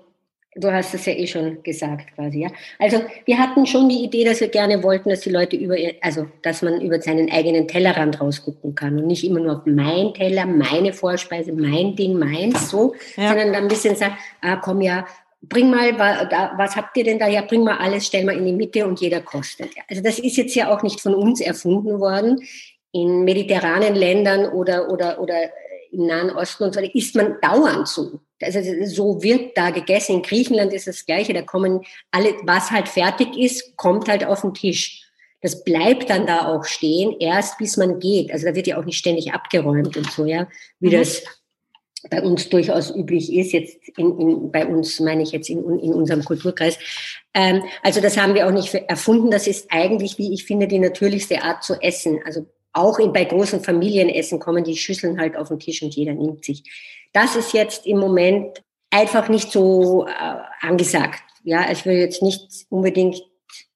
du 0.56 0.70
hast 0.70 0.92
es 0.92 1.06
ja 1.06 1.14
eh 1.14 1.26
schon 1.26 1.62
gesagt 1.62 2.14
quasi, 2.14 2.40
ja. 2.40 2.50
Also 2.78 3.02
wir 3.24 3.38
hatten 3.38 3.66
schon 3.66 3.88
die 3.88 4.04
Idee, 4.04 4.24
dass 4.24 4.40
wir 4.40 4.48
gerne 4.48 4.82
wollten, 4.82 5.08
dass 5.08 5.20
die 5.20 5.30
Leute 5.30 5.56
über, 5.56 5.74
also 6.02 6.26
dass 6.42 6.60
man 6.60 6.82
über 6.82 7.00
seinen 7.00 7.30
eigenen 7.30 7.66
Tellerrand 7.66 8.20
rausgucken 8.20 8.74
kann 8.74 8.98
und 8.98 9.06
nicht 9.06 9.24
immer 9.24 9.40
nur 9.40 9.56
auf 9.56 9.62
mein 9.64 10.12
Teller, 10.12 10.44
meine 10.44 10.92
Vorspeise, 10.92 11.52
mein 11.52 11.96
Ding, 11.96 12.18
meins, 12.18 12.68
so, 12.68 12.94
ja. 13.16 13.28
sondern 13.28 13.54
dann 13.54 13.62
ein 13.62 13.68
bisschen 13.68 13.96
sagen, 13.96 14.18
ah, 14.42 14.56
komm 14.56 14.82
ja, 14.82 15.06
bring 15.42 15.70
mal, 15.70 15.98
was 16.56 16.76
habt 16.76 16.96
ihr 16.96 17.04
denn 17.04 17.18
da? 17.18 17.28
Ja, 17.28 17.42
bring 17.42 17.64
mal 17.64 17.78
alles, 17.78 18.06
stell 18.06 18.24
mal 18.24 18.36
in 18.36 18.46
die 18.46 18.52
Mitte 18.52 18.86
und 18.86 19.00
jeder 19.00 19.20
kostet. 19.20 19.70
Also 19.88 20.02
das 20.02 20.18
ist 20.18 20.36
jetzt 20.36 20.54
ja 20.54 20.72
auch 20.72 20.82
nicht 20.82 21.00
von 21.00 21.14
uns 21.14 21.40
erfunden 21.40 22.00
worden. 22.00 22.40
In 22.92 23.24
mediterranen 23.24 23.94
Ländern 23.94 24.46
oder, 24.52 24.90
oder, 24.90 25.20
oder 25.20 25.50
im 25.90 26.06
Nahen 26.06 26.30
Osten 26.30 26.64
und 26.64 26.74
so 26.74 26.80
isst 26.80 27.14
man 27.16 27.36
dauernd 27.40 27.88
so. 27.88 28.20
Also 28.40 28.60
so 28.86 29.22
wird 29.22 29.56
da 29.56 29.70
gegessen. 29.70 30.16
In 30.16 30.22
Griechenland 30.22 30.72
ist 30.72 30.86
das 30.86 31.06
Gleiche. 31.06 31.32
Da 31.32 31.42
kommen 31.42 31.82
alle, 32.10 32.34
was 32.42 32.70
halt 32.70 32.88
fertig 32.88 33.36
ist, 33.36 33.76
kommt 33.76 34.08
halt 34.08 34.24
auf 34.24 34.42
den 34.42 34.54
Tisch. 34.54 35.02
Das 35.42 35.64
bleibt 35.64 36.08
dann 36.08 36.26
da 36.26 36.46
auch 36.46 36.64
stehen, 36.64 37.16
erst 37.18 37.58
bis 37.58 37.76
man 37.76 37.98
geht. 37.98 38.32
Also 38.32 38.46
da 38.46 38.54
wird 38.54 38.68
ja 38.68 38.78
auch 38.78 38.84
nicht 38.84 38.98
ständig 38.98 39.32
abgeräumt 39.32 39.96
und 39.96 40.10
so, 40.10 40.24
ja, 40.24 40.48
wie 40.78 40.88
mhm. 40.88 41.00
das 41.00 41.24
bei 42.10 42.22
uns 42.22 42.48
durchaus 42.48 42.94
üblich 42.94 43.32
ist, 43.32 43.52
jetzt 43.52 43.76
in, 43.96 44.18
in, 44.18 44.52
bei 44.52 44.66
uns 44.66 44.98
meine 45.00 45.22
ich 45.22 45.32
jetzt 45.32 45.48
in, 45.48 45.58
in 45.78 45.94
unserem 45.94 46.24
Kulturkreis. 46.24 46.78
Ähm, 47.34 47.62
also 47.82 48.00
das 48.00 48.16
haben 48.16 48.34
wir 48.34 48.46
auch 48.46 48.52
nicht 48.52 48.74
erfunden. 48.74 49.30
Das 49.30 49.46
ist 49.46 49.66
eigentlich, 49.70 50.18
wie 50.18 50.32
ich 50.32 50.44
finde, 50.44 50.66
die 50.66 50.78
natürlichste 50.78 51.42
Art 51.42 51.62
zu 51.62 51.74
essen. 51.80 52.20
Also 52.24 52.46
auch 52.72 52.98
in, 52.98 53.12
bei 53.12 53.24
großen 53.24 53.60
Familienessen 53.60 54.40
kommen 54.40 54.64
die 54.64 54.76
Schüsseln 54.76 55.20
halt 55.20 55.36
auf 55.36 55.48
den 55.48 55.58
Tisch 55.58 55.82
und 55.82 55.94
jeder 55.94 56.14
nimmt 56.14 56.44
sich. 56.44 56.64
Das 57.12 57.36
ist 57.36 57.52
jetzt 57.52 57.86
im 57.86 57.98
Moment 57.98 58.62
einfach 58.90 59.28
nicht 59.28 59.52
so 59.52 60.06
äh, 60.06 60.10
angesagt. 60.60 61.22
Ja, 61.44 61.70
ich 61.70 61.84
will 61.84 61.96
jetzt 61.96 62.22
nicht 62.22 62.66
unbedingt 62.68 63.22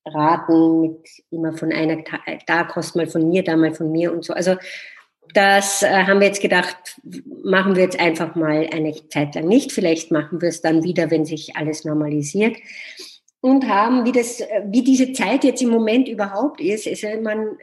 raten 0.04 0.80
mit 0.80 1.08
immer 1.30 1.52
von 1.52 1.72
einer, 1.72 2.02
da 2.46 2.64
kostet 2.64 2.96
mal 2.96 3.06
von 3.08 3.28
mir, 3.28 3.42
da 3.42 3.56
mal 3.56 3.74
von 3.74 3.90
mir 3.90 4.12
und 4.12 4.24
so. 4.24 4.32
Also 4.32 4.56
das 5.34 5.82
äh, 5.82 6.04
haben 6.04 6.20
wir 6.20 6.26
jetzt 6.26 6.42
gedacht, 6.42 6.76
machen 7.42 7.76
wir 7.76 7.82
jetzt 7.82 8.00
einfach 8.00 8.34
mal 8.34 8.68
eine 8.72 8.94
Zeit 9.08 9.34
lang 9.34 9.46
nicht. 9.46 9.72
Vielleicht 9.72 10.10
machen 10.10 10.40
wir 10.40 10.48
es 10.48 10.60
dann 10.60 10.82
wieder, 10.82 11.10
wenn 11.10 11.24
sich 11.24 11.56
alles 11.56 11.84
normalisiert. 11.84 12.56
Und 13.40 13.68
haben, 13.68 14.04
wie, 14.04 14.12
das, 14.12 14.42
wie 14.64 14.82
diese 14.82 15.12
Zeit 15.12 15.44
jetzt 15.44 15.62
im 15.62 15.68
Moment 15.68 16.08
überhaupt 16.08 16.60
ist, 16.60 16.86
ist 16.86 17.04
man 17.22 17.56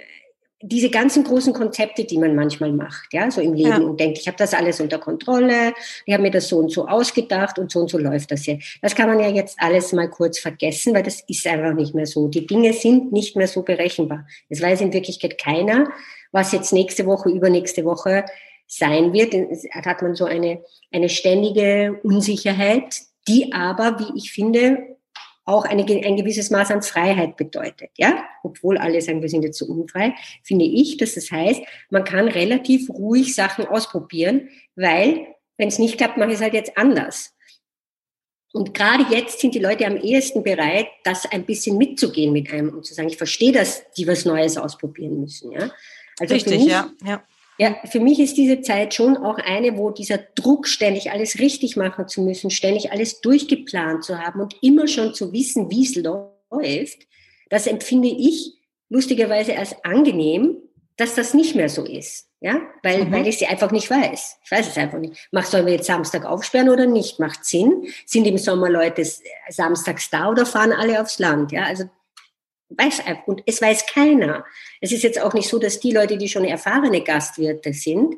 diese 0.66 0.90
ganzen 0.90 1.26
großen 1.26 1.52
Konzepte, 1.52 2.06
die 2.06 2.18
man 2.18 2.36
manchmal 2.36 2.72
macht, 2.72 3.14
ja, 3.14 3.30
so 3.30 3.42
im 3.42 3.54
Leben 3.54 3.70
ja. 3.70 3.78
und 3.80 4.00
denkt, 4.00 4.18
ich 4.18 4.28
habe 4.28 4.38
das 4.38 4.54
alles 4.54 4.80
unter 4.80 4.98
Kontrolle, 4.98 5.74
ich 6.06 6.14
habe 6.14 6.24
mir 6.24 6.32
das 6.32 6.48
so 6.48 6.58
und 6.58 6.72
so 6.72 6.88
ausgedacht 6.88 7.60
und 7.60 7.70
so 7.70 7.82
und 7.82 7.90
so 7.90 7.98
läuft 7.98 8.32
das 8.32 8.44
hier. 8.44 8.60
Das 8.82 8.96
kann 8.96 9.10
man 9.10 9.20
ja 9.20 9.28
jetzt 9.28 9.58
alles 9.60 9.92
mal 9.92 10.10
kurz 10.10 10.40
vergessen, 10.40 10.94
weil 10.94 11.04
das 11.04 11.22
ist 11.28 11.46
einfach 11.46 11.74
nicht 11.74 11.94
mehr 11.94 12.06
so. 12.06 12.30
Die 12.30 12.48
Dinge 12.48 12.72
sind 12.72 13.12
nicht 13.12 13.36
mehr 13.36 13.50
so 13.50 13.64
berechenbar. 13.64 14.26
Es 14.48 14.62
weiß 14.62 14.80
in 14.80 14.94
Wirklichkeit 14.94 15.38
keiner, 15.38 15.92
was 16.34 16.52
jetzt 16.52 16.74
nächste 16.74 17.06
Woche, 17.06 17.30
übernächste 17.30 17.86
Woche 17.86 18.26
sein 18.68 19.14
wird. 19.14 19.34
Da 19.34 19.86
hat 19.86 20.02
man 20.02 20.16
so 20.16 20.26
eine, 20.26 20.62
eine 20.92 21.08
ständige 21.08 22.00
Unsicherheit, 22.04 23.02
die 23.28 23.54
aber, 23.54 24.00
wie 24.00 24.18
ich 24.18 24.34
finde, 24.34 24.98
auch 25.46 25.66
eine, 25.66 25.84
ein 25.84 26.18
gewisses 26.18 26.50
Maß 26.50 26.72
an 26.72 26.82
Freiheit 26.82 27.38
bedeutet. 27.38 27.92
Ja, 27.98 28.24
obwohl 28.44 28.78
alle 28.78 29.02
sagen, 29.02 29.22
wir 29.22 29.30
sind 29.30 29.44
jetzt 29.44 29.60
so 29.60 29.66
unfrei, 29.66 30.16
finde 30.44 30.66
ich, 30.66 30.98
dass 30.98 31.16
das 31.16 31.32
heißt, 31.32 31.62
man 31.90 32.04
kann 32.04 32.28
relativ 32.28 32.90
ruhig 32.90 33.36
Sachen 33.36 33.66
ausprobieren, 33.66 34.50
weil 34.76 35.28
wenn 35.58 35.68
es 35.68 35.80
nicht 35.80 35.98
klappt, 35.98 36.18
mache 36.18 36.30
ich 36.30 36.36
es 36.36 36.42
halt 36.42 36.54
jetzt 36.54 36.78
anders. 36.78 37.36
Und 38.54 38.74
gerade 38.74 39.06
jetzt 39.10 39.40
sind 39.40 39.56
die 39.56 39.60
Leute 39.60 39.86
am 39.86 39.98
ehesten 39.98 40.44
bereit, 40.44 40.88
das 41.04 41.26
ein 41.26 41.44
bisschen 41.44 41.78
mitzugehen 41.78 42.32
mit 42.32 42.54
einem 42.54 42.70
und 42.70 42.86
zu 42.86 42.94
sagen, 42.94 43.10
ich 43.10 43.18
verstehe, 43.18 43.52
dass 43.52 43.84
die 43.98 44.08
was 44.08 44.26
Neues 44.26 44.58
ausprobieren 44.58 45.20
müssen. 45.20 45.52
Ja? 45.52 45.72
Also 46.20 46.34
Richtig, 46.34 46.60
mich, 46.60 46.72
ja. 46.72 46.90
ja. 47.06 47.24
Ja, 47.60 47.76
für 47.86 48.00
mich 48.00 48.20
ist 48.20 48.36
diese 48.38 48.62
Zeit 48.62 48.96
schon 48.96 49.16
auch 49.16 49.38
eine, 49.38 49.78
wo 49.78 49.92
dieser 49.92 50.18
Druck, 50.18 50.68
ständig 50.68 51.12
alles 51.12 51.38
richtig 51.38 51.76
machen 51.76 52.08
zu 52.08 52.22
müssen, 52.22 52.50
ständig 52.50 52.92
alles 52.92 53.22
durchgeplant 53.22 54.04
zu 54.04 54.18
haben 54.18 54.42
und 54.42 54.56
immer 54.62 54.88
schon 54.88 55.14
zu 55.14 55.32
wissen, 55.32 55.70
wie 55.70 55.84
es 55.84 55.96
läuft, 55.96 57.08
das 57.50 57.68
empfinde 57.68 58.08
ich 58.08 58.54
lustigerweise 58.90 59.58
als 59.58 59.76
angenehm, 59.84 60.58
dass 60.98 61.16
das 61.16 61.34
nicht 61.34 61.56
mehr 61.56 61.70
so 61.70 61.86
ist. 61.86 62.30
Ja, 62.42 62.60
weil, 62.82 63.06
mhm. 63.06 63.12
weil 63.14 63.28
ich 63.28 63.38
sie 63.38 63.46
einfach 63.46 63.72
nicht 63.72 63.90
weiß. 63.90 64.40
Ich 64.44 64.52
weiß 64.52 64.68
es 64.68 64.78
einfach 64.78 65.00
nicht. 65.00 65.30
Mach, 65.32 65.46
sollen 65.46 65.66
wir 65.66 65.74
jetzt 65.74 65.88
Samstag 65.88 66.26
aufsperren 66.26 66.68
oder 66.68 66.86
nicht? 66.86 67.18
Macht 67.18 67.46
Sinn? 67.46 67.88
Sind 68.06 68.28
im 68.28 68.38
Sommer 68.38 68.70
Leute 68.70 69.08
samstags 69.48 70.10
da 70.10 70.30
oder 70.30 70.46
fahren 70.46 70.74
alle 70.74 71.00
aufs 71.00 71.20
Land? 71.20 71.54
Ja, 71.54 71.64
also 71.64 71.86
weiß 72.78 73.06
einfach, 73.06 73.28
und 73.28 73.44
es 73.46 73.62
weiß 73.62 73.86
keiner. 73.88 74.46
Es 74.82 74.92
ist 74.92 75.04
jetzt 75.04 75.22
auch 75.22 75.34
nicht 75.34 75.48
so, 75.48 75.60
dass 75.60 75.80
die 75.80 75.92
Leute, 75.92 76.18
die 76.18 76.30
schon 76.30 76.46
erfahrene 76.46 77.02
Gastwirte 77.02 77.74
sind, 77.74 78.16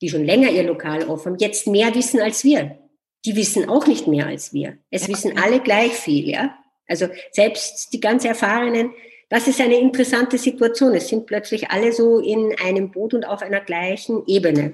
die 0.00 0.08
schon 0.08 0.24
länger 0.24 0.50
ihr 0.50 0.64
Lokal 0.64 1.04
offen 1.08 1.36
jetzt 1.38 1.66
mehr 1.66 1.94
wissen 1.94 2.20
als 2.20 2.44
wir. 2.44 2.78
Die 3.24 3.36
wissen 3.36 3.68
auch 3.68 3.86
nicht 3.86 4.06
mehr 4.06 4.26
als 4.26 4.52
wir. 4.52 4.78
Es 4.90 5.08
wissen 5.08 5.38
alle 5.38 5.60
gleich 5.60 5.92
viel, 5.92 6.28
ja. 6.28 6.56
Also 6.86 7.08
selbst 7.32 7.92
die 7.92 8.00
ganz 8.00 8.24
Erfahrenen, 8.24 8.92
das 9.28 9.48
ist 9.48 9.60
eine 9.60 9.78
interessante 9.78 10.38
Situation. 10.38 10.94
Es 10.94 11.08
sind 11.08 11.26
plötzlich 11.26 11.70
alle 11.70 11.92
so 11.92 12.20
in 12.20 12.54
einem 12.64 12.92
Boot 12.92 13.14
und 13.14 13.24
auf 13.24 13.42
einer 13.42 13.60
gleichen 13.60 14.22
Ebene. 14.26 14.72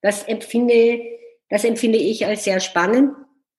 Das 0.00 0.22
empfinde, 0.22 1.02
das 1.50 1.64
empfinde 1.64 1.98
ich 1.98 2.26
als 2.26 2.44
sehr 2.44 2.60
spannend, 2.60 3.12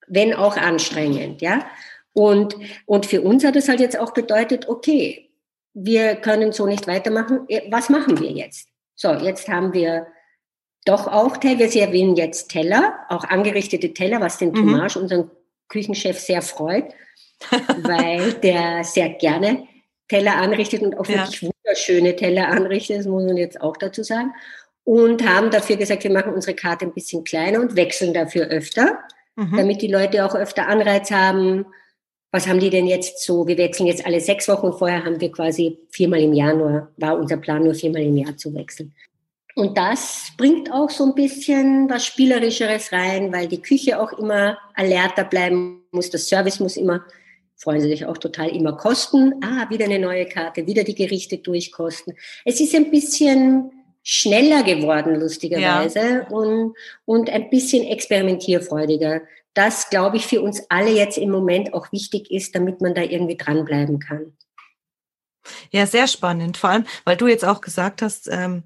wenn 0.08 0.34
auch 0.34 0.58
anstrengend, 0.58 1.42
ja. 1.42 1.66
Und, 2.14 2.56
und 2.86 3.06
für 3.06 3.22
uns 3.22 3.44
hat 3.44 3.56
es 3.56 3.70
halt 3.70 3.80
jetzt 3.80 4.00
auch 4.00 4.14
bedeutet, 4.14 4.68
okay, 4.68 5.30
wir 5.74 6.16
können 6.16 6.52
so 6.52 6.66
nicht 6.66 6.88
weitermachen. 6.88 7.48
Was 7.70 7.90
machen 7.90 8.20
wir 8.20 8.32
jetzt? 8.32 8.68
So, 8.96 9.12
jetzt 9.14 9.48
haben 9.48 9.74
wir 9.74 10.08
doch 10.86 11.08
auch 11.08 11.38
Teller. 11.38 11.68
Sie 11.68 11.80
erwähnen 11.80 12.16
jetzt 12.16 12.50
Teller, 12.50 13.00
auch 13.10 13.24
angerichtete 13.24 13.94
Teller, 13.94 14.20
was 14.20 14.38
den 14.38 14.52
mhm. 14.52 14.88
Unseren 14.96 15.32
Küchenchef, 15.70 16.20
sehr 16.20 16.42
freut, 16.42 16.94
weil 17.84 18.34
der 18.34 18.84
sehr 18.84 19.10
gerne 19.10 19.68
Teller 20.10 20.36
anrichtet 20.36 20.82
und 20.82 20.98
auch 20.98 21.08
ja. 21.08 21.20
wirklich 21.20 21.44
wunderschöne 21.44 22.16
Teller 22.16 22.50
anrichtet, 22.50 23.00
das 23.00 23.06
muss 23.06 23.24
man 23.24 23.38
jetzt 23.38 23.62
auch 23.62 23.78
dazu 23.78 24.04
sagen. 24.04 24.34
Und 24.84 25.26
haben 25.28 25.52
dafür 25.52 25.78
gesagt, 25.78 26.04
wir 26.04 26.12
machen 26.12 26.34
unsere 26.34 26.56
Karte 26.56 26.86
ein 26.86 26.94
bisschen 26.94 27.24
kleiner 27.24 27.62
und 27.62 27.76
wechseln 27.76 28.14
dafür 28.14 28.48
öfter, 28.48 29.00
mhm. 29.36 29.56
damit 29.56 29.82
die 29.82 29.88
Leute 29.88 30.26
auch 30.26 30.36
öfter 30.36 30.68
Anreiz 30.68 31.12
haben, 31.12 31.66
was 32.32 32.48
haben 32.48 32.60
die 32.60 32.70
denn 32.70 32.88
jetzt 32.88 33.24
so? 33.24 33.46
Wir 33.46 33.58
wechseln 33.58 33.88
jetzt 33.88 34.06
alle 34.06 34.22
sechs 34.22 34.48
Wochen. 34.48 34.72
Vorher 34.72 35.04
haben 35.04 35.20
wir 35.20 35.32
quasi 35.32 35.78
viermal 35.90 36.22
im 36.22 36.34
Jahr 36.34 36.54
nur, 36.54 36.90
war 36.98 37.18
unser 37.18 37.38
Plan 37.38 37.64
nur 37.64 37.76
viermal 37.76 38.04
im 38.04 38.16
Jahr 38.16 38.38
zu 38.38 38.54
wechseln. 38.54 38.94
Und 39.56 39.78
das 39.78 40.32
bringt 40.38 40.72
auch 40.72 40.90
so 40.90 41.06
ein 41.06 41.16
bisschen 41.16 41.90
was 41.90 42.06
Spielerischeres 42.06 42.94
rein, 42.94 43.34
weil 43.34 43.48
die 43.48 43.62
Küche 43.62 44.00
auch 44.00 44.14
immer 44.14 44.58
alerter 44.76 45.26
bleiben 45.26 45.84
muss. 45.92 46.10
Das 46.10 46.30
Service 46.30 46.62
muss 46.62 46.78
immer, 46.78 47.04
freuen 47.58 47.82
sie 47.82 47.90
sich 47.90 48.06
auch 48.06 48.18
total, 48.18 48.56
immer 48.56 48.78
kosten. 48.78 49.36
Ah, 49.44 49.70
wieder 49.70 49.86
eine 49.86 50.00
neue 50.00 50.26
Karte, 50.26 50.66
wieder 50.66 50.86
die 50.86 50.96
Gerichte 50.96 51.38
durchkosten. 51.38 52.16
Es 52.46 52.62
ist 52.62 52.74
ein 52.74 52.92
bisschen 52.92 53.72
schneller 54.04 54.64
geworden, 54.64 55.20
lustigerweise, 55.20 56.00
ja. 56.00 56.28
und, 56.30 56.76
und 57.06 57.30
ein 57.30 57.50
bisschen 57.50 57.86
experimentierfreudiger 57.86 59.22
das, 59.54 59.90
glaube 59.90 60.18
ich, 60.18 60.28
für 60.28 60.42
uns 60.42 60.64
alle 60.70 60.92
jetzt 60.92 61.18
im 61.18 61.30
Moment 61.30 61.74
auch 61.74 61.92
wichtig 61.92 62.32
ist, 62.32 62.56
damit 62.56 62.82
man 62.82 62.96
da 62.96 63.02
irgendwie 63.02 63.38
dranbleiben 63.38 64.00
kann. 64.00 64.38
Ja, 65.72 65.86
sehr 65.86 66.08
spannend. 66.08 66.58
Vor 66.58 66.70
allem, 66.70 66.86
weil 67.04 67.18
du 67.18 67.28
jetzt 67.28 67.46
auch 67.46 67.62
gesagt 67.62 68.02
hast, 68.02 68.28
ähm, 68.32 68.64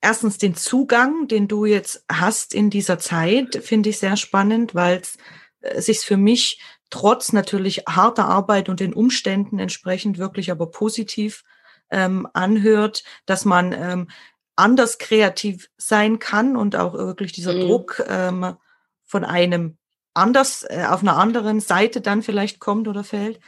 erstens 0.00 0.38
den 0.38 0.54
Zugang, 0.54 1.28
den 1.28 1.48
du 1.48 1.64
jetzt 1.64 2.04
hast 2.10 2.54
in 2.54 2.70
dieser 2.70 2.98
Zeit, 2.98 3.60
finde 3.62 3.90
ich 3.90 3.98
sehr 3.98 4.16
spannend, 4.16 4.74
weil 4.74 4.98
es 4.98 5.18
äh, 5.60 5.80
sich 5.80 6.00
für 6.00 6.16
mich 6.16 6.60
trotz 6.90 7.32
natürlich 7.32 7.84
harter 7.88 8.26
Arbeit 8.26 8.68
und 8.68 8.80
den 8.80 8.94
Umständen 8.94 9.58
entsprechend 9.58 10.18
wirklich 10.18 10.50
aber 10.50 10.70
positiv 10.70 11.44
ähm, 11.90 12.28
anhört, 12.32 13.04
dass 13.26 13.44
man 13.44 13.72
ähm, 13.72 14.08
anders 14.56 14.98
kreativ 14.98 15.70
sein 15.76 16.18
kann 16.18 16.56
und 16.56 16.76
auch 16.76 16.94
wirklich 16.94 17.32
dieser 17.32 17.54
mhm. 17.54 17.60
Druck 17.60 18.04
ähm, 18.08 18.56
von 19.04 19.24
einem 19.24 19.76
anders, 20.14 20.64
äh, 20.68 20.84
auf 20.88 21.02
einer 21.02 21.16
anderen 21.16 21.60
Seite 21.60 22.00
dann 22.00 22.22
vielleicht 22.22 22.60
kommt 22.60 22.88
oder 22.88 23.04
fällt. 23.04 23.40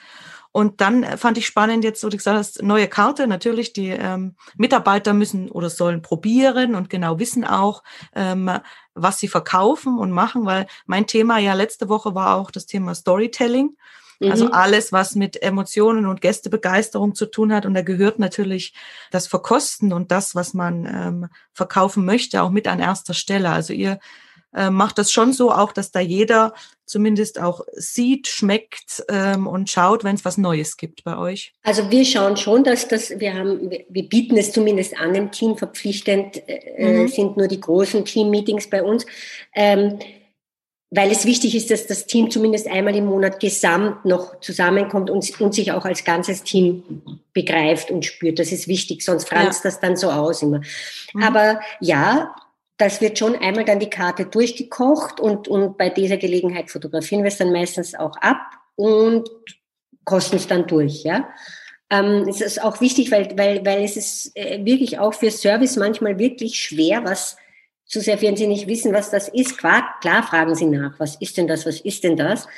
Und 0.52 0.81
dann 0.81 1.02
äh, 1.02 1.16
fand 1.16 1.38
ich 1.38 1.46
spannend 1.46 1.85
jetzt, 1.85 2.02
wo 2.02 2.09
du 2.09 2.16
gesagt 2.16 2.38
hast, 2.38 2.62
neue 2.62 2.88
Karte. 2.88 3.26
Natürlich, 3.26 3.72
die 3.72 3.88
ähm, 3.88 4.37
Mitarbeiter 4.57 5.12
müssen 5.12 5.50
oder 5.50 5.70
sollen 5.70 6.02
probieren 6.02 6.74
und 6.74 6.88
genau 6.88 7.18
wissen 7.18 7.44
auch, 7.44 7.83
ähm, 8.14 8.50
was 8.94 9.18
sie 9.18 9.29
verkaufen 9.29 9.98
und 9.98 10.11
machen, 10.12 10.46
weil 10.46 10.66
mein 10.87 11.07
Thema 11.07 11.38
ja 11.38 11.52
letzte 11.52 11.88
Woche 11.88 12.14
war 12.14 12.37
auch 12.37 12.50
das 12.50 12.66
Thema 12.66 12.94
Storytelling. 12.94 13.76
Also 14.22 14.46
mhm. 14.46 14.52
alles, 14.52 14.92
was 14.92 15.14
mit 15.14 15.42
Emotionen 15.42 16.07
und 16.07 16.22
Gästebegeisterung 16.22 17.14
zu 17.14 17.26
tun 17.26 17.52
hat. 17.52 17.66
Und 17.66 17.74
da 17.74 17.83
gehört 17.83 18.18
natürlich 18.18 18.72
das 19.11 19.26
Verkosten 19.26 19.92
und 19.92 20.11
das, 20.11 20.35
was 20.35 20.55
man 20.55 20.87
ähm, 20.87 21.29
verkaufen 21.52 22.07
möchte, 22.07 22.42
auch 22.42 22.50
mit 22.50 22.66
an 22.66 22.81
erster 22.81 23.12
Stelle. 23.12 23.50
Also 23.50 23.74
ihr 23.74 23.98
äh, 24.57 24.71
macht 24.71 24.99
das 24.99 25.12
schon 25.12 25.33
so 25.33 25.53
auch, 25.53 25.73
dass 25.73 25.92
da 25.92 26.01
jeder 26.01 26.55
zumindest 26.87 27.40
auch 27.40 27.61
sieht, 27.75 28.27
schmeckt 28.27 29.05
ähm, 29.09 29.47
und 29.47 29.69
schaut, 29.71 30.03
wenn 30.05 30.14
es 30.14 30.25
was 30.25 30.38
Neues 30.38 30.77
gibt 30.77 31.05
bei 31.05 31.19
euch? 31.19 31.53
Also 31.62 31.90
wir 31.90 32.05
schauen 32.05 32.37
schon, 32.37 32.64
dass 32.64 32.88
das, 32.88 33.11
wir 33.19 33.35
haben, 33.35 33.71
wir 33.71 34.09
bieten 34.09 34.37
es 34.37 34.53
zumindest 34.53 34.99
an 34.99 35.14
im 35.14 35.31
Team 35.31 35.57
verpflichtend, 35.57 36.42
äh, 36.49 37.03
mhm. 37.03 37.09
sind 37.09 37.37
nur 37.37 37.49
die 37.49 37.61
großen 37.61 38.05
Team-Meetings 38.05 38.71
bei 38.71 38.83
uns. 38.83 39.05
Ähm, 39.55 39.99
weil 40.90 41.11
es 41.11 41.25
wichtig 41.25 41.57
ist, 41.57 41.71
dass 41.71 41.88
das 41.88 42.07
Team 42.07 42.31
zumindest 42.31 42.69
einmal 42.69 42.95
im 42.95 43.07
Monat 43.07 43.40
gesamt 43.40 44.05
noch 44.05 44.38
zusammenkommt 44.40 45.11
und, 45.11 45.40
und 45.40 45.53
sich 45.53 45.73
auch 45.73 45.85
als 45.85 46.05
ganzes 46.05 46.45
Team 46.45 47.03
begreift 47.33 47.90
und 47.90 48.05
spürt. 48.05 48.38
Das 48.38 48.53
ist 48.53 48.69
wichtig, 48.69 49.03
sonst 49.03 49.29
franzt 49.29 49.64
ja. 49.64 49.71
das 49.71 49.81
dann 49.81 49.97
so 49.97 50.11
aus 50.11 50.42
immer. 50.42 50.61
Mhm. 51.12 51.23
Aber 51.25 51.61
ja, 51.81 52.35
das 52.79 53.01
wird 53.01 53.19
schon 53.19 53.37
einmal 53.37 53.65
dann 53.65 53.81
die 53.81 53.91
Karte 53.91 54.27
durchgekocht 54.27 55.21
und, 55.21 55.49
und 55.49 55.79
bei 55.79 55.89
dieser 55.89 56.19
Gelegenheit 56.19 56.71
fotografieren 56.71 57.23
wir 57.23 57.29
es 57.29 57.39
dann 57.39 57.53
meistens 57.53 57.95
auch 57.95 58.17
ab 58.19 58.39
und 58.75 59.29
kosten 60.05 60.37
es 60.37 60.47
dann 60.47 60.67
durch, 60.67 61.03
ja. 61.05 61.29
Ähm, 61.89 62.27
es 62.29 62.41
ist 62.41 62.62
auch 62.62 62.81
wichtig, 62.81 63.12
weil, 63.12 63.37
weil, 63.39 63.65
weil 63.65 63.85
es 63.85 63.97
ist 63.97 64.37
äh, 64.37 64.65
wirklich 64.65 64.99
auch 64.99 65.15
für 65.15 65.31
Service 65.31 65.77
manchmal 65.77 66.19
wirklich 66.19 66.59
schwer, 66.59 67.05
was 67.05 67.37
zu 67.85 68.01
sehr, 68.01 68.21
wenn 68.21 68.37
Sie 68.37 68.49
nicht 68.49 68.67
wissen, 68.67 68.93
was 68.93 69.11
das 69.11 69.29
ist. 69.29 69.57
Klar, 69.57 69.95
klar 70.01 70.25
fragen 70.25 70.57
Sie 70.57 70.67
nach, 70.67 70.99
was 70.99 71.15
ist 71.17 71.37
denn 71.37 71.47
das, 71.47 71.65
was 71.65 71.81
ist 71.81 72.03
denn 72.03 72.17
das? 72.17 72.49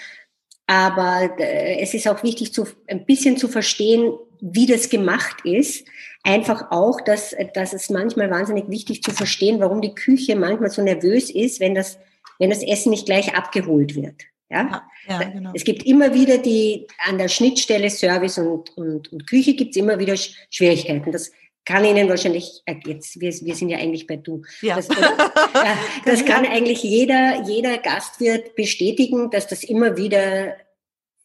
Aber 0.66 1.30
äh, 1.38 1.80
es 1.80 1.92
ist 1.92 2.08
auch 2.08 2.22
wichtig, 2.22 2.54
zu, 2.54 2.66
ein 2.86 3.04
bisschen 3.04 3.36
zu 3.36 3.48
verstehen, 3.48 4.14
wie 4.40 4.66
das 4.66 4.88
gemacht 4.88 5.44
ist. 5.44 5.86
Einfach 6.22 6.70
auch, 6.70 7.00
dass, 7.00 7.34
dass 7.54 7.72
es 7.72 7.90
manchmal 7.90 8.30
wahnsinnig 8.30 8.68
wichtig 8.68 9.02
zu 9.02 9.12
verstehen, 9.12 9.60
warum 9.60 9.80
die 9.80 9.94
Küche 9.94 10.36
manchmal 10.36 10.70
so 10.70 10.82
nervös 10.82 11.30
ist, 11.30 11.60
wenn 11.60 11.74
das, 11.74 11.98
wenn 12.38 12.50
das 12.50 12.62
Essen 12.62 12.90
nicht 12.90 13.06
gleich 13.06 13.34
abgeholt 13.34 13.94
wird. 13.94 14.22
Ja, 14.50 14.88
ja, 15.06 15.22
genau. 15.24 15.50
Es 15.54 15.64
gibt 15.64 15.84
immer 15.84 16.14
wieder 16.14 16.38
die, 16.38 16.86
an 17.06 17.18
der 17.18 17.28
Schnittstelle 17.28 17.90
Service 17.90 18.38
und, 18.38 18.76
und, 18.78 19.12
und 19.12 19.26
Küche 19.26 19.54
gibt 19.54 19.76
es 19.76 19.76
immer 19.76 19.98
wieder 19.98 20.16
Schwierigkeiten. 20.16 21.12
Das 21.12 21.32
kann 21.66 21.84
Ihnen 21.84 22.08
wahrscheinlich, 22.08 22.62
äh, 22.64 22.76
jetzt, 22.86 23.20
wir, 23.20 23.30
wir 23.30 23.54
sind 23.54 23.68
ja 23.68 23.76
eigentlich 23.76 24.06
bei 24.06 24.16
du. 24.16 24.42
Ja. 24.62 24.76
Das, 24.76 24.88
das, 24.88 24.98
ja, 24.98 25.78
das 26.06 26.24
kann 26.24 26.46
eigentlich 26.46 26.82
jeder, 26.82 27.42
jeder 27.46 27.76
Gastwirt 27.76 28.54
bestätigen, 28.54 29.30
dass 29.30 29.46
das 29.46 29.64
immer 29.64 29.98
wieder 29.98 30.56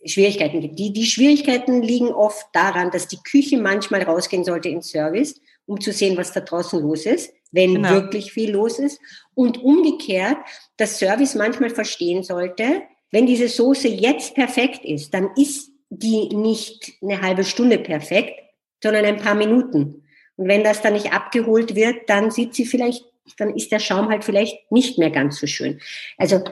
Schwierigkeiten 0.06 0.62
gibt. 0.62 0.80
Die, 0.80 0.94
die 0.94 1.06
Schwierigkeiten 1.06 1.82
liegen 1.82 2.10
oft 2.10 2.46
daran, 2.54 2.92
dass 2.92 3.08
die 3.08 3.22
Küche 3.24 3.58
manchmal 3.58 4.04
rausgehen 4.04 4.44
sollte 4.44 4.70
in 4.70 4.82
Service, 4.82 5.40
um 5.66 5.80
zu 5.80 5.92
sehen, 5.92 6.18
was 6.18 6.32
da 6.32 6.42
draußen 6.42 6.82
los 6.82 7.06
ist, 7.06 7.34
wenn 7.52 7.76
genau. 7.76 7.92
wirklich 7.92 8.32
viel 8.34 8.52
los 8.52 8.80
ist. 8.80 9.00
Und 9.34 9.64
umgekehrt, 9.64 10.38
dass 10.78 11.00
Service 11.00 11.36
manchmal 11.36 11.70
verstehen 11.70 12.24
sollte, 12.24 12.84
wenn 13.12 13.28
diese 13.28 13.48
Soße 13.48 13.88
jetzt 13.88 14.36
perfekt 14.36 14.84
ist, 14.84 15.14
dann 15.14 15.30
ist 15.36 15.72
die 15.90 16.30
nicht 16.30 16.94
eine 17.02 17.22
halbe 17.22 17.44
Stunde 17.44 17.78
perfekt, 17.78 18.34
sondern 18.82 19.06
ein 19.06 19.18
paar 19.18 19.36
Minuten. 19.36 20.04
Und 20.36 20.48
wenn 20.48 20.64
das 20.64 20.82
dann 20.82 20.94
nicht 20.94 21.14
abgeholt 21.14 21.76
wird, 21.76 22.10
dann 22.10 22.32
sieht 22.32 22.56
sie 22.56 22.66
vielleicht, 22.66 23.06
dann 23.38 23.56
ist 23.56 23.72
der 23.72 23.80
Schaum 23.80 24.10
halt 24.10 24.24
vielleicht 24.24 24.72
nicht 24.72 24.98
mehr 24.98 25.12
ganz 25.12 25.40
so 25.40 25.48
schön. 25.48 25.80
Also 26.18 26.44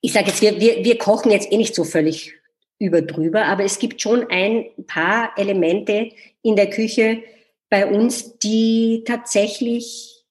ich 0.00 0.12
sage 0.12 0.26
jetzt, 0.26 0.42
wir, 0.42 0.60
wir, 0.60 0.84
wir 0.84 0.98
kochen 0.98 1.30
jetzt 1.30 1.50
eh 1.52 1.56
nicht 1.56 1.74
so 1.74 1.84
völlig 1.84 2.34
über 2.82 3.00
drüber, 3.00 3.44
aber 3.44 3.62
es 3.62 3.78
gibt 3.78 4.02
schon 4.02 4.28
ein 4.28 4.66
paar 4.88 5.30
Elemente 5.36 6.10
in 6.42 6.56
der 6.56 6.68
Küche 6.68 7.22
bei 7.70 7.86
uns, 7.86 8.38
die 8.38 9.04
tatsächlich 9.06 10.24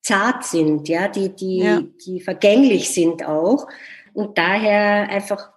zart 0.00 0.44
sind, 0.44 0.88
ja, 0.88 1.08
die, 1.08 1.30
die, 1.30 1.58
ja. 1.58 1.82
die 2.06 2.20
vergänglich 2.20 2.90
sind 2.90 3.26
auch 3.26 3.66
und 4.12 4.38
daher 4.38 5.08
einfach 5.10 5.50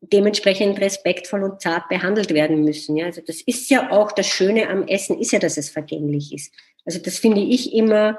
dementsprechend 0.00 0.80
respektvoll 0.80 1.44
und 1.44 1.60
zart 1.60 1.88
behandelt 1.88 2.34
werden 2.34 2.64
müssen. 2.64 2.96
Ja, 2.96 3.06
also 3.06 3.20
das 3.24 3.40
ist 3.40 3.70
ja 3.70 3.92
auch 3.92 4.10
das 4.10 4.26
Schöne 4.26 4.68
am 4.68 4.88
Essen, 4.88 5.20
ist 5.20 5.30
ja, 5.30 5.38
dass 5.38 5.56
es 5.56 5.70
vergänglich 5.70 6.34
ist. 6.34 6.52
Also 6.84 6.98
das 6.98 7.18
finde 7.18 7.40
ich 7.40 7.72
immer 7.72 8.18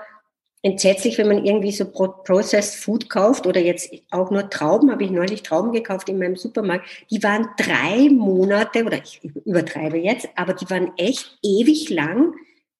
entsetzlich, 0.63 1.17
wenn 1.17 1.27
man 1.27 1.45
irgendwie 1.45 1.71
so 1.71 1.85
Processed 1.85 2.75
Food 2.75 3.09
kauft 3.09 3.45
oder 3.45 3.59
jetzt 3.59 3.93
auch 4.09 4.31
nur 4.31 4.49
Trauben, 4.49 4.89
habe 4.91 5.03
ich 5.03 5.11
neulich 5.11 5.43
Trauben 5.43 5.73
gekauft 5.73 6.09
in 6.09 6.17
meinem 6.17 6.37
Supermarkt. 6.37 6.87
Die 7.11 7.21
waren 7.21 7.49
drei 7.57 8.09
Monate, 8.09 8.85
oder 8.85 8.97
ich 9.03 9.21
übertreibe 9.45 9.97
jetzt, 9.97 10.29
aber 10.35 10.53
die 10.53 10.69
waren 10.69 10.93
echt 10.97 11.37
ewig 11.43 11.89
lang, 11.89 12.33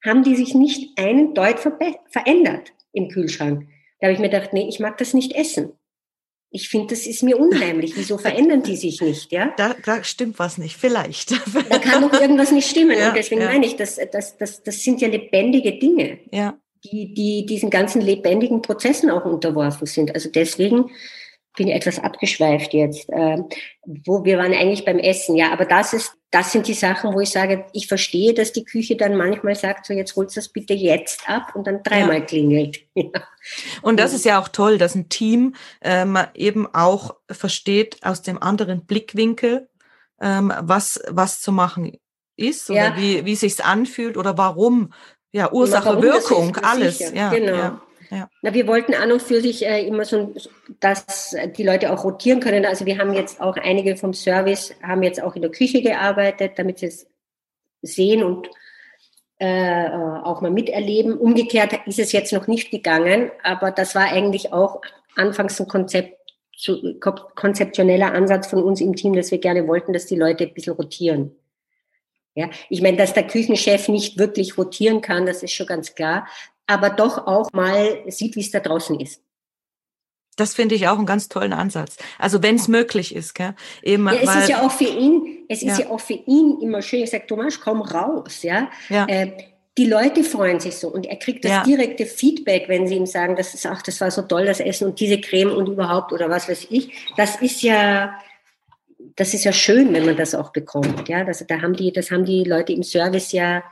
haben 0.04 0.24
die 0.24 0.36
sich 0.36 0.56
nicht 0.56 0.98
einen 0.98 1.34
Deut 1.34 1.60
verändert 1.60 2.74
im 2.94 3.10
Kühlschrank. 3.10 3.68
Da 4.00 4.08
habe 4.08 4.14
ich 4.14 4.20
mir 4.20 4.30
gedacht, 4.30 4.54
nee, 4.54 4.68
ich 4.68 4.80
mag 4.80 4.98
das 4.98 5.14
nicht 5.14 5.34
essen. 5.34 5.74
Ich 6.56 6.70
finde, 6.70 6.88
das 6.88 7.08
ist 7.08 7.24
mir 7.24 7.38
unheimlich. 7.40 7.98
Wieso 7.98 8.18
verändern 8.18 8.62
die 8.62 8.76
sich 8.76 9.02
nicht? 9.02 9.32
Ja? 9.32 9.54
Da, 9.58 9.76
da 9.84 10.04
stimmt 10.04 10.38
was 10.40 10.58
nicht, 10.58 10.78
vielleicht. 10.78 11.32
Da 11.70 11.80
kann 11.80 12.02
doch 12.02 12.14
irgendwas 12.22 12.52
nicht 12.52 12.70
stimmen. 12.70 12.92
Ja, 13.00 13.10
und 13.10 13.18
deswegen 13.18 13.42
ja. 13.42 13.48
meine 13.48 13.66
ich, 13.66 13.76
das, 13.76 14.00
das, 14.12 14.38
das, 14.38 14.62
das 14.62 14.84
sind 14.84 15.02
ja 15.02 15.08
lebendige 15.08 15.80
Dinge, 15.80 16.20
ja. 16.32 16.58
Die, 16.84 17.14
die 17.14 17.46
diesen 17.46 17.70
ganzen 17.70 18.02
lebendigen 18.02 18.62
Prozessen 18.62 19.10
auch 19.10 19.26
unterworfen 19.26 19.88
sind. 19.88 20.14
Also 20.14 20.30
deswegen 20.30 20.92
bin 21.56 21.68
ich 21.68 21.76
etwas 21.76 22.00
abgeschweift 22.00 22.74
jetzt. 22.74 23.10
Äh, 23.10 23.38
wo 24.06 24.24
wir 24.26 24.38
waren 24.38 24.54
eigentlich 24.54 24.86
beim 24.86 25.00
Essen, 25.00 25.36
ja, 25.36 25.52
aber 25.52 25.66
das 25.66 25.94
ist, 25.94 26.14
das 26.32 26.52
sind 26.52 26.68
die 26.68 26.74
Sachen, 26.74 27.14
wo 27.14 27.20
ich 27.20 27.30
sage, 27.30 27.66
ich 27.74 27.88
verstehe, 27.88 28.34
dass 28.34 28.54
die 28.54 28.64
Küche 28.64 28.96
dann 28.96 29.16
manchmal 29.16 29.56
sagt, 29.56 29.86
so 29.86 29.94
jetzt 29.94 30.16
holst 30.16 30.36
du 30.36 30.40
das 30.40 30.50
bitte 30.50 30.74
jetzt 30.74 31.30
ab 31.30 31.56
und 31.56 31.68
dann 31.68 31.84
dreimal 31.84 32.20
ja. 32.20 32.26
klingelt. 32.26 32.80
Ja. 32.96 33.24
Und 33.82 34.00
das 34.00 34.14
ist 34.14 34.24
ja 34.24 34.40
auch 34.40 34.48
toll, 34.48 34.78
dass 34.78 34.96
ein 34.96 35.10
Team 35.10 35.56
ähm, 35.82 36.18
eben 36.36 36.68
auch 36.74 37.16
versteht 37.30 37.98
aus 38.04 38.22
dem 38.22 38.42
anderen 38.42 38.86
Blickwinkel, 38.86 39.68
ähm, 40.22 40.54
was 40.62 41.02
was 41.10 41.42
zu 41.42 41.52
machen 41.52 41.98
ist 42.36 42.70
oder 42.70 42.96
ja. 42.96 42.98
wie 42.98 43.26
wie 43.26 43.36
sich's 43.36 43.60
anfühlt 43.60 44.16
oder 44.16 44.38
warum. 44.38 44.94
Ja, 45.34 45.52
Ursache, 45.52 46.02
Wirkung, 46.02 46.56
alles. 46.58 47.00
Ja, 47.14 47.30
genau. 47.30 47.56
Ja. 47.56 47.82
Ja. 48.12 48.30
Na, 48.44 48.54
wir 48.54 48.68
wollten 48.68 48.94
an 48.94 49.12
und 49.12 49.24
für 49.24 49.42
sich 49.42 49.66
äh, 49.66 49.88
immer 49.88 50.06
so, 50.06 50.36
dass 50.80 51.36
die 51.58 51.64
Leute 51.64 51.92
auch 51.92 52.04
rotieren 52.04 52.42
können. 52.42 52.64
Also 52.64 52.86
wir 52.86 53.00
haben 53.00 53.14
jetzt 53.14 53.42
auch 53.42 53.58
einige 53.58 53.98
vom 53.98 54.14
Service, 54.14 54.76
haben 54.84 55.02
jetzt 55.02 55.22
auch 55.22 55.36
in 55.36 55.42
der 55.42 55.50
Küche 55.50 55.82
gearbeitet, 55.82 56.54
damit 56.58 56.78
sie 56.78 56.88
es 56.88 57.08
sehen 57.82 58.24
und 58.24 58.50
äh, 59.40 59.90
auch 59.90 60.42
mal 60.42 60.52
miterleben. 60.52 61.18
Umgekehrt 61.18 61.74
ist 61.88 61.98
es 61.98 62.12
jetzt 62.12 62.32
noch 62.34 62.46
nicht 62.46 62.70
gegangen, 62.70 63.32
aber 63.42 63.72
das 63.72 63.96
war 63.96 64.04
eigentlich 64.04 64.54
auch 64.54 64.82
anfangs 65.16 65.60
ein 65.60 65.68
Konzept, 65.68 66.16
konzeptioneller 67.36 68.14
Ansatz 68.14 68.48
von 68.48 68.62
uns 68.62 68.80
im 68.80 68.96
Team, 68.96 69.14
dass 69.14 69.32
wir 69.32 69.40
gerne 69.40 69.68
wollten, 69.68 69.92
dass 69.92 70.06
die 70.06 70.16
Leute 70.16 70.46
ein 70.46 70.54
bisschen 70.54 70.74
rotieren. 70.74 71.36
Ja, 72.36 72.50
ich 72.70 72.82
meine, 72.82 72.98
dass 72.98 73.14
der 73.14 73.28
Küchenchef 73.28 73.90
nicht 73.90 74.18
wirklich 74.18 74.58
rotieren 74.58 75.02
kann, 75.02 75.26
das 75.26 75.44
ist 75.44 75.54
schon 75.54 75.68
ganz 75.68 75.94
klar 75.94 76.26
aber 76.68 76.90
doch 76.90 77.28
auch 77.28 77.52
mal 77.54 78.04
sieht, 78.08 78.36
wie 78.36 78.42
es 78.42 78.52
da 78.52 78.60
draußen 78.60 79.00
ist. 79.00 79.22
Das 80.36 80.56
finde 80.56 80.74
ich 80.74 80.88
auch 80.88 80.98
einen 80.98 81.06
ganz 81.06 81.30
tollen 81.30 81.54
Ansatz. 81.54 81.98
Also 82.18 82.42
wenn 82.42 82.56
es 82.56 82.68
möglich 82.68 83.14
ist, 83.14 83.36
gell? 83.36 83.54
Eben, 83.84 84.08
ja, 84.08 84.14
es 84.16 84.28
weil, 84.28 84.42
ist 84.42 84.50
ja 84.50 84.66
auch 84.66 84.72
für 84.72 84.86
ihn, 84.86 85.46
es 85.48 85.62
ist 85.62 85.78
ja, 85.78 85.86
ja 85.86 85.90
auch 85.92 86.00
für 86.00 86.14
ihn 86.14 86.58
immer 86.60 86.82
schön. 86.82 87.04
Ich 87.04 87.12
sage, 87.12 87.28
Thomas, 87.28 87.60
komm 87.60 87.84
raus, 87.84 88.42
ja. 88.42 88.70
ja. 88.90 89.06
Äh, 89.08 89.32
die 89.78 89.86
Leute 89.86 90.24
freuen 90.24 90.60
sich 90.60 90.76
so 90.76 90.88
und 90.88 91.06
er 91.06 91.18
kriegt 91.18 91.46
das 91.46 91.52
ja. 91.52 91.64
direkte 91.64 92.06
Feedback, 92.06 92.68
wenn 92.68 92.88
sie 92.88 92.96
ihm 92.96 93.06
sagen, 93.06 93.36
das 93.36 93.54
ist, 93.54 93.66
ach, 93.66 93.82
das 93.84 94.02
war 94.02 94.10
so 94.10 94.24
toll, 94.24 94.46
das 94.46 94.60
Essen 94.60 94.88
und 94.88 95.00
diese 95.00 95.20
Creme 95.20 95.52
und 95.52 95.68
überhaupt 95.68 96.14
oder 96.14 96.30
was 96.30 96.50
weiß 96.50 96.68
ich. 96.72 96.92
Das 97.16 97.36
ist 97.42 97.62
ja, 97.62 98.16
das 99.16 99.34
ist 99.34 99.44
ja 99.44 99.54
schön, 99.54 99.94
wenn 99.94 100.06
man 100.06 100.18
das 100.18 100.36
auch 100.36 100.52
bekommt, 100.52 101.08
ja. 101.08 101.24
Das, 101.24 101.46
da 101.48 101.62
haben 101.62 101.76
die, 101.76 101.92
das 101.92 102.12
haben 102.12 102.26
die 102.26 102.44
Leute 102.44 102.74
im 102.74 102.84
Service 102.84 103.32
ja 103.32 103.64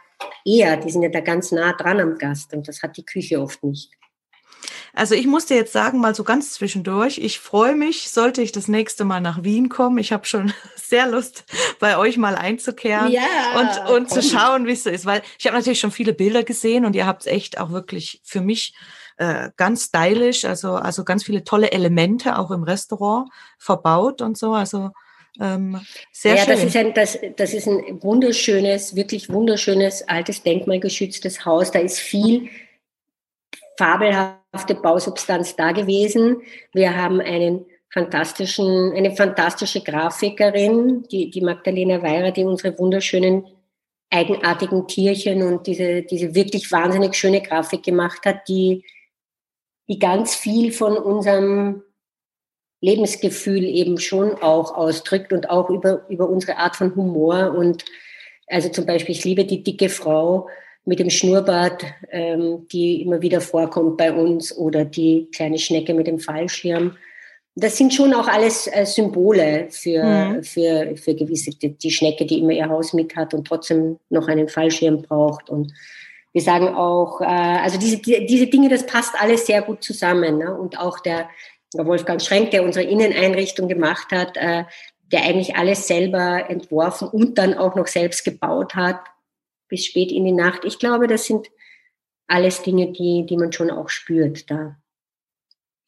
eher, 0.45 0.77
die 0.77 0.89
sind 0.89 1.03
ja 1.03 1.09
da 1.09 1.19
ganz 1.21 1.51
nah 1.51 1.73
dran 1.73 1.99
am 1.99 2.17
Gast 2.17 2.53
und 2.53 2.67
das 2.67 2.83
hat 2.83 2.97
die 2.97 3.05
Küche 3.05 3.41
oft 3.41 3.63
nicht. 3.63 3.91
Also 4.93 5.15
ich 5.15 5.25
muss 5.25 5.45
dir 5.45 5.55
jetzt 5.55 5.71
sagen, 5.71 5.99
mal 5.99 6.13
so 6.13 6.23
ganz 6.23 6.53
zwischendurch, 6.53 7.17
ich 7.17 7.39
freue 7.39 7.75
mich, 7.75 8.09
sollte 8.09 8.41
ich 8.41 8.51
das 8.51 8.67
nächste 8.67 9.05
Mal 9.05 9.21
nach 9.21 9.43
Wien 9.43 9.69
kommen. 9.69 9.97
Ich 9.97 10.11
habe 10.11 10.25
schon 10.25 10.53
sehr 10.75 11.07
Lust, 11.07 11.45
bei 11.79 11.97
euch 11.97 12.17
mal 12.17 12.35
einzukehren 12.35 13.11
ja, 13.11 13.21
und, 13.57 13.95
und 13.95 14.09
zu 14.09 14.21
schauen, 14.21 14.67
wie 14.67 14.73
es 14.73 14.83
so 14.83 14.89
ist. 14.89 15.05
Weil 15.05 15.21
ich 15.39 15.47
habe 15.47 15.57
natürlich 15.57 15.79
schon 15.79 15.91
viele 15.91 16.13
Bilder 16.13 16.43
gesehen 16.43 16.85
und 16.85 16.95
ihr 16.95 17.05
habt 17.05 17.21
es 17.21 17.27
echt 17.27 17.57
auch 17.57 17.71
wirklich 17.71 18.21
für 18.23 18.41
mich 18.41 18.75
äh, 19.17 19.51
ganz 19.55 19.85
stylisch, 19.85 20.43
also, 20.43 20.73
also 20.73 21.05
ganz 21.05 21.23
viele 21.23 21.43
tolle 21.43 21.71
Elemente 21.71 22.37
auch 22.37 22.51
im 22.51 22.63
Restaurant 22.63 23.29
verbaut 23.57 24.21
und 24.21 24.37
so. 24.37 24.53
Also 24.53 24.91
ähm, 25.39 25.79
sehr 26.11 26.35
ja, 26.35 26.43
schön. 26.43 26.53
Das 26.53 26.63
ist, 26.63 26.75
ein, 26.75 26.93
das, 26.93 27.19
das 27.37 27.53
ist 27.53 27.67
ein 27.67 28.03
wunderschönes, 28.03 28.95
wirklich 28.95 29.29
wunderschönes, 29.29 30.07
altes, 30.07 30.43
denkmalgeschütztes 30.43 31.45
Haus. 31.45 31.71
Da 31.71 31.79
ist 31.79 31.99
viel 31.99 32.49
fabelhafte 33.77 34.75
Bausubstanz 34.75 35.55
da 35.55 35.71
gewesen. 35.71 36.41
Wir 36.73 36.95
haben 36.95 37.21
einen 37.21 37.65
fantastischen, 37.89 38.93
eine 38.93 39.15
fantastische 39.15 39.81
Grafikerin, 39.81 41.03
die, 41.11 41.29
die 41.29 41.41
Magdalena 41.41 42.01
Weirer, 42.01 42.31
die 42.31 42.43
unsere 42.43 42.77
wunderschönen 42.77 43.45
eigenartigen 44.09 44.87
Tierchen 44.87 45.41
und 45.41 45.67
diese, 45.67 46.03
diese 46.03 46.35
wirklich 46.35 46.71
wahnsinnig 46.71 47.15
schöne 47.15 47.41
Grafik 47.41 47.83
gemacht 47.83 48.25
hat, 48.25 48.47
die, 48.47 48.85
die 49.87 49.99
ganz 49.99 50.35
viel 50.35 50.73
von 50.73 50.97
unserem 50.97 51.83
Lebensgefühl 52.81 53.63
eben 53.63 53.99
schon 53.99 54.33
auch 54.41 54.75
ausdrückt 54.75 55.31
und 55.31 55.49
auch 55.49 55.69
über, 55.69 56.05
über 56.09 56.27
unsere 56.27 56.57
Art 56.57 56.75
von 56.75 56.95
Humor. 56.95 57.53
Und 57.55 57.85
also 58.47 58.69
zum 58.69 58.85
Beispiel, 58.85 59.15
ich 59.15 59.23
liebe 59.23 59.45
die 59.45 59.63
dicke 59.63 59.87
Frau 59.87 60.49
mit 60.83 60.99
dem 60.99 61.11
Schnurrbart, 61.11 61.85
ähm, 62.09 62.67
die 62.71 63.03
immer 63.03 63.21
wieder 63.21 63.39
vorkommt 63.39 63.97
bei 63.97 64.11
uns, 64.11 64.55
oder 64.57 64.83
die 64.83 65.29
kleine 65.31 65.59
Schnecke 65.59 65.93
mit 65.93 66.07
dem 66.07 66.19
Fallschirm. 66.19 66.97
Das 67.55 67.77
sind 67.77 67.93
schon 67.93 68.13
auch 68.13 68.27
alles 68.27 68.67
äh, 68.67 68.85
Symbole 68.85 69.67
für, 69.69 70.03
mhm. 70.03 70.43
für, 70.43 70.95
für 70.95 71.13
gewisse, 71.13 71.51
die, 71.51 71.77
die 71.77 71.91
Schnecke, 71.91 72.25
die 72.25 72.39
immer 72.39 72.53
ihr 72.53 72.69
Haus 72.69 72.93
mit 72.93 73.15
hat 73.15 73.33
und 73.35 73.45
trotzdem 73.45 73.99
noch 74.09 74.27
einen 74.27 74.47
Fallschirm 74.47 75.03
braucht. 75.03 75.51
Und 75.51 75.71
wir 76.33 76.41
sagen 76.41 76.69
auch, 76.69 77.21
äh, 77.21 77.25
also 77.25 77.77
diese, 77.77 77.97
diese 77.97 78.47
Dinge, 78.47 78.69
das 78.69 78.85
passt 78.85 79.13
alles 79.19 79.45
sehr 79.45 79.61
gut 79.61 79.83
zusammen. 79.83 80.39
Ne? 80.39 80.57
Und 80.57 80.79
auch 80.79 80.99
der, 80.99 81.29
Wolfgang 81.73 82.21
Schrenk, 82.21 82.51
der 82.51 82.63
unsere 82.63 82.85
Inneneinrichtung 82.85 83.67
gemacht 83.67 84.11
hat, 84.11 84.35
äh, 84.37 84.65
der 85.11 85.23
eigentlich 85.23 85.55
alles 85.55 85.87
selber 85.87 86.49
entworfen 86.49 87.07
und 87.07 87.37
dann 87.37 87.53
auch 87.53 87.75
noch 87.75 87.87
selbst 87.87 88.23
gebaut 88.23 88.75
hat, 88.75 88.99
bis 89.67 89.85
spät 89.85 90.11
in 90.11 90.25
die 90.25 90.31
Nacht. 90.31 90.65
Ich 90.65 90.79
glaube, 90.79 91.07
das 91.07 91.25
sind 91.25 91.47
alles 92.27 92.61
Dinge, 92.61 92.91
die, 92.91 93.25
die 93.27 93.37
man 93.37 93.51
schon 93.51 93.71
auch 93.71 93.89
spürt 93.89 94.49
da. 94.49 94.77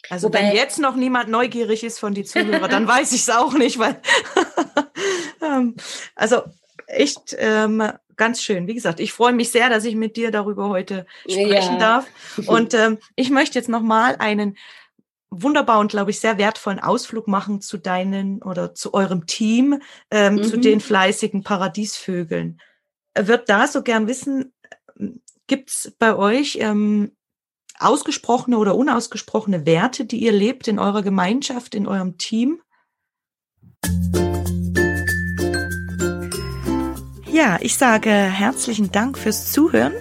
Also 0.09 0.27
Wobei, 0.27 0.39
wenn 0.39 0.55
jetzt 0.55 0.79
noch 0.79 0.95
niemand 0.95 1.29
neugierig 1.29 1.83
ist 1.83 1.99
von 1.99 2.13
die 2.13 2.25
Zuhörer, 2.25 2.67
dann 2.67 2.87
weiß 2.87 3.13
ich 3.13 3.21
es 3.21 3.29
auch 3.29 3.53
nicht, 3.53 3.79
weil 3.79 4.01
ähm, 5.41 5.75
also 6.15 6.41
echt 6.87 7.35
ähm, 7.39 7.81
ganz 8.17 8.41
schön. 8.41 8.67
Wie 8.67 8.73
gesagt, 8.73 8.99
ich 8.99 9.13
freue 9.13 9.31
mich 9.31 9.51
sehr, 9.51 9.69
dass 9.69 9.85
ich 9.85 9.95
mit 9.95 10.17
dir 10.17 10.31
darüber 10.31 10.69
heute 10.69 11.05
sprechen 11.21 11.73
ja. 11.73 11.79
darf. 11.79 12.07
Und 12.47 12.73
ähm, 12.73 12.97
ich 13.15 13.29
möchte 13.29 13.57
jetzt 13.57 13.69
noch 13.69 13.81
mal 13.81 14.17
einen 15.33 15.43
wunderbaren, 15.43 15.87
glaube 15.87 16.11
ich, 16.11 16.19
sehr 16.19 16.37
wertvollen 16.37 16.79
Ausflug 16.79 17.27
machen 17.27 17.61
zu 17.61 17.77
deinen 17.77 18.41
oder 18.41 18.73
zu 18.73 18.93
eurem 18.93 19.25
Team, 19.25 19.81
ähm, 20.11 20.35
mhm. 20.35 20.43
zu 20.43 20.57
den 20.57 20.79
fleißigen 20.79 21.43
Paradiesvögeln. 21.43 22.59
Wird 23.17 23.49
da 23.49 23.67
so 23.67 23.83
gern 23.83 24.07
wissen, 24.07 24.53
gibt 25.47 25.69
es 25.69 25.95
bei 25.99 26.15
euch 26.15 26.57
ähm, 26.59 27.15
ausgesprochene 27.79 28.57
oder 28.57 28.75
unausgesprochene 28.75 29.65
Werte, 29.65 30.05
die 30.05 30.17
ihr 30.17 30.31
lebt 30.31 30.67
in 30.67 30.79
eurer 30.79 31.01
Gemeinschaft, 31.01 31.75
in 31.75 31.87
eurem 31.87 32.17
Team? 32.17 32.61
Ja, 37.31 37.57
ich 37.61 37.77
sage 37.77 38.09
herzlichen 38.09 38.91
Dank 38.91 39.17
fürs 39.17 39.51
Zuhören. 39.51 39.93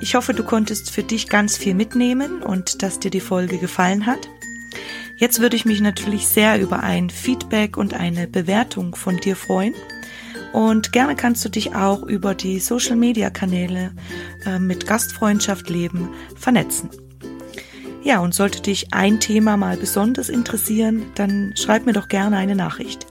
Ich 0.00 0.14
hoffe, 0.14 0.34
du 0.34 0.44
konntest 0.44 0.90
für 0.90 1.02
dich 1.02 1.28
ganz 1.28 1.56
viel 1.56 1.74
mitnehmen 1.74 2.42
und 2.42 2.82
dass 2.82 2.98
dir 2.98 3.10
die 3.10 3.20
Folge 3.20 3.58
gefallen 3.58 4.04
hat. 4.04 4.28
Jetzt 5.18 5.40
würde 5.40 5.56
ich 5.56 5.64
mich 5.64 5.80
natürlich 5.80 6.28
sehr 6.28 6.60
über 6.60 6.82
ein 6.82 7.10
Feedback 7.10 7.76
und 7.76 7.94
eine 7.94 8.26
Bewertung 8.26 8.94
von 8.94 9.16
dir 9.16 9.36
freuen. 9.36 9.74
Und 10.52 10.92
gerne 10.92 11.16
kannst 11.16 11.44
du 11.44 11.48
dich 11.48 11.74
auch 11.74 12.02
über 12.02 12.34
die 12.34 12.60
Social-Media-Kanäle 12.60 13.92
äh, 14.44 14.58
mit 14.58 14.86
Gastfreundschaft 14.86 15.68
leben 15.68 16.10
vernetzen. 16.34 16.90
Ja, 18.02 18.20
und 18.20 18.34
sollte 18.34 18.62
dich 18.62 18.94
ein 18.94 19.18
Thema 19.18 19.56
mal 19.56 19.76
besonders 19.76 20.28
interessieren, 20.28 21.06
dann 21.16 21.54
schreib 21.56 21.86
mir 21.86 21.92
doch 21.92 22.08
gerne 22.08 22.36
eine 22.36 22.54
Nachricht. 22.54 23.06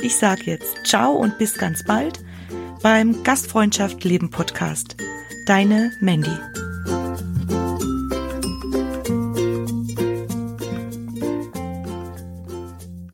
Ich 0.00 0.16
sage 0.16 0.42
jetzt 0.46 0.84
ciao 0.84 1.12
und 1.12 1.38
bis 1.38 1.54
ganz 1.54 1.84
bald 1.84 2.18
beim 2.82 3.22
Gastfreundschaft 3.22 4.04
Leben 4.04 4.30
Podcast. 4.30 4.96
Deine 5.46 5.92
Mandy. 6.00 6.73